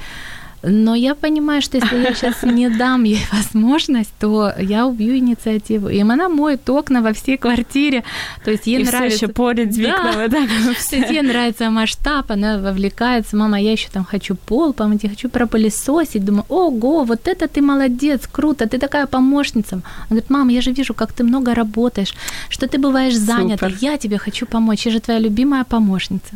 Но 0.63 0.95
я 0.95 1.15
понимаю, 1.15 1.61
что 1.61 1.77
если 1.77 1.97
я 1.97 2.13
сейчас 2.13 2.43
не 2.43 2.69
дам 2.69 3.03
ей 3.03 3.25
возможность, 3.31 4.11
то 4.19 4.51
я 4.59 4.85
убью 4.87 5.15
инициативу. 5.15 5.89
И 5.89 5.99
она 5.99 6.29
моет 6.29 6.69
окна 6.69 7.01
во 7.01 7.13
всей 7.13 7.37
квартире. 7.37 8.03
То 8.43 8.51
есть 8.51 8.67
ей 8.67 8.81
и 8.81 8.83
нравится... 8.83 9.17
все 9.17 9.25
еще 9.25 9.33
поряд 9.33 9.73
с 9.73 9.77
вікнами, 9.77 10.27
да. 10.27 10.47
То 10.89 10.95
есть 10.95 11.11
ей 11.11 11.21
нравится 11.21 11.69
масштаб, 11.69 12.31
она 12.31 12.57
вовлекается. 12.57 13.37
Мама, 13.37 13.59
я 13.59 13.71
еще 13.71 13.89
там 13.89 14.03
хочу 14.03 14.35
пол 14.35 14.73
помыть, 14.73 15.03
я 15.03 15.09
хочу 15.09 15.29
пропылесосить. 15.29 16.25
Думаю, 16.25 16.45
ого, 16.49 17.03
вот 17.03 17.27
это 17.27 17.47
ты 17.47 17.61
молодец, 17.61 18.27
круто, 18.31 18.65
ты 18.65 18.79
такая 18.79 19.05
помощница. 19.05 19.75
Она 19.75 19.83
говорит, 20.09 20.29
мама, 20.29 20.51
я 20.51 20.61
же 20.61 20.71
вижу, 20.71 20.93
как 20.93 21.13
ты 21.13 21.23
много 21.23 21.53
работаешь, 21.53 22.15
что 22.49 22.65
ты 22.65 22.79
бываешь 22.79 23.15
занята. 23.15 23.69
Супер. 23.69 23.77
Я 23.81 23.97
тебе 23.97 24.17
хочу 24.17 24.45
помочь, 24.45 24.85
я 24.85 24.91
же 24.91 24.99
твоя 24.99 25.19
любимая 25.19 25.63
помощница. 25.63 26.33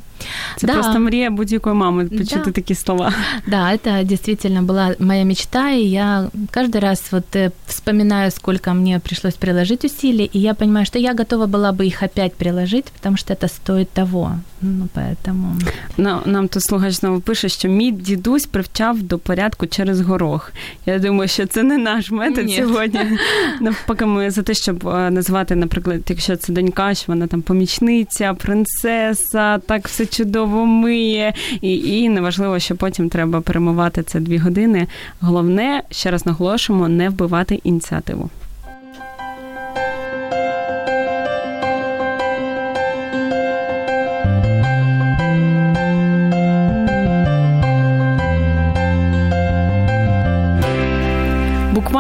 Це 0.58 0.68
да. 0.68 0.74
просто 0.74 0.99
мрія 0.99 1.30
будь-якої 1.30 1.76
мами 1.76 2.06
почути 2.06 2.41
да. 2.45 2.52
такі 2.52 2.76
слова. 2.76 3.14
Да, 3.47 3.74
это 3.74 4.04
действительно 4.16 4.64
была 4.64 4.95
моя 4.99 5.24
мечта, 5.24 5.72
и 5.72 5.84
я 5.86 6.30
каждый 6.52 6.82
раз 6.82 7.12
вот 7.12 7.36
э, 7.36 7.52
вспоминаю, 7.68 8.32
сколько 8.32 8.74
мне 8.74 8.99
пришлось 8.99 9.36
приложить 9.36 9.86
усилий, 9.86 10.30
и 10.36 10.39
я 10.39 10.54
понимаю, 10.54 10.86
что 10.86 10.99
я 10.99 11.14
готова 11.14 11.47
была 11.47 11.72
бы 11.72 11.86
их 11.86 12.04
опять 12.04 12.34
приложить, 12.34 12.86
потому 12.86 13.18
что 13.18 13.34
это 13.34 13.47
стоит 13.47 13.89
того. 13.91 14.32
Ну, 14.62 14.88
поэтому... 14.93 15.56
Ну, 15.97 16.22
нам 16.26 16.47
тут 16.47 16.64
слухач 16.64 16.93
знову 16.93 17.20
пише, 17.20 17.49
що 17.49 17.68
мій 17.68 17.91
дідусь 17.91 18.45
привчав 18.45 19.04
до 19.04 19.20
порядку 19.20 19.68
через 19.68 20.02
горох. 20.02 20.52
Я 20.86 20.99
думаю, 20.99 21.28
що 21.28 21.45
це 21.45 21.64
не 21.64 21.78
наш 21.78 22.12
метод 22.12 22.45
Ні. 22.45 22.56
сьогодні. 22.56 22.99
Навпаки, 23.62 24.06
ми 24.06 24.32
за 24.32 24.43
те, 24.43 24.54
щоб 24.54 24.88
е, 24.88 25.10
назвати, 25.10 25.56
наприклад, 25.56 26.02
якщо 26.10 26.36
це 26.36 26.54
донька, 26.54 26.93
що 26.93 27.06
вона 27.08 27.28
там 27.28 27.41
помічниця, 27.41 28.34
принцеса, 28.34 29.58
так 29.58 29.88
все 29.88 30.06
чудово 30.06 30.66
миє, 30.66 31.34
і 31.62 31.76
і 31.76 32.10
неважливо, 32.10 32.60
що 32.60 32.76
потім 32.76 33.10
треба 33.10 33.41
перемивати 33.41 34.04
це 34.06 34.20
дві 34.20 34.38
години. 34.38 34.88
Головне, 35.22 35.84
ще 35.91 36.12
раз 36.12 36.26
наголошуємо, 36.26 36.89
не 36.89 37.10
вбивати 37.10 37.62
ініціативу. 37.64 38.30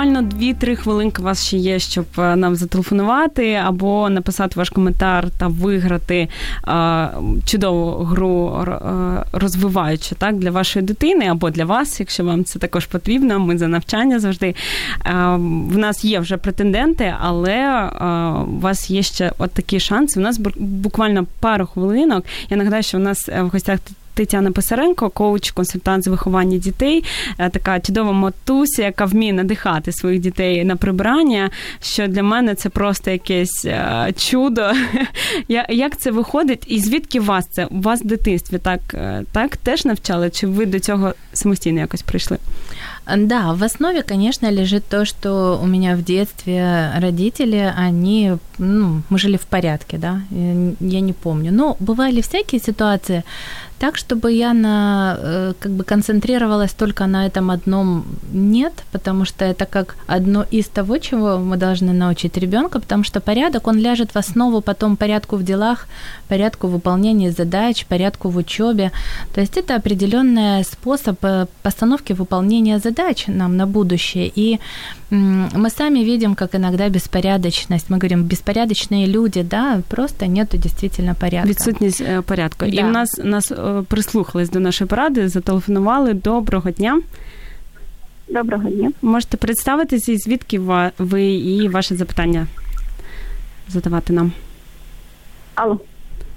Буквально 0.06 0.30
2-3 0.30 0.76
хвилинки 0.76 1.22
у 1.22 1.24
вас 1.24 1.46
ще 1.46 1.56
є, 1.56 1.78
щоб 1.78 2.04
е, 2.18 2.36
нам 2.36 2.56
зателефонувати 2.56 3.54
або 3.54 4.08
написати 4.08 4.52
ваш 4.56 4.70
коментар 4.70 5.30
та 5.38 5.46
виграти 5.46 6.28
е, 6.68 7.08
чудову 7.44 8.04
гру 8.04 8.64
е, 8.68 9.24
розвиваючи 9.32 10.14
так 10.14 10.36
для 10.36 10.50
вашої 10.50 10.84
дитини 10.84 11.26
або 11.26 11.50
для 11.50 11.64
вас, 11.64 12.00
якщо 12.00 12.24
вам 12.24 12.44
це 12.44 12.58
також 12.58 12.86
потрібно. 12.86 13.38
Ми 13.38 13.58
за 13.58 13.68
навчання 13.68 14.18
завжди. 14.18 14.46
Е, 14.46 14.54
в 15.70 15.78
нас 15.78 16.04
є 16.04 16.20
вже 16.20 16.36
претенденти, 16.36 17.14
але 17.20 17.52
е, 17.52 17.88
у 18.40 18.60
вас 18.60 18.90
є 18.90 19.02
ще 19.02 19.32
от 19.38 19.50
такі 19.50 19.80
шанси. 19.80 20.20
У 20.20 20.22
нас 20.22 20.40
буквально 20.56 21.26
пару 21.40 21.66
хвилинок. 21.66 22.24
Я 22.50 22.56
нагадаю, 22.56 22.82
що 22.82 22.98
у 22.98 23.00
нас 23.00 23.28
в 23.28 23.48
гостях 23.48 23.78
Тетяна 24.16 24.52
Писаренко, 24.52 25.10
коуч, 25.10 25.50
консультант 25.50 26.04
з 26.04 26.06
виховання 26.06 26.58
дітей, 26.58 27.04
е, 27.38 27.50
така 27.50 27.80
чудова 27.80 28.12
матуся, 28.12 28.82
яка 28.82 29.04
вміє 29.04 29.32
надихати 29.32 29.92
своїх 29.92 30.20
дітей 30.20 30.64
на 30.64 30.76
прибирання. 30.76 31.50
Що 31.80 32.06
для 32.06 32.22
мене 32.22 32.54
це 32.54 32.68
просто 32.68 33.10
якесь 33.10 33.64
е, 33.64 34.12
чудо. 34.16 34.72
Як 35.68 35.96
це 35.98 36.10
виходить? 36.10 36.64
І 36.66 36.80
звідки 36.80 37.20
вас 37.20 37.48
це? 37.50 37.66
У 37.66 37.80
вас 37.80 38.02
в 38.02 38.06
дитинстві 38.06 38.58
так, 38.58 38.80
е, 38.94 39.24
так 39.32 39.56
теж 39.56 39.84
навчали? 39.84 40.30
Чи 40.30 40.46
ви 40.46 40.66
до 40.66 40.80
цього 40.80 41.14
самостійно 41.32 41.80
якось 41.80 42.02
прийшли? 42.02 42.38
Да, 43.06 43.54
в 43.54 43.62
основе, 43.62 44.02
конечно, 44.02 44.50
лежит 44.50 44.84
то, 44.88 45.04
что 45.04 45.60
у 45.62 45.66
меня 45.66 45.94
в 45.94 46.02
детстве 46.02 46.90
родители, 46.96 47.72
они, 47.76 48.32
ну, 48.58 49.02
мы 49.08 49.18
жили 49.18 49.36
в 49.36 49.46
порядке, 49.46 49.96
да, 49.96 50.20
я 50.30 51.00
не 51.00 51.12
помню. 51.12 51.52
Но 51.52 51.76
бывали 51.78 52.20
всякие 52.20 52.60
ситуации, 52.60 53.22
так, 53.78 53.96
чтобы 53.96 54.32
я 54.32 54.54
на, 54.54 55.18
э, 55.18 55.52
как 55.60 55.72
бы 55.72 55.84
концентрировалась 55.84 56.72
только 56.72 57.06
на 57.06 57.26
этом 57.26 57.50
одном 57.50 58.06
нет, 58.32 58.72
потому 58.90 59.26
что 59.26 59.44
это 59.44 59.66
как 59.66 59.96
одно 60.06 60.46
из 60.50 60.66
того, 60.66 60.98
чего 60.98 61.38
мы 61.38 61.56
должны 61.56 61.92
научить 61.92 62.38
ребенка, 62.38 62.80
потому 62.80 63.04
что 63.04 63.20
порядок, 63.20 63.66
он 63.66 63.78
ляжет 63.78 64.12
в 64.14 64.16
основу 64.16 64.62
потом 64.62 64.96
порядку 64.96 65.36
в 65.36 65.42
делах, 65.42 65.88
порядку 66.28 66.68
в 66.68 66.72
выполнении 66.72 67.28
задач, 67.28 67.84
порядку 67.86 68.30
в 68.30 68.36
учебе. 68.38 68.92
То 69.34 69.40
есть 69.40 69.58
это 69.58 69.76
определенный 69.76 70.64
способ 70.64 71.22
э, 71.22 71.46
постановки 71.62 72.14
выполнения 72.14 72.78
задач 72.78 72.95
нам 73.27 73.57
на 73.57 73.65
будущее. 73.65 74.31
И 74.35 74.59
мы 75.09 75.69
сами 75.69 75.99
видим, 76.03 76.35
как 76.35 76.55
иногда 76.55 76.89
беспорядочность, 76.89 77.89
мы 77.89 77.97
говорим, 77.97 78.23
беспорядочные 78.23 79.07
люди, 79.07 79.43
да, 79.43 79.81
просто 79.87 80.27
нету 80.27 80.57
действительно 80.57 81.15
порядка. 81.15 81.49
Відсутність 81.49 82.03
порядку. 82.25 82.65
Да. 82.65 82.71
І 82.71 82.83
в 82.83 82.91
нас, 82.91 83.19
нас 83.23 83.51
прислухались 83.87 84.49
до 84.49 84.59
нашої 84.59 84.87
поради, 84.87 85.27
зателефонували. 85.27 86.13
Доброго 86.13 86.71
дня. 86.71 87.01
Доброго 88.29 88.69
дня. 88.69 88.91
Можете 89.01 89.37
представитися 89.37 90.11
і 90.11 90.17
звідки 90.17 90.59
ви 90.97 91.23
і 91.23 91.69
ваше 91.69 91.95
запитання 91.95 92.47
задавати 93.71 94.13
нам? 94.13 94.31
Алло. 95.55 95.79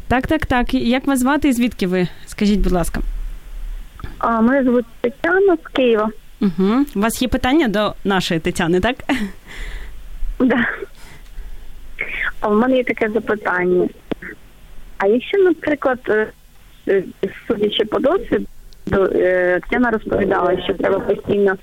Так, 0.09 0.27
так, 0.27 0.47
так. 0.47 0.75
Як 0.75 1.07
вас 1.07 1.21
звати 1.21 1.49
і 1.49 1.53
звідки 1.53 1.87
ви? 1.87 2.09
Скажіть, 2.27 2.61
будь 2.61 2.73
ласка. 2.73 3.01
А, 4.19 4.41
Мене 4.41 4.65
звуть 4.65 4.87
Тетяна 5.01 5.57
з 5.65 5.69
Києва. 5.77 6.11
Угу. 6.42 6.86
У 6.96 7.00
вас 7.00 7.22
є 7.22 7.28
питання 7.28 7.68
до 7.68 7.94
нашої 8.04 8.40
Тетяни, 8.40 8.80
так? 8.80 8.96
Да. 10.40 10.66
А 12.40 12.48
в 12.48 12.56
мене 12.56 12.78
є 12.78 12.84
таке 12.84 13.10
запитання. 13.10 13.90
А 14.98 15.08
якщо, 15.08 15.38
наприклад, 15.38 16.00
е, 16.10 16.28
е, 16.88 17.04
судячи 17.48 17.86
по 17.86 18.00
досвіду, 18.00 18.46
е, 18.92 19.60
Тетяна 19.60 19.92
розповідала, 19.92 20.64
що 20.64 20.74
треба 20.74 21.00
постійно 21.00 21.56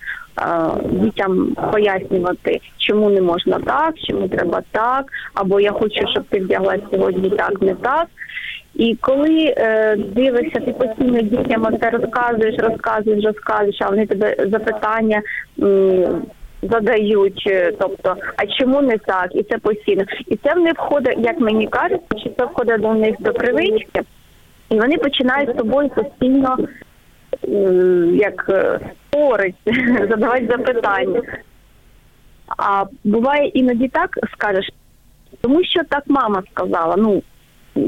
дітям 0.91 1.57
пояснювати, 1.73 2.61
чому 2.79 3.11
не 3.11 3.21
можна 3.21 3.59
так, 3.59 3.95
чому 4.09 4.29
треба 4.29 4.63
так, 4.71 5.13
або 5.35 5.61
я 5.61 5.73
хочу, 5.73 6.01
щоб 6.13 6.25
ти 6.25 6.41
вдяглася 6.41 6.83
сьогодні 6.93 7.31
так, 7.31 7.63
не 7.63 7.75
так. 7.75 8.07
І 8.79 8.97
коли 9.01 9.55
е, 9.57 9.97
дивишся, 9.97 10.61
ти 10.61 10.73
постійно 10.73 11.21
дітям 11.21 11.79
це 11.81 11.91
розказуєш, 11.91 12.55
розказуєш, 12.59 13.25
розказуєш, 13.25 13.77
а 13.81 13.91
вони 13.91 14.07
тебе 14.07 14.37
запитання 14.39 15.23
м, 15.63 16.23
задають, 16.63 17.45
е, 17.47 17.73
тобто, 17.81 18.17
а 18.37 18.47
чому 18.47 18.83
не 18.83 18.99
так? 18.99 19.35
І 19.35 19.43
це 19.43 19.59
постійно. 19.59 20.05
І 20.27 20.37
це 20.37 20.55
в 20.55 20.59
них 20.59 20.73
входить, 20.77 21.19
як 21.19 21.41
мені 21.41 21.67
кажуть, 21.67 22.01
чи 22.25 22.31
це 22.39 22.45
входить 22.45 22.81
до 22.81 22.95
них 22.95 23.15
до 23.21 23.33
привички, 23.33 24.01
і 24.71 24.81
вони 24.81 24.97
починають 24.97 25.51
з 25.51 25.59
тобою 25.59 25.89
постійно 25.89 26.57
як 28.13 28.47
е, 28.49 28.81
спорить, 29.09 29.57
задавати 30.11 30.47
запитання. 30.47 31.23
А 32.59 32.85
буває 33.05 33.49
іноді 33.49 33.89
так 33.89 34.11
скажеш, 34.33 34.71
тому 35.41 35.65
що 35.65 35.81
так 35.89 36.03
мама 36.07 36.43
сказала. 36.53 36.95
Ну, 36.99 37.23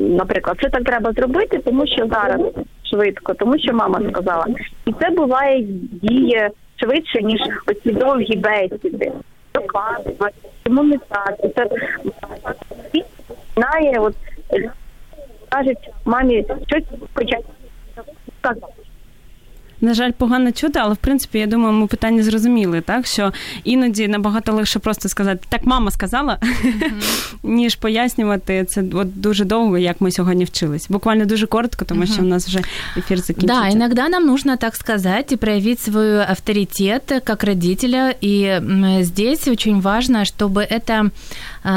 наприклад, 0.08 0.56
це 0.62 0.68
так 0.68 0.84
треба 0.84 1.12
зробити, 1.12 1.58
тому 1.58 1.86
що 1.86 2.06
зараз 2.06 2.40
швидко, 2.90 3.34
тому 3.34 3.58
що 3.58 3.74
мама 3.74 4.00
сказала. 4.10 4.46
І 4.86 4.92
це 5.00 5.10
буває 5.10 5.62
діє 6.02 6.50
швидше, 6.76 7.22
ніж 7.22 7.40
оці 7.66 7.90
довгі 7.90 8.36
бесіди. 8.36 9.12
Чому 10.66 10.82
не 10.82 10.98
так? 10.98 11.36
Це 11.56 11.66
знає, 13.56 13.98
от 13.98 14.14
кажуть 15.48 15.90
мамі 16.04 16.44
щось 16.66 16.84
хоча 17.14 17.38
сказати. 18.38 18.87
На 19.81 19.93
жаль, 19.93 20.11
погано 20.11 20.51
чути, 20.51 20.79
але 20.79 20.93
в 20.93 20.97
принципі, 20.97 21.39
я 21.39 21.47
думаю, 21.47 21.73
ми 21.73 21.87
питання 21.87 22.23
зрозуміли, 22.23 22.81
так 22.81 23.07
що 23.07 23.33
іноді 23.63 24.07
набагато 24.07 24.51
легше 24.51 24.79
просто 24.79 25.09
сказати, 25.09 25.45
так 25.49 25.61
мама 25.63 25.91
сказала, 25.91 26.37
ніж 27.43 27.75
пояснювати 27.75 28.65
це 28.65 28.83
от 28.93 29.21
дуже 29.21 29.45
довго, 29.45 29.77
як 29.77 30.01
ми 30.01 30.11
сьогодні 30.11 30.45
вчились. 30.45 30.89
Буквально 30.89 31.25
дуже 31.25 31.47
коротко, 31.47 31.85
тому 31.85 32.05
що 32.05 32.21
у 32.21 32.25
нас 32.25 32.47
вже 32.47 32.61
ефір 32.97 33.19
закінчиться. 33.19 33.61
Да, 33.61 33.69
иногда 33.69 34.09
нам 34.09 34.25
нужно, 34.25 34.57
так 34.57 34.75
сказать, 34.75 35.31
и 35.31 35.37
проявить 35.37 35.79
свой 35.79 36.19
авторитет 36.19 37.21
как 37.23 37.43
родителя. 37.43 38.15
И 38.23 38.61
здесь 39.01 39.47
очень 39.47 39.81
важно, 39.81 40.25
чтобы 40.25 40.61
эта 40.61 41.11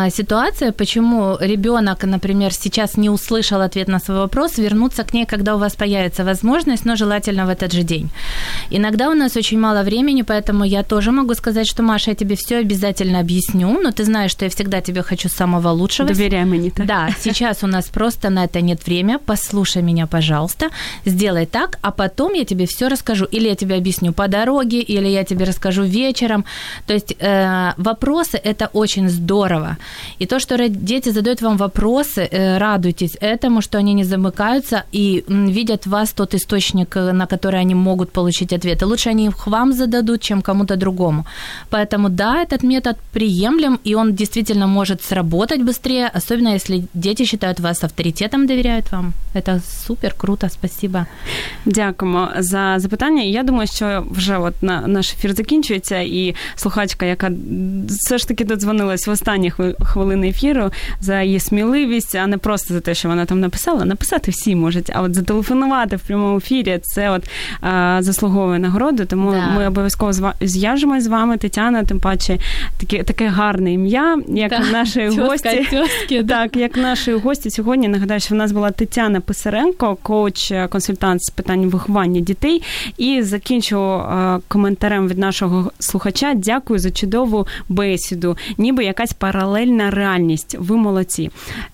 ситуация, 0.09 0.71
почему 0.71 1.37
ребенок, 1.39 2.03
например, 2.03 2.53
сейчас 2.53 2.97
не 2.97 3.09
услышал 3.09 3.61
ответ 3.61 3.87
на 3.87 3.99
свой 3.99 4.17
вопрос, 4.17 4.57
вернуться 4.57 5.03
к 5.03 5.13
ней, 5.13 5.25
когда 5.25 5.55
у 5.55 5.57
вас 5.59 5.75
появится 5.75 6.23
возможность, 6.23 6.85
но 6.85 6.95
желательно 6.95 7.45
в 7.45 7.49
этот 7.49 7.73
же 7.73 7.83
день. 7.83 8.09
Иногда 8.69 9.09
у 9.09 9.13
нас 9.13 9.37
очень 9.37 9.59
мало 9.59 9.83
времени, 9.83 10.23
поэтому 10.23 10.63
я 10.63 10.83
тоже 10.83 11.11
могу 11.11 11.35
сказать, 11.35 11.67
что, 11.67 11.83
Маша, 11.83 12.11
я 12.11 12.15
тебе 12.15 12.35
все 12.35 12.57
обязательно 12.57 13.19
объясню, 13.19 13.79
но 13.81 13.91
ты 13.91 14.05
знаешь, 14.05 14.31
что 14.31 14.45
я 14.45 14.49
всегда 14.49 14.81
тебе 14.81 15.01
хочу 15.03 15.29
самого 15.29 15.69
лучшего. 15.69 16.07
Доверяй 16.07 16.45
мне, 16.45 16.71
так? 16.71 16.85
Да, 16.85 17.09
сейчас 17.19 17.63
у 17.63 17.67
нас 17.67 17.85
просто 17.85 18.29
на 18.29 18.45
это 18.45 18.61
нет 18.61 18.85
времени, 18.85 19.17
послушай 19.25 19.81
меня, 19.81 20.07
пожалуйста, 20.07 20.69
сделай 21.05 21.45
так, 21.45 21.77
а 21.81 21.91
потом 21.91 22.33
я 22.33 22.45
тебе 22.45 22.65
все 22.65 22.87
расскажу. 22.87 23.25
Или 23.25 23.49
я 23.49 23.55
тебе 23.55 23.75
объясню 23.75 24.13
по 24.13 24.27
дороге, 24.27 24.81
или 24.81 25.07
я 25.07 25.23
тебе 25.23 25.45
расскажу 25.45 25.83
вечером. 25.83 26.45
То 26.87 26.93
есть 26.93 27.15
э, 27.19 27.73
вопросы– 27.77 28.37
это 28.43 28.69
очень 28.73 29.09
здорово 29.09 29.70
И 30.20 30.26
то, 30.26 30.38
что 30.38 30.68
дети 30.68 31.12
задают 31.12 31.42
вам 31.42 31.56
вопросы, 31.56 32.28
э, 32.30 32.58
радуйтесь 32.58 33.16
этому, 33.20 33.60
что 33.62 33.78
они 33.78 33.94
не 33.94 34.04
замыкаются 34.04 34.82
и 34.92 35.24
видят 35.28 35.86
вас 35.86 36.12
тот 36.12 36.34
источник, 36.34 36.96
э, 36.96 37.12
на 37.12 37.26
который 37.26 37.60
они 37.60 37.74
могут 37.74 38.10
получить 38.10 38.52
ответы. 38.52 38.86
Лучше 38.86 39.10
они 39.10 39.26
их 39.26 39.46
вам 39.46 39.72
зададут, 39.72 40.20
чем 40.20 40.42
кому-то 40.42 40.76
другому. 40.76 41.24
Поэтому 41.70 42.08
да, 42.08 42.42
этот 42.42 42.62
метод 42.62 42.96
приемлем, 43.12 43.78
и 43.84 43.94
он 43.94 44.14
действительно 44.14 44.66
может 44.66 45.02
сработать 45.02 45.60
быстрее, 45.60 46.10
особенно 46.16 46.54
если 46.54 46.84
дети 46.94 47.24
считают 47.24 47.60
вас 47.60 47.84
авторитетом, 47.84 48.46
доверяют 48.46 48.92
вам. 48.92 49.12
Это 49.34 49.60
супер, 49.86 50.14
круто, 50.16 50.48
спасибо. 50.48 51.06
Дякуємо 51.64 52.28
за 52.38 52.74
запитання. 52.78 53.22
Я 53.22 53.42
думаю, 53.42 53.66
що 53.66 54.06
вже 54.10 54.38
от 54.38 54.62
на 54.62 54.80
наш 54.80 55.12
ефір 55.12 55.32
закінчується, 55.34 56.00
і 56.00 56.34
слухачка, 56.56 57.06
яка 57.06 57.30
все 57.88 58.18
ж 58.18 58.28
таки 58.28 58.44
додзвонилась 58.44 59.06
в 59.06 59.10
останні 59.10 59.52
хвилини 59.85 60.29
ефіру 60.29 60.71
за 61.01 61.21
її 61.21 61.39
сміливість, 61.39 62.15
а 62.15 62.27
не 62.27 62.37
просто 62.37 62.73
за 62.73 62.79
те, 62.79 62.93
що 62.93 63.09
вона 63.09 63.25
там 63.25 63.39
написала. 63.39 63.85
Написати 63.85 64.31
всі 64.31 64.55
можуть, 64.55 64.91
а 64.93 65.01
от 65.01 65.15
зателефонувати 65.15 65.95
в 65.95 65.99
прямому 65.99 66.37
ефірі 66.37 66.79
це 66.83 67.09
от 67.09 67.29
а, 67.61 67.97
заслуговує 68.01 68.59
нагороду. 68.59 69.05
Тому 69.05 69.31
да. 69.31 69.47
ми 69.47 69.67
обов'язково 69.67 70.11
зв'яжемось 70.41 71.03
з 71.03 71.07
вами, 71.07 71.37
Тетяна, 71.37 71.83
тим 71.83 71.99
паче 71.99 72.37
таке 72.79 73.03
таке 73.03 73.27
гарне 73.27 73.73
ім'я, 73.73 74.17
як 74.27 74.49
да. 74.49 74.59
нашої 74.59 75.07
Тьоска, 75.07 75.27
гості. 75.27 75.67
Тьоски, 75.71 76.23
да. 76.23 76.41
Так, 76.41 76.55
як 76.55 76.77
нашої 76.77 77.17
гості 77.17 77.49
сьогодні. 77.49 77.87
Нагадаю, 77.87 78.19
що 78.19 78.35
в 78.35 78.37
нас 78.37 78.51
була 78.51 78.71
Тетяна 78.71 79.21
Писаренко, 79.21 79.97
коуч-консультант 80.03 81.19
з 81.19 81.29
питань 81.29 81.65
виховання 81.65 82.21
дітей. 82.21 82.61
І 82.97 83.21
закінчу 83.21 84.03
коментарем 84.47 85.07
від 85.07 85.17
нашого 85.17 85.71
слухача. 85.79 86.33
Дякую 86.33 86.79
за 86.79 86.91
чудову 86.91 87.47
бесіду, 87.69 88.37
ніби 88.57 88.85
якась 88.85 89.13
паралельна 89.13 89.50
реальність. 89.89 90.55
Ви 90.59 90.77
молодці. 90.77 91.29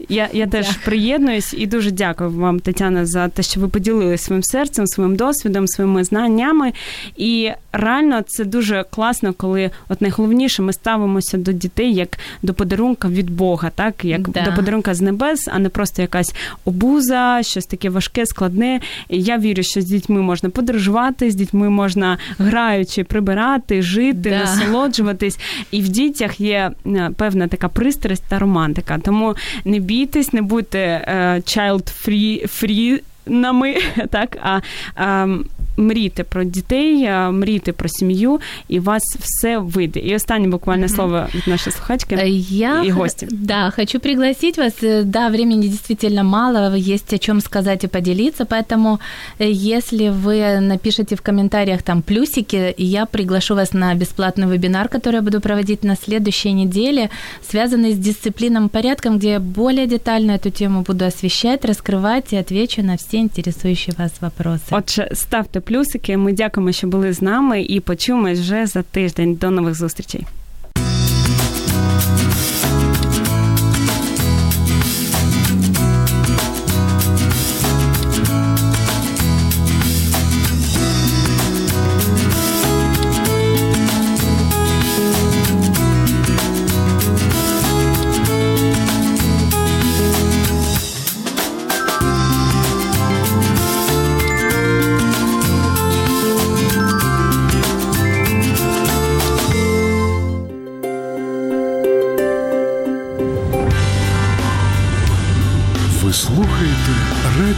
Я 0.09 0.29
я 0.33 0.47
теж 0.47 0.65
Дякую. 0.65 0.85
приєднуюсь 0.85 1.53
і 1.57 1.67
дуже 1.67 1.91
дякую 1.91 2.29
вам, 2.29 2.59
Тетяна, 2.59 3.05
за 3.05 3.27
те, 3.27 3.43
що 3.43 3.59
ви 3.59 3.67
поділилися 3.67 4.23
своїм 4.23 4.43
серцем, 4.43 4.87
своїм 4.87 5.15
досвідом, 5.15 5.67
своїми 5.67 6.03
знаннями. 6.03 6.73
І 7.17 7.51
реально 7.71 8.21
це 8.27 8.45
дуже 8.45 8.85
класно, 8.89 9.33
коли 9.33 9.71
от 9.89 10.01
найголовніше 10.01 10.61
ми 10.61 10.73
ставимося 10.73 11.37
до 11.37 11.51
дітей 11.51 11.93
як 11.93 12.17
до 12.43 12.53
подарунка 12.53 13.07
від 13.07 13.29
Бога, 13.29 13.71
так 13.75 14.05
як 14.05 14.29
да. 14.29 14.41
до 14.41 14.55
подарунка 14.55 14.93
з 14.93 15.01
небес, 15.01 15.47
а 15.47 15.59
не 15.59 15.69
просто 15.69 16.01
якась 16.01 16.35
обуза, 16.65 17.43
щось 17.43 17.65
таке 17.65 17.89
важке, 17.89 18.25
складне. 18.25 18.79
Я 19.09 19.37
вірю, 19.37 19.63
що 19.63 19.81
з 19.81 19.85
дітьми 19.85 20.21
можна 20.21 20.49
подорожувати, 20.49 21.31
з 21.31 21.35
дітьми 21.35 21.69
можна 21.69 22.17
граючи, 22.39 23.03
прибирати, 23.03 23.81
жити, 23.81 24.29
да. 24.29 24.39
насолоджуватись. 24.39 25.39
І 25.71 25.81
в 25.81 25.89
дітях 25.89 26.39
є 26.39 26.71
е, 26.85 27.11
певна 27.17 27.47
така 27.47 27.66
пристрасть 27.67 28.23
та 28.27 28.39
романтика. 28.39 28.99
Тому 29.03 29.35
не 29.65 29.79
бійтесь, 29.79 30.33
не 30.33 30.41
будьте 30.41 30.79
е, 30.79 31.35
child 31.35 32.07
free, 32.07 32.49
нами, 33.25 33.75
так 34.09 34.37
а 34.41 34.61
мрійте 35.76 36.24
про 36.24 36.44
дітей, 36.44 37.10
мрійте 37.30 37.72
про 37.72 37.88
сім'ю, 37.88 38.40
і 38.68 38.78
у 38.78 38.82
вас 38.82 39.02
все 39.20 39.58
вийде. 39.58 40.00
І 40.00 40.14
останнє 40.14 40.48
буквально 40.48 40.88
слово 40.88 41.26
від 41.34 41.48
нашей 41.48 41.72
слухачки 41.72 42.14
Я, 42.48 42.82
и 42.84 42.90
гости. 42.90 43.28
Да, 43.30 43.70
хочу 43.76 44.00
пригласить 44.00 44.58
вас. 44.58 44.74
Да, 45.04 45.28
времени 45.28 45.68
действительно 45.68 46.22
мало, 46.24 46.76
есть 46.76 47.12
о 47.12 47.18
чем 47.18 47.40
сказать 47.40 47.84
и 47.84 47.88
поделиться, 47.88 48.44
поэтому 48.44 48.98
если 49.38 50.08
вы 50.08 50.60
напишите 50.60 51.16
в 51.16 51.22
комментариях 51.22 51.82
там 51.82 52.02
плюсики, 52.02 52.74
я 52.78 53.06
приглашу 53.06 53.54
вас 53.54 53.72
на 53.72 53.94
бесплатный 53.94 54.46
вебинар, 54.46 54.88
который 54.88 55.16
я 55.16 55.22
буду 55.22 55.40
проводить 55.40 55.84
на 55.84 55.96
следующей 55.96 56.52
неделе, 56.52 57.08
связанный 57.50 57.92
с 57.92 57.98
дисциплинным 57.98 58.68
порядком, 58.68 59.18
где 59.18 59.30
я 59.30 59.40
более 59.40 59.86
детально 59.86 60.32
эту 60.32 60.50
тему 60.50 60.82
буду 60.82 61.04
освещать, 61.04 61.64
раскрывать 61.64 62.32
и 62.32 62.36
отвечу 62.36 62.82
на 62.82 62.96
все 62.96 63.16
интересующие 63.16 63.94
вас 63.98 64.12
вопросы. 64.20 64.64
Отже, 64.70 65.08
ставте 65.12 65.60
плюсики. 65.66 66.16
Ми 66.16 66.32
дякуємо, 66.32 66.72
що 66.72 66.86
були 66.86 67.12
з 67.12 67.22
нами, 67.22 67.62
і 67.62 67.80
почуємось 67.80 68.40
вже 68.40 68.66
за 68.66 68.82
тиждень. 68.82 69.34
До 69.34 69.50
нових 69.50 69.74
зустрічей. 69.74 70.26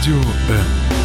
Радио 0.00 0.16
М. 0.48 0.99